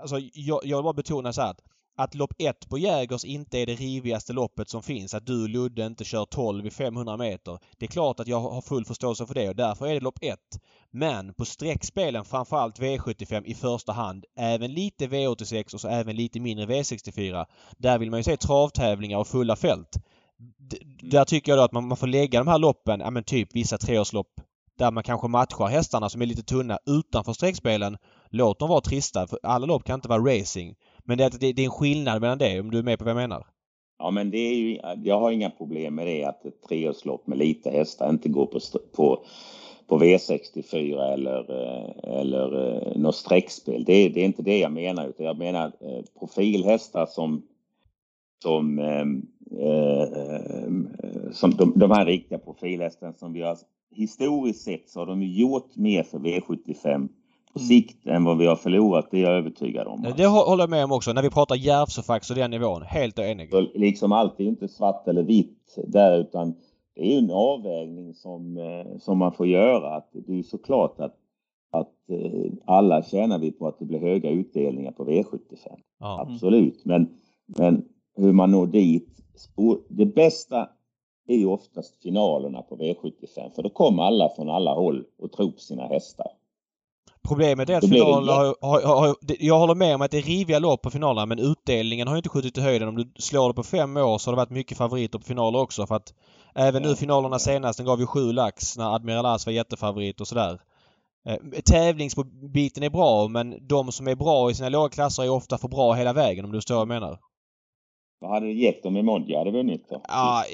[0.00, 1.60] Alltså, jag, jag vill bara betona så här att
[1.96, 5.14] att lopp 1 på Jägers inte är det rivigaste loppet som finns.
[5.14, 7.58] Att du Ludde inte kör 12 i 500 meter.
[7.78, 10.18] Det är klart att jag har full förståelse för det och därför är det lopp
[10.20, 10.38] 1.
[10.90, 14.24] Men på streckspelen framförallt V75 i första hand.
[14.36, 17.46] Även lite V86 och så även lite mindre V64.
[17.78, 19.96] Där vill man ju se travtävlingar och fulla fält.
[20.70, 23.24] D- där tycker jag då att man, man får lägga de här loppen, ja men
[23.24, 24.28] typ vissa treårslopp
[24.78, 27.96] där man kanske matchar hästarna som är lite tunna utanför streckspelen.
[28.30, 30.74] Låt dem vara trista för alla lopp kan inte vara racing.
[31.04, 33.04] Men det, är- det, det är en skillnad mellan det om du är med på
[33.04, 33.46] vad jag menar.
[33.98, 37.38] Ja, men det är ju, jag har inga problem med det att ett treårslopp med
[37.38, 38.60] lite hästar inte går på,
[38.96, 39.24] på,
[39.88, 43.84] på V64 eller, eh, eller eh, något streckspel.
[43.84, 47.42] Det, är- det är inte det jag menar utan jag menar eh, profilhästar som
[48.42, 49.26] som, ehm,
[49.60, 53.58] ehm, eh, som de, de här riktiga profilhästarna som vi har
[53.90, 57.08] historiskt sett så har de ju gjort mer för V75
[57.52, 57.68] på Mm.
[57.68, 59.08] sikt än vad vi har förlorat.
[59.10, 60.02] Det är jag övertygad om.
[60.02, 61.12] Det hå- håller jag med om också.
[61.12, 62.82] När vi pratar Järvsöfax och den nivån.
[62.82, 63.50] Helt enig.
[63.50, 66.54] Så liksom allt är inte svart eller vitt där utan
[66.94, 69.96] det är en avvägning som, eh, som man får göra.
[69.96, 71.14] Att det är ju såklart att,
[71.72, 75.56] att eh, alla tjänar vi på att det blir höga utdelningar på V75.
[76.00, 76.20] Ja.
[76.28, 76.84] Absolut.
[76.84, 77.08] Men,
[77.46, 77.84] men
[78.16, 79.08] hur man når dit.
[79.88, 80.68] Det bästa
[81.28, 85.50] är ju oftast finalerna på V75 för då kommer alla från alla håll och tror
[85.50, 86.26] på sina hästar.
[87.28, 90.58] Problemet är att finalerna har, har, har, Jag håller med om att det är riviga
[90.58, 92.88] lopp på finalerna men utdelningen har ju inte skjutit i höjden.
[92.88, 95.58] Om du slår det på fem år så har det varit mycket favoriter på finaler
[95.58, 96.14] också för att
[96.54, 100.28] även nu finalerna senast den gav ju sju lax när Admiral As var jättefavorit och
[100.28, 100.60] sådär.
[101.26, 105.58] Eh, tävlingsbiten är bra men de som är bra i sina låga klasser är ofta
[105.58, 107.18] för bra hela vägen om du förstår vad jag menar.
[108.22, 110.00] Vad hade det gett om Emoji hade vunnit då?
[110.08, 110.44] Ja,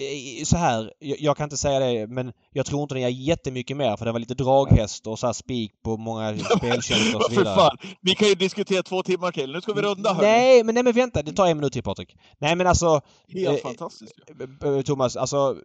[0.44, 0.92] så här.
[0.98, 4.04] Jag, jag kan inte säga det men jag tror inte den ger jättemycket mer för
[4.04, 7.56] det var lite draghäst och så här spik på många speltjänster och så För vidare.
[7.56, 9.52] fan, vi kan ju diskutera två timmar till.
[9.52, 10.28] Nu ska vi runda hörni.
[10.28, 11.22] Nej, men, nej men vänta.
[11.22, 12.16] Det tar en minut till Patrik.
[12.38, 14.12] Nej men alltså Helt eh, fantastiskt.
[14.38, 15.56] B- b- Thomas, alltså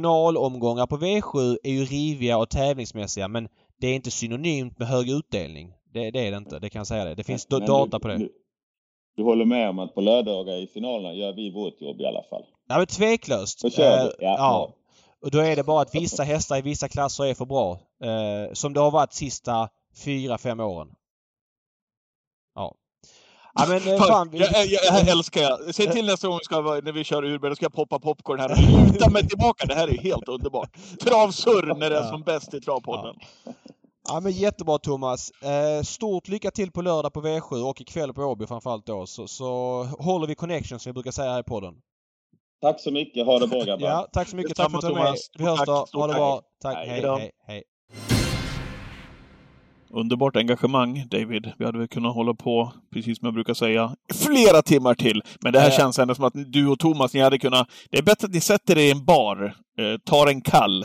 [0.00, 3.48] finalomgångar på V7 är ju riviga och tävlingsmässiga men
[3.80, 5.72] det är inte synonymt med hög utdelning.
[5.94, 7.14] Det, det är det inte, det kan jag säga det.
[7.14, 8.16] Det finns Men data på det.
[8.16, 8.28] Du,
[9.16, 12.22] du håller med om att på lördagar i finalerna gör vi vårt jobb i alla
[12.30, 12.44] fall?
[12.68, 13.62] Ja men tveklöst.
[13.62, 14.04] Då kör vi.
[14.08, 14.72] Eh, Ja, ja.
[15.22, 17.72] Och då är det bara att vissa hästar i vissa klasser är för bra.
[18.04, 19.68] Eh, som det har varit sista
[20.04, 20.88] fyra, fem åren.
[22.54, 22.74] Ja.
[23.54, 24.30] Ja men eh, fan.
[24.30, 25.74] vi- jag, jag, jag älskar jag.
[25.74, 28.40] Säg till nästa gång vi ska, när vi kör Urberg, då ska jag poppa popcorn
[28.40, 28.58] här och
[28.92, 29.66] luta mig tillbaka.
[29.66, 30.76] Det här är helt underbart.
[31.00, 33.14] Travsurr när det är som bäst i Travpodden.
[33.44, 33.52] Ja
[34.22, 35.30] men jättebra Thomas.
[35.30, 39.06] Eh, stort lycka till på lördag på V7 och ikväll på Åby framförallt då.
[39.06, 41.74] Så, så håller vi connection som vi brukar säga här i podden.
[42.62, 43.26] Tack så mycket.
[43.26, 43.86] Ha det bra grabbar.
[43.88, 44.56] Ja, tack så mycket.
[44.56, 45.04] Tack för att du var med.
[45.06, 45.30] Thomas.
[45.38, 45.86] Vi hörs Tack, då.
[45.86, 46.40] stort Ha det bra.
[46.62, 46.76] Tack.
[46.76, 47.02] Hej.
[47.18, 47.62] Hej, hej.
[49.90, 51.52] Underbart engagemang, David.
[51.58, 55.22] Vi hade väl kunnat hålla på, precis som jag brukar säga, flera timmar till.
[55.40, 55.76] Men det här Ja.
[55.76, 57.68] känns ändå som att du och Thomas, ni hade kunnat...
[57.90, 59.56] Det är bättre att ni sätter er i en bar,
[60.06, 60.84] tar en kall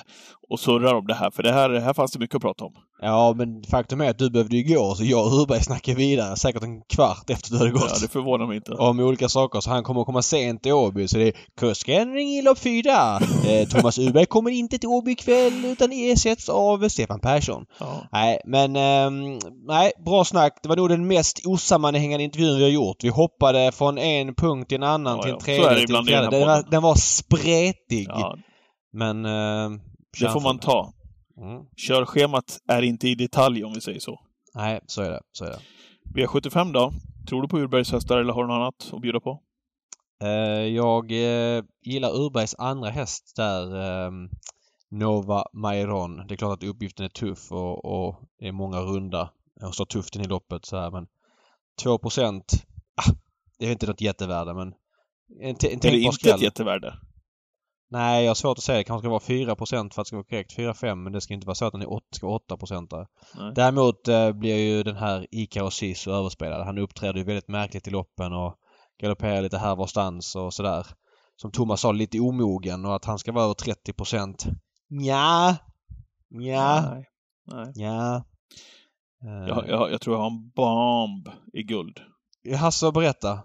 [0.50, 1.32] och surrar om det här.
[1.32, 2.74] För det här, här fanns det mycket att prata om.
[3.04, 6.36] Ja, men faktum är att du behövde ju gå så jag och Hurberg snackade vidare
[6.36, 8.02] säkert en kvart efter du hade Ja, gått.
[8.02, 8.72] det förvånar mig inte.
[8.72, 9.60] Om olika saker.
[9.60, 11.08] Så han kommer att komma sent till Åby.
[11.08, 13.20] Så det är kursändring i lopp fyra.
[13.48, 17.66] Eh, Thomas Urberg kommer inte till Åby ikväll utan ersätts av Stefan Persson.
[17.80, 18.04] Ja.
[18.12, 20.60] Nej, men ehm, nej, bra snack.
[20.64, 22.98] Det var nog den mest osammanhängande intervjun vi har gjort.
[23.04, 25.54] Vi hoppade från en punkt till en annan Ja, till ja.
[25.54, 26.24] en Så tredje till en den fjärde.
[26.26, 28.08] här Den var, den var spretig.
[28.10, 28.36] Ja,
[28.92, 29.26] Men...
[29.26, 29.82] ehm,
[30.20, 30.94] det får man ta.
[31.38, 31.66] Mm.
[31.78, 34.20] Körschemat är inte i detalj om vi säger så.
[34.56, 35.22] Nej, så är det.
[35.32, 35.60] Så är det.
[36.16, 36.94] V75 då?
[37.30, 39.42] Tror du på Urbergs hästar eller har du något annat att bjuda på?
[40.24, 40.30] Eh,
[40.76, 44.12] jag eh, gillar Urbergs andra häst där, eh,
[44.92, 46.28] Nova Mairon.
[46.28, 49.30] Det är klart att uppgiften är tuff och, och det är många runda.
[49.62, 51.08] Och står tufft in i loppet så här men
[51.84, 53.12] 2 ah,
[53.60, 54.68] det är inte något jättevärde men
[55.42, 56.36] en, en Är det inte skräll.
[56.36, 56.94] ett jättevärde?
[57.92, 58.78] Nej, jag har svårt att säga.
[58.78, 60.58] Det kanske ska vara 4 för att det ska vara korrekt.
[60.58, 62.58] 4-5 men det ska inte vara så att den är 8, ska vara 8
[62.90, 63.08] där.
[63.56, 66.66] Däremot eh, blir ju den här Ikaros Sisu överspelad.
[66.66, 68.56] Han uppträder ju väldigt märkligt i loppen och
[69.02, 70.88] galopperar lite här varstans och sådär.
[71.36, 74.46] Som Thomas sa, lite omogen och att han ska vara över 30 procent.
[74.90, 75.58] Nja.
[76.30, 76.92] Nja.
[76.92, 77.06] Nej.
[77.52, 77.74] Nej.
[77.76, 78.24] Nja.
[79.24, 82.00] Eh, Jag, jag, jag tror jag har en bomb i guld.
[82.60, 83.40] Hasse, berätta.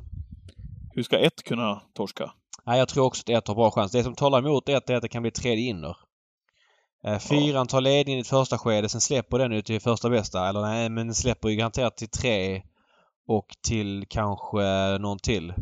[0.94, 2.32] Hur ska ett kunna torska?
[2.66, 3.92] Nej, jag tror också att ett har bra chans.
[3.92, 5.96] Det som talar emot ett är att det kan bli tredje inner.
[7.04, 10.48] Eh, Fyran tar ledningen i ett första skede, sen släpper den ut till första bästa.
[10.48, 12.62] Eller nej, men den släpper ju garanterat till tre
[13.28, 14.58] och till kanske
[14.98, 15.54] någon till.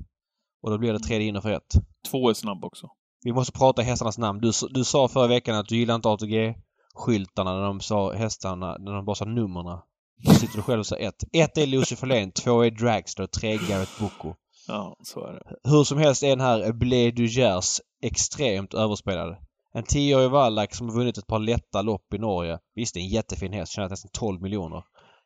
[0.62, 1.74] Och då blir det tredje inner för ett.
[2.10, 2.90] Två är snabb också.
[3.24, 4.40] Vi måste prata hästarnas namn.
[4.40, 8.92] Du, du sa förra veckan att du gillar inte ATG-skyltarna när de sa hästarna, när
[8.92, 9.78] de bara sa numren.
[10.24, 11.24] Då sitter du själv och säger ett.
[11.32, 14.34] Ett är Lucy Fahlén, två är Dragster, tre är Garrett Boko.
[14.68, 15.70] Ja, så är det.
[15.70, 19.36] Hur som helst är den här Blé Dugers extremt överspelad.
[19.72, 22.58] En tioårig vallack som har vunnit ett par lätta lopp i Norge.
[22.74, 23.72] Visst, det är en jättefin häst.
[23.72, 24.84] Tjänat nästan 12 miljoner.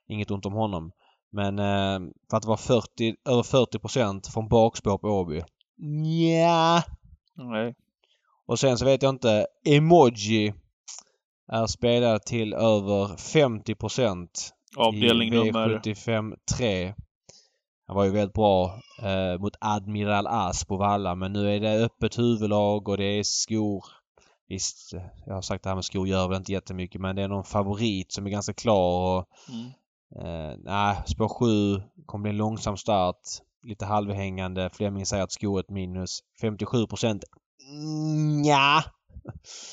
[0.09, 0.93] Inget ont om honom.
[1.33, 5.43] Men eh, för att vara 40, över 40 procent från bakspår på Åby.
[5.79, 6.83] Nja.
[7.35, 7.75] Nej.
[8.47, 9.47] Och sen så vet jag inte.
[9.65, 10.55] Emoji
[11.53, 15.69] är spelad till över 50 procent Avdelning i nummer...
[15.69, 16.95] V75 3.
[17.89, 21.85] Han var ju väldigt bra eh, mot Admiral As på Valla men nu är det
[21.85, 23.85] öppet huvudlag och det är skor.
[24.49, 24.93] Visst,
[25.27, 27.45] jag har sagt det här med skor gör väl inte jättemycket men det är någon
[27.45, 29.71] favorit som är ganska klar och Mm.
[30.51, 33.21] eh, nej, spår 7 kommer bli en långsam start.
[33.63, 34.71] Lite halvhängande.
[34.73, 36.19] Fleming säger att skor är ett minus.
[36.41, 37.25] 57 procent.
[38.45, 38.83] Ja.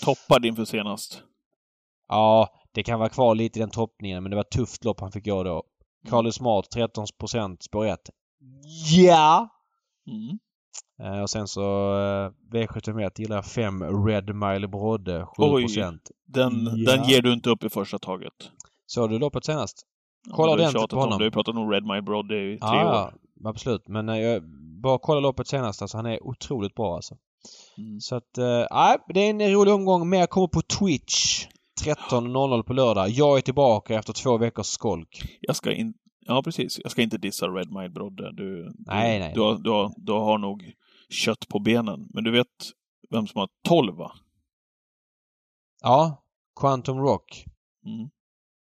[0.03, 1.22] Toppad inför senast.
[2.07, 4.99] Ja, det kan vara kvar lite i den toppningen men det var ett tufft lopp
[4.99, 5.64] han fick gå då.
[6.10, 7.99] Carly Smart 13 spår 1.
[8.91, 9.49] Ja!
[10.07, 10.38] Mm.
[11.15, 11.61] Eh, och sen så
[11.99, 15.65] eh, V71 gillar jag 5 Red Mile Brodde 7 Oj.
[15.80, 15.94] Ja.
[16.27, 18.34] Den, den ger du inte upp i första taget.
[18.86, 19.84] Såg du loppet senast?
[20.27, 21.11] Ja, Kolla du har ordentligt på om honom.
[21.19, 21.23] det.
[21.23, 23.11] Du har ju pratat om Red My Broad i tre Ja, år.
[23.44, 23.88] ja, absolut.
[23.88, 24.44] Men eh, jag
[24.82, 25.82] bara kolla loppet senast.
[25.82, 27.15] Alltså han är otroligt bra alltså.
[27.77, 27.99] Mm.
[27.99, 30.10] Så att, eh, nej, det är en rolig omgång.
[30.10, 31.45] Mer kommer på Twitch.
[31.84, 33.10] 13.00 på lördag.
[33.10, 35.38] Jag är tillbaka efter två veckors skolk.
[35.41, 35.99] Jag ska inte...
[36.27, 36.80] Ja, precis.
[36.84, 38.31] Jag ska inte dissa Red My Brodde.
[38.31, 39.31] Du, du, Nej, nej.
[39.35, 40.73] Du har, du, har, du har nog
[41.10, 42.07] kött på benen.
[42.14, 42.47] Men du vet
[43.10, 44.11] vem som har 12, va?
[45.81, 46.23] Ja,
[46.60, 47.45] Quantum Rock.
[47.85, 48.10] Mm.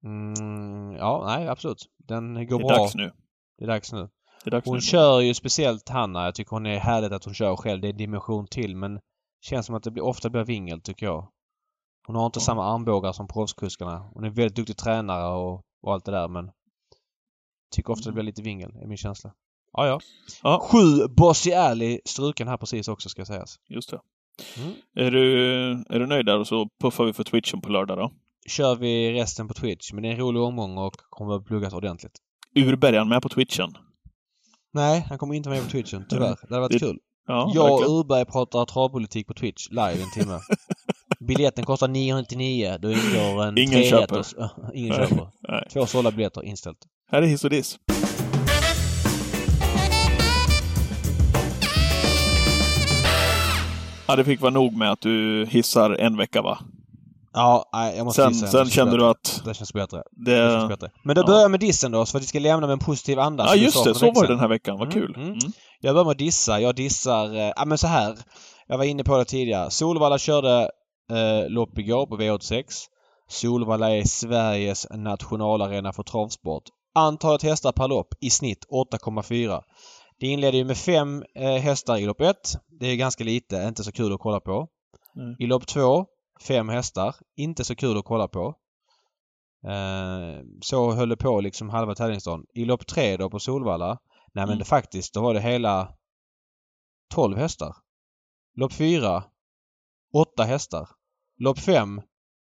[0.03, 1.85] Mm, ja, nej absolut.
[1.97, 2.77] Den går Det är bra.
[2.77, 3.11] dags nu.
[3.57, 4.09] Det är dags nu.
[4.43, 4.81] Det är dags Hon nu.
[4.81, 6.25] kör ju speciellt Hanna.
[6.25, 7.81] Jag tycker hon är härligt att hon kör själv.
[7.81, 8.99] Det är en dimension till men
[9.41, 11.27] känns som att det blir, ofta blir vingel tycker jag.
[12.09, 13.97] Hon har inte samma armbågar som proffskuskarna.
[14.13, 16.51] Hon är väldigt duktig tränare och, och allt det där men
[17.71, 19.33] tycker ofta det blir lite vingel, är min känsla.
[19.73, 19.99] Ja, ja.
[20.43, 20.67] Ja.
[20.71, 23.55] Sju Bossy Alley struken här precis också ska sägas.
[23.67, 23.99] Just det.
[24.57, 24.73] Mm.
[24.95, 28.11] Är du, är du nöjd där och så puffar vi för Twitchen på lördag då?
[28.47, 31.73] Kör vi resten på Twitch men det är en rolig omgång och kommer att pluggas
[31.73, 32.17] ordentligt.
[32.55, 33.77] Urberg, är han med på Twitchen?
[34.73, 36.35] Nej, han kommer inte med på Twitchen tyvärr.
[36.41, 36.99] Det hade varit Det- kul.
[37.27, 37.99] Ja, Jag och.
[37.99, 40.39] Urberg pratar travpolitik på Twitch live en timme.
[41.19, 42.77] Biljetten kostar 999.
[42.81, 44.15] Då ingår en Ingen köper.
[44.15, 45.07] rätters- Ingen Nej.
[45.09, 45.27] köper.
[45.49, 45.67] Nej.
[45.73, 46.77] Två sålda biljetter inställt.
[47.11, 47.77] Här är hiss och diss.
[54.07, 56.59] Ja, det fick vara nog med att du hissar en vecka va?
[57.33, 58.45] Ja, nej, jag måste Sen, gissa.
[58.45, 59.05] Det sen känns kände bättre.
[59.05, 60.03] du att Det känns bättre.
[60.25, 60.67] Det känns det...
[60.67, 60.89] bättre.
[61.03, 61.25] Men då ja.
[61.25, 63.43] börjar jag med dissen då, så att vi ska lämna med en positiv anda.
[63.47, 63.95] Ja, just det.
[63.95, 64.77] Så var det den här veckan.
[64.79, 65.15] Vad Mm, kul.
[65.15, 65.27] mm.
[65.27, 65.39] Mm.
[65.81, 66.59] Jag börjar med att dissa.
[66.59, 67.35] Jag dissar...
[67.35, 68.15] eh, Ja, men så här.
[68.67, 69.71] Jag var inne på det tidigare.
[69.71, 70.69] Solvalla körde
[71.09, 72.63] eh, lopp igår på V86.
[73.27, 76.63] Solvalla är Sveriges nationalarena för travsport.
[76.95, 79.61] Antalet hästar per lopp i snitt 8,4.
[80.19, 82.35] Det inledde ju med fem eh, hästar i lopp 1.
[82.79, 84.67] Det är ganska lite, inte så kul att kolla på.
[85.15, 85.35] Nej.
[85.39, 86.05] I lopp 2,
[86.47, 87.15] fem hästar.
[87.37, 88.55] Inte så kul att kolla på.
[89.67, 92.45] Eh, så höll det på liksom halva tävlingsdagen.
[92.53, 93.87] I lopp 3 då på Solvalla.
[94.33, 94.59] Nej men Mm.
[94.59, 95.93] det faktiskt, då var det hela
[97.13, 97.75] 12 hästar.
[98.55, 99.23] Lopp 4,
[100.13, 100.89] 8 hästar.
[101.39, 102.01] Lopp 5,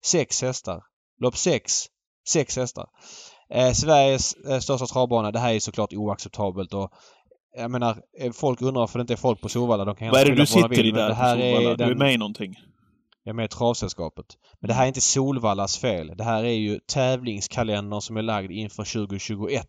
[0.06, 0.84] 6 hästar.
[1.22, 1.74] Lopp 6,
[2.28, 2.90] 6 hästar.
[3.50, 5.32] Eh, Sveriges eh, största travbana.
[5.32, 6.92] Det här är såklart oacceptabelt och
[7.56, 9.86] jag menar, eh, folk undrar varför det inte är folk på Solvalla.
[9.86, 11.38] De kan Vad är det du på sitter i vill, men där Det på här
[11.38, 11.72] Solvalla?
[11.72, 12.54] är Du är den, med i någonting?
[13.24, 14.26] jag är med i Travsällskapet.
[14.60, 16.14] Men det här är inte Solvallas fel.
[16.18, 19.68] Det här är ju tävlingskalendern som är lagd inför 2021.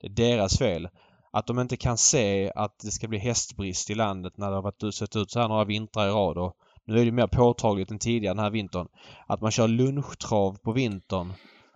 [0.00, 0.88] Det är deras fel.
[1.32, 4.62] Att de inte kan se att det ska bli hästbrist i landet när det har
[4.62, 6.38] varit, sett ut så här några vintrar i rad.
[6.38, 6.52] Och
[6.86, 8.86] nu är det mer påtagligt än tidigare den här vintern.
[9.26, 11.32] Att man kör lunchtrav på vintern.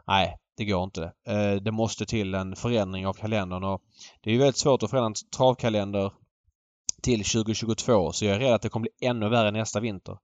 [0.07, 1.13] Nej, det går inte.
[1.29, 3.83] Eh, Det måste till en förändring av kalendern och
[4.23, 6.13] det är ju väldigt svårt att förändra en travkalender
[7.03, 10.19] till 2022 så jag är rädd att det kommer bli ännu värre nästa vinter.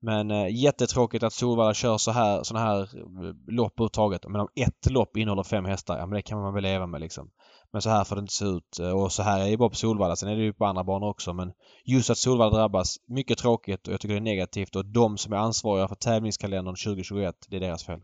[0.00, 4.20] Men eh, jättetråkigt att Solvalla kör så här, såna här eh, lopp överhuvudtaget.
[4.28, 7.00] Men om ett lopp innehåller fem hästar, ja men det kan man väl leva med
[7.00, 7.30] liksom.
[7.72, 8.78] Men så här får det inte se ut.
[8.80, 10.16] Eh, Och så här är det bara på Solvalla.
[10.16, 11.32] Sen är det ju på andra banor också.
[11.32, 11.52] Men
[11.84, 14.76] just att Solvalla drabbas, mycket tråkigt och jag tycker det är negativt.
[14.76, 18.00] Och de som är ansvariga för tävlingskalendern 2021, det är deras fel.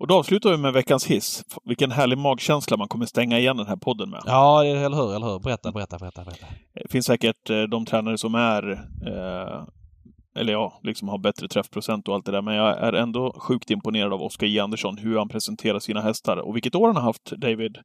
[0.00, 1.44] Och då avslutar vi med veckans hiss.
[1.64, 4.22] Vilken härlig magkänsla man kommer stänga igen den här podden med.
[4.26, 5.38] Ja, det- eller hur, eller hur.
[5.38, 6.46] Berätta, berätta, berätta, berätta.
[6.74, 8.72] Det finns säkert eh, de tränare som är,
[9.06, 9.64] eh,
[10.36, 12.42] eller ja, liksom har bättre träffprocent och allt det där.
[12.42, 14.60] Men jag är ändå sjukt imponerad av Oskar J.
[14.60, 16.36] Andersson, hur han presenterar sina hästar.
[16.36, 17.78] Och vilket år han har haft, David.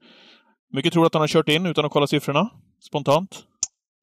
[0.73, 2.49] Mycket tror du att han har kört in utan att kolla siffrorna?
[2.87, 3.43] Spontant?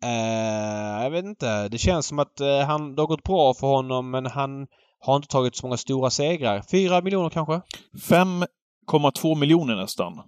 [0.04, 1.68] Eh, jag vet inte.
[1.68, 4.66] Det känns som att eh, han, det har gått bra för honom men han
[5.00, 6.62] har inte tagit så många stora segrar.
[6.70, 7.60] Fyra miljoner kanske?
[8.08, 10.22] 5,2 miljoner nästan.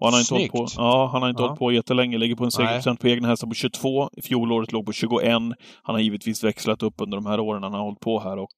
[0.00, 1.46] Och han har inte, hållit på, ja, han har inte Ja.
[1.46, 2.18] hållit på jättelänge.
[2.18, 4.08] Ligger på en segerprocent på egna hästar på 22.
[4.24, 5.32] Fjolåret låg på 21.
[5.82, 8.48] Han har givetvis växlat upp under de här åren han har hållit på här och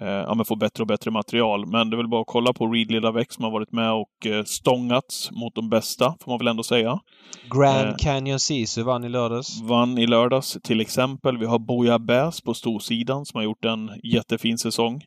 [0.00, 1.66] eh, ja, men får bättre och bättre material.
[1.66, 4.26] Men det är väl bara att kolla på Reed Väx som har varit med och
[4.26, 6.98] eh, stångats mot de bästa, får man väl ändå säga.
[7.50, 7.94] Grand Eh.
[7.98, 9.60] Canyon Sisu vann i lördags.
[9.62, 11.38] Vann i lördags till exempel.
[11.38, 15.00] Vi har Boja Bäs på storsidan som har gjort en jättefin säsong.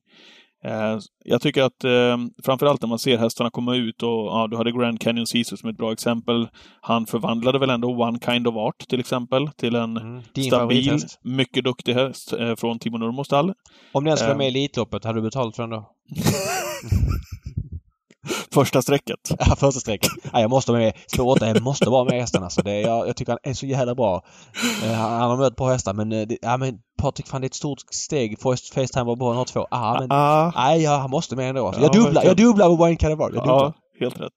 [0.65, 4.57] Eh, jag tycker att eh, framförallt när man ser hästarna komma ut och ja, du
[4.57, 6.47] hade Grand Canyon Caesar som ett bra exempel.
[6.81, 10.21] Han förvandlade väl ändå One Kind of Art till exempel till en Mm.
[10.47, 13.53] Stabil, mycket duktig häst eh, från Timo Nurmos stall.
[13.91, 14.37] Om den skulle vara Eh.
[14.37, 15.91] med i Elitloppet, hade du betalt för den då?
[18.53, 19.19] Första strecket.
[19.39, 20.11] Ja, första strecket.
[20.33, 20.93] Ja, jag måste vara med.
[21.13, 22.61] Spår 8, jag måste vara med hästen alltså.
[22.61, 24.23] Det, jag, jag tycker han är så jävla bra.
[24.83, 27.53] Eh, han, har mött bra hästar men, det, ja, men Patrik, fan det är ett
[27.53, 28.39] stort steg.
[28.41, 29.67] First Facetime var bra, han har två.
[29.71, 31.67] Ah, men, Ah, nej, ja, han måste med ändå.
[31.67, 31.81] Alltså.
[31.81, 33.25] Ja, Jag dubblar, jag dubblar på Wine Canavar.
[33.25, 33.55] Jag dubblar.
[33.55, 34.33] ja, helt rätt.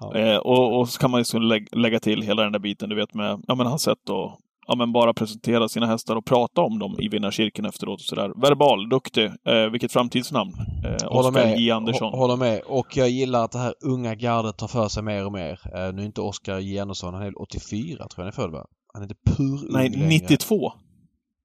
[0.00, 0.14] Ja.
[0.14, 2.96] Eh, och, och så kan man ju lä lägga till hela den där biten, du
[2.96, 4.38] vet med ja, men hans sätt att
[4.70, 8.32] ja, men bara presentera sina hästar och prata om dem i vinnarcirkeln efteråt och sådär.
[8.42, 9.24] Verbal, duktig.
[9.24, 10.52] Eh, vilket framtidsnamn.
[10.84, 11.56] Eh, Oskar.
[11.56, 11.70] J.
[11.70, 12.12] Andersson.
[12.12, 12.60] Hå- Håller med.
[12.66, 15.60] Och jag gillar att det här unga gardet tar för sig mer och mer.
[15.74, 16.78] Eh, nu är inte Oskar J.
[16.78, 18.66] Andersson, han är väl 84 tror jag han är född va?
[18.94, 20.08] Han är inte pur Nej, ung längre.
[20.08, 20.72] 92.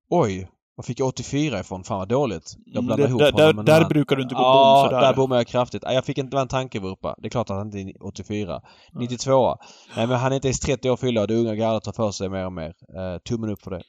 [0.10, 0.47] Oj!
[0.76, 1.84] Var fick jag 84 ifrån?
[1.84, 2.53] Fan vad dåligt.
[2.65, 4.35] Jag Mm, blandar det- ihop där- honom där- med där den här- brukar du inte
[4.35, 5.02] gå ja, bom sådär.
[5.07, 5.84] där bommade jag kraftigt.
[5.85, 7.15] Ja, Jag fick inte en tankevurpa.
[7.18, 8.61] Det är klart att han inte är 84.
[8.93, 9.56] 92.
[9.95, 12.11] Nej men han är inte ens 30 år fyllda och det unga gardet tar för
[12.11, 12.68] sig mer och mer.
[12.97, 13.81] Eh, tummen upp för det.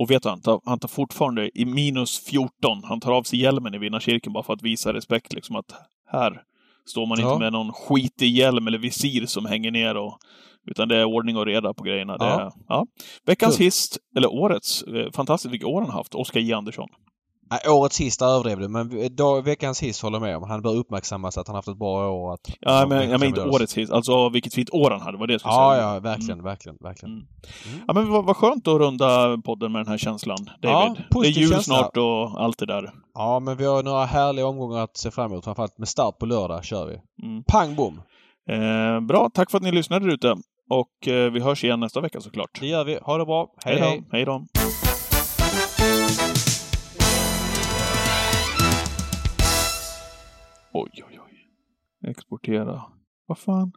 [0.00, 2.82] Och vet du, han tar, han tar fortfarande i minus 14.
[2.84, 5.72] Han tar av sig hjälmen i vinnarcirkeln bara för att visa respekt liksom att
[6.12, 6.42] här,
[6.86, 7.28] står man Ja.
[7.32, 10.18] inte med någon skitig hjälm eller visir som hänger ner och
[10.66, 12.16] utan det är ordning och reda på grejerna.
[12.18, 12.40] Ja.
[12.40, 12.86] är, ja.
[13.26, 13.64] Veckans Kul.
[13.64, 16.52] hiss, eller årets, eh, fantastiskt vilka år han haft, Oskar J.
[16.52, 16.88] Andersson.
[17.50, 20.42] Nej, årets sista överdrev det, men då, veckans hiss håller med om.
[20.42, 22.34] Han bör uppmärksammas att han haft ett bra år.
[22.34, 25.26] Att, Ja, men jag menar inte årets hiss, alltså vilket fint år han hade, var
[25.26, 25.94] det jag skulle Ja, säga.
[25.94, 27.12] ja, verkligen, verkligen, verkligen.
[27.14, 27.26] Mm.
[27.86, 31.04] Ja, men vad, vad skönt att runda podden med den här känslan, David.
[31.10, 31.76] Ja, det är jul känsla.
[31.78, 32.90] snart och allt det där.
[33.14, 35.44] Ja, men vi har några härliga omgångar att se fram emot.
[35.44, 37.26] Framförallt med start på lördag kör vi.
[37.26, 37.44] Mm.
[37.44, 38.00] Pang bom!
[38.50, 40.36] Eh, bra, tack för att ni lyssnade ute.
[40.70, 42.60] Och eh, vi hörs igen nästa vecka såklart.
[42.60, 42.98] Det gör vi.
[43.02, 43.48] Ha det bra.
[43.64, 43.98] Hej, hej!
[44.00, 44.16] då.
[44.16, 44.46] Hej då.
[50.76, 51.50] Oj, oj, oj.
[52.10, 52.82] Exportera.
[53.26, 53.72] Vad fan?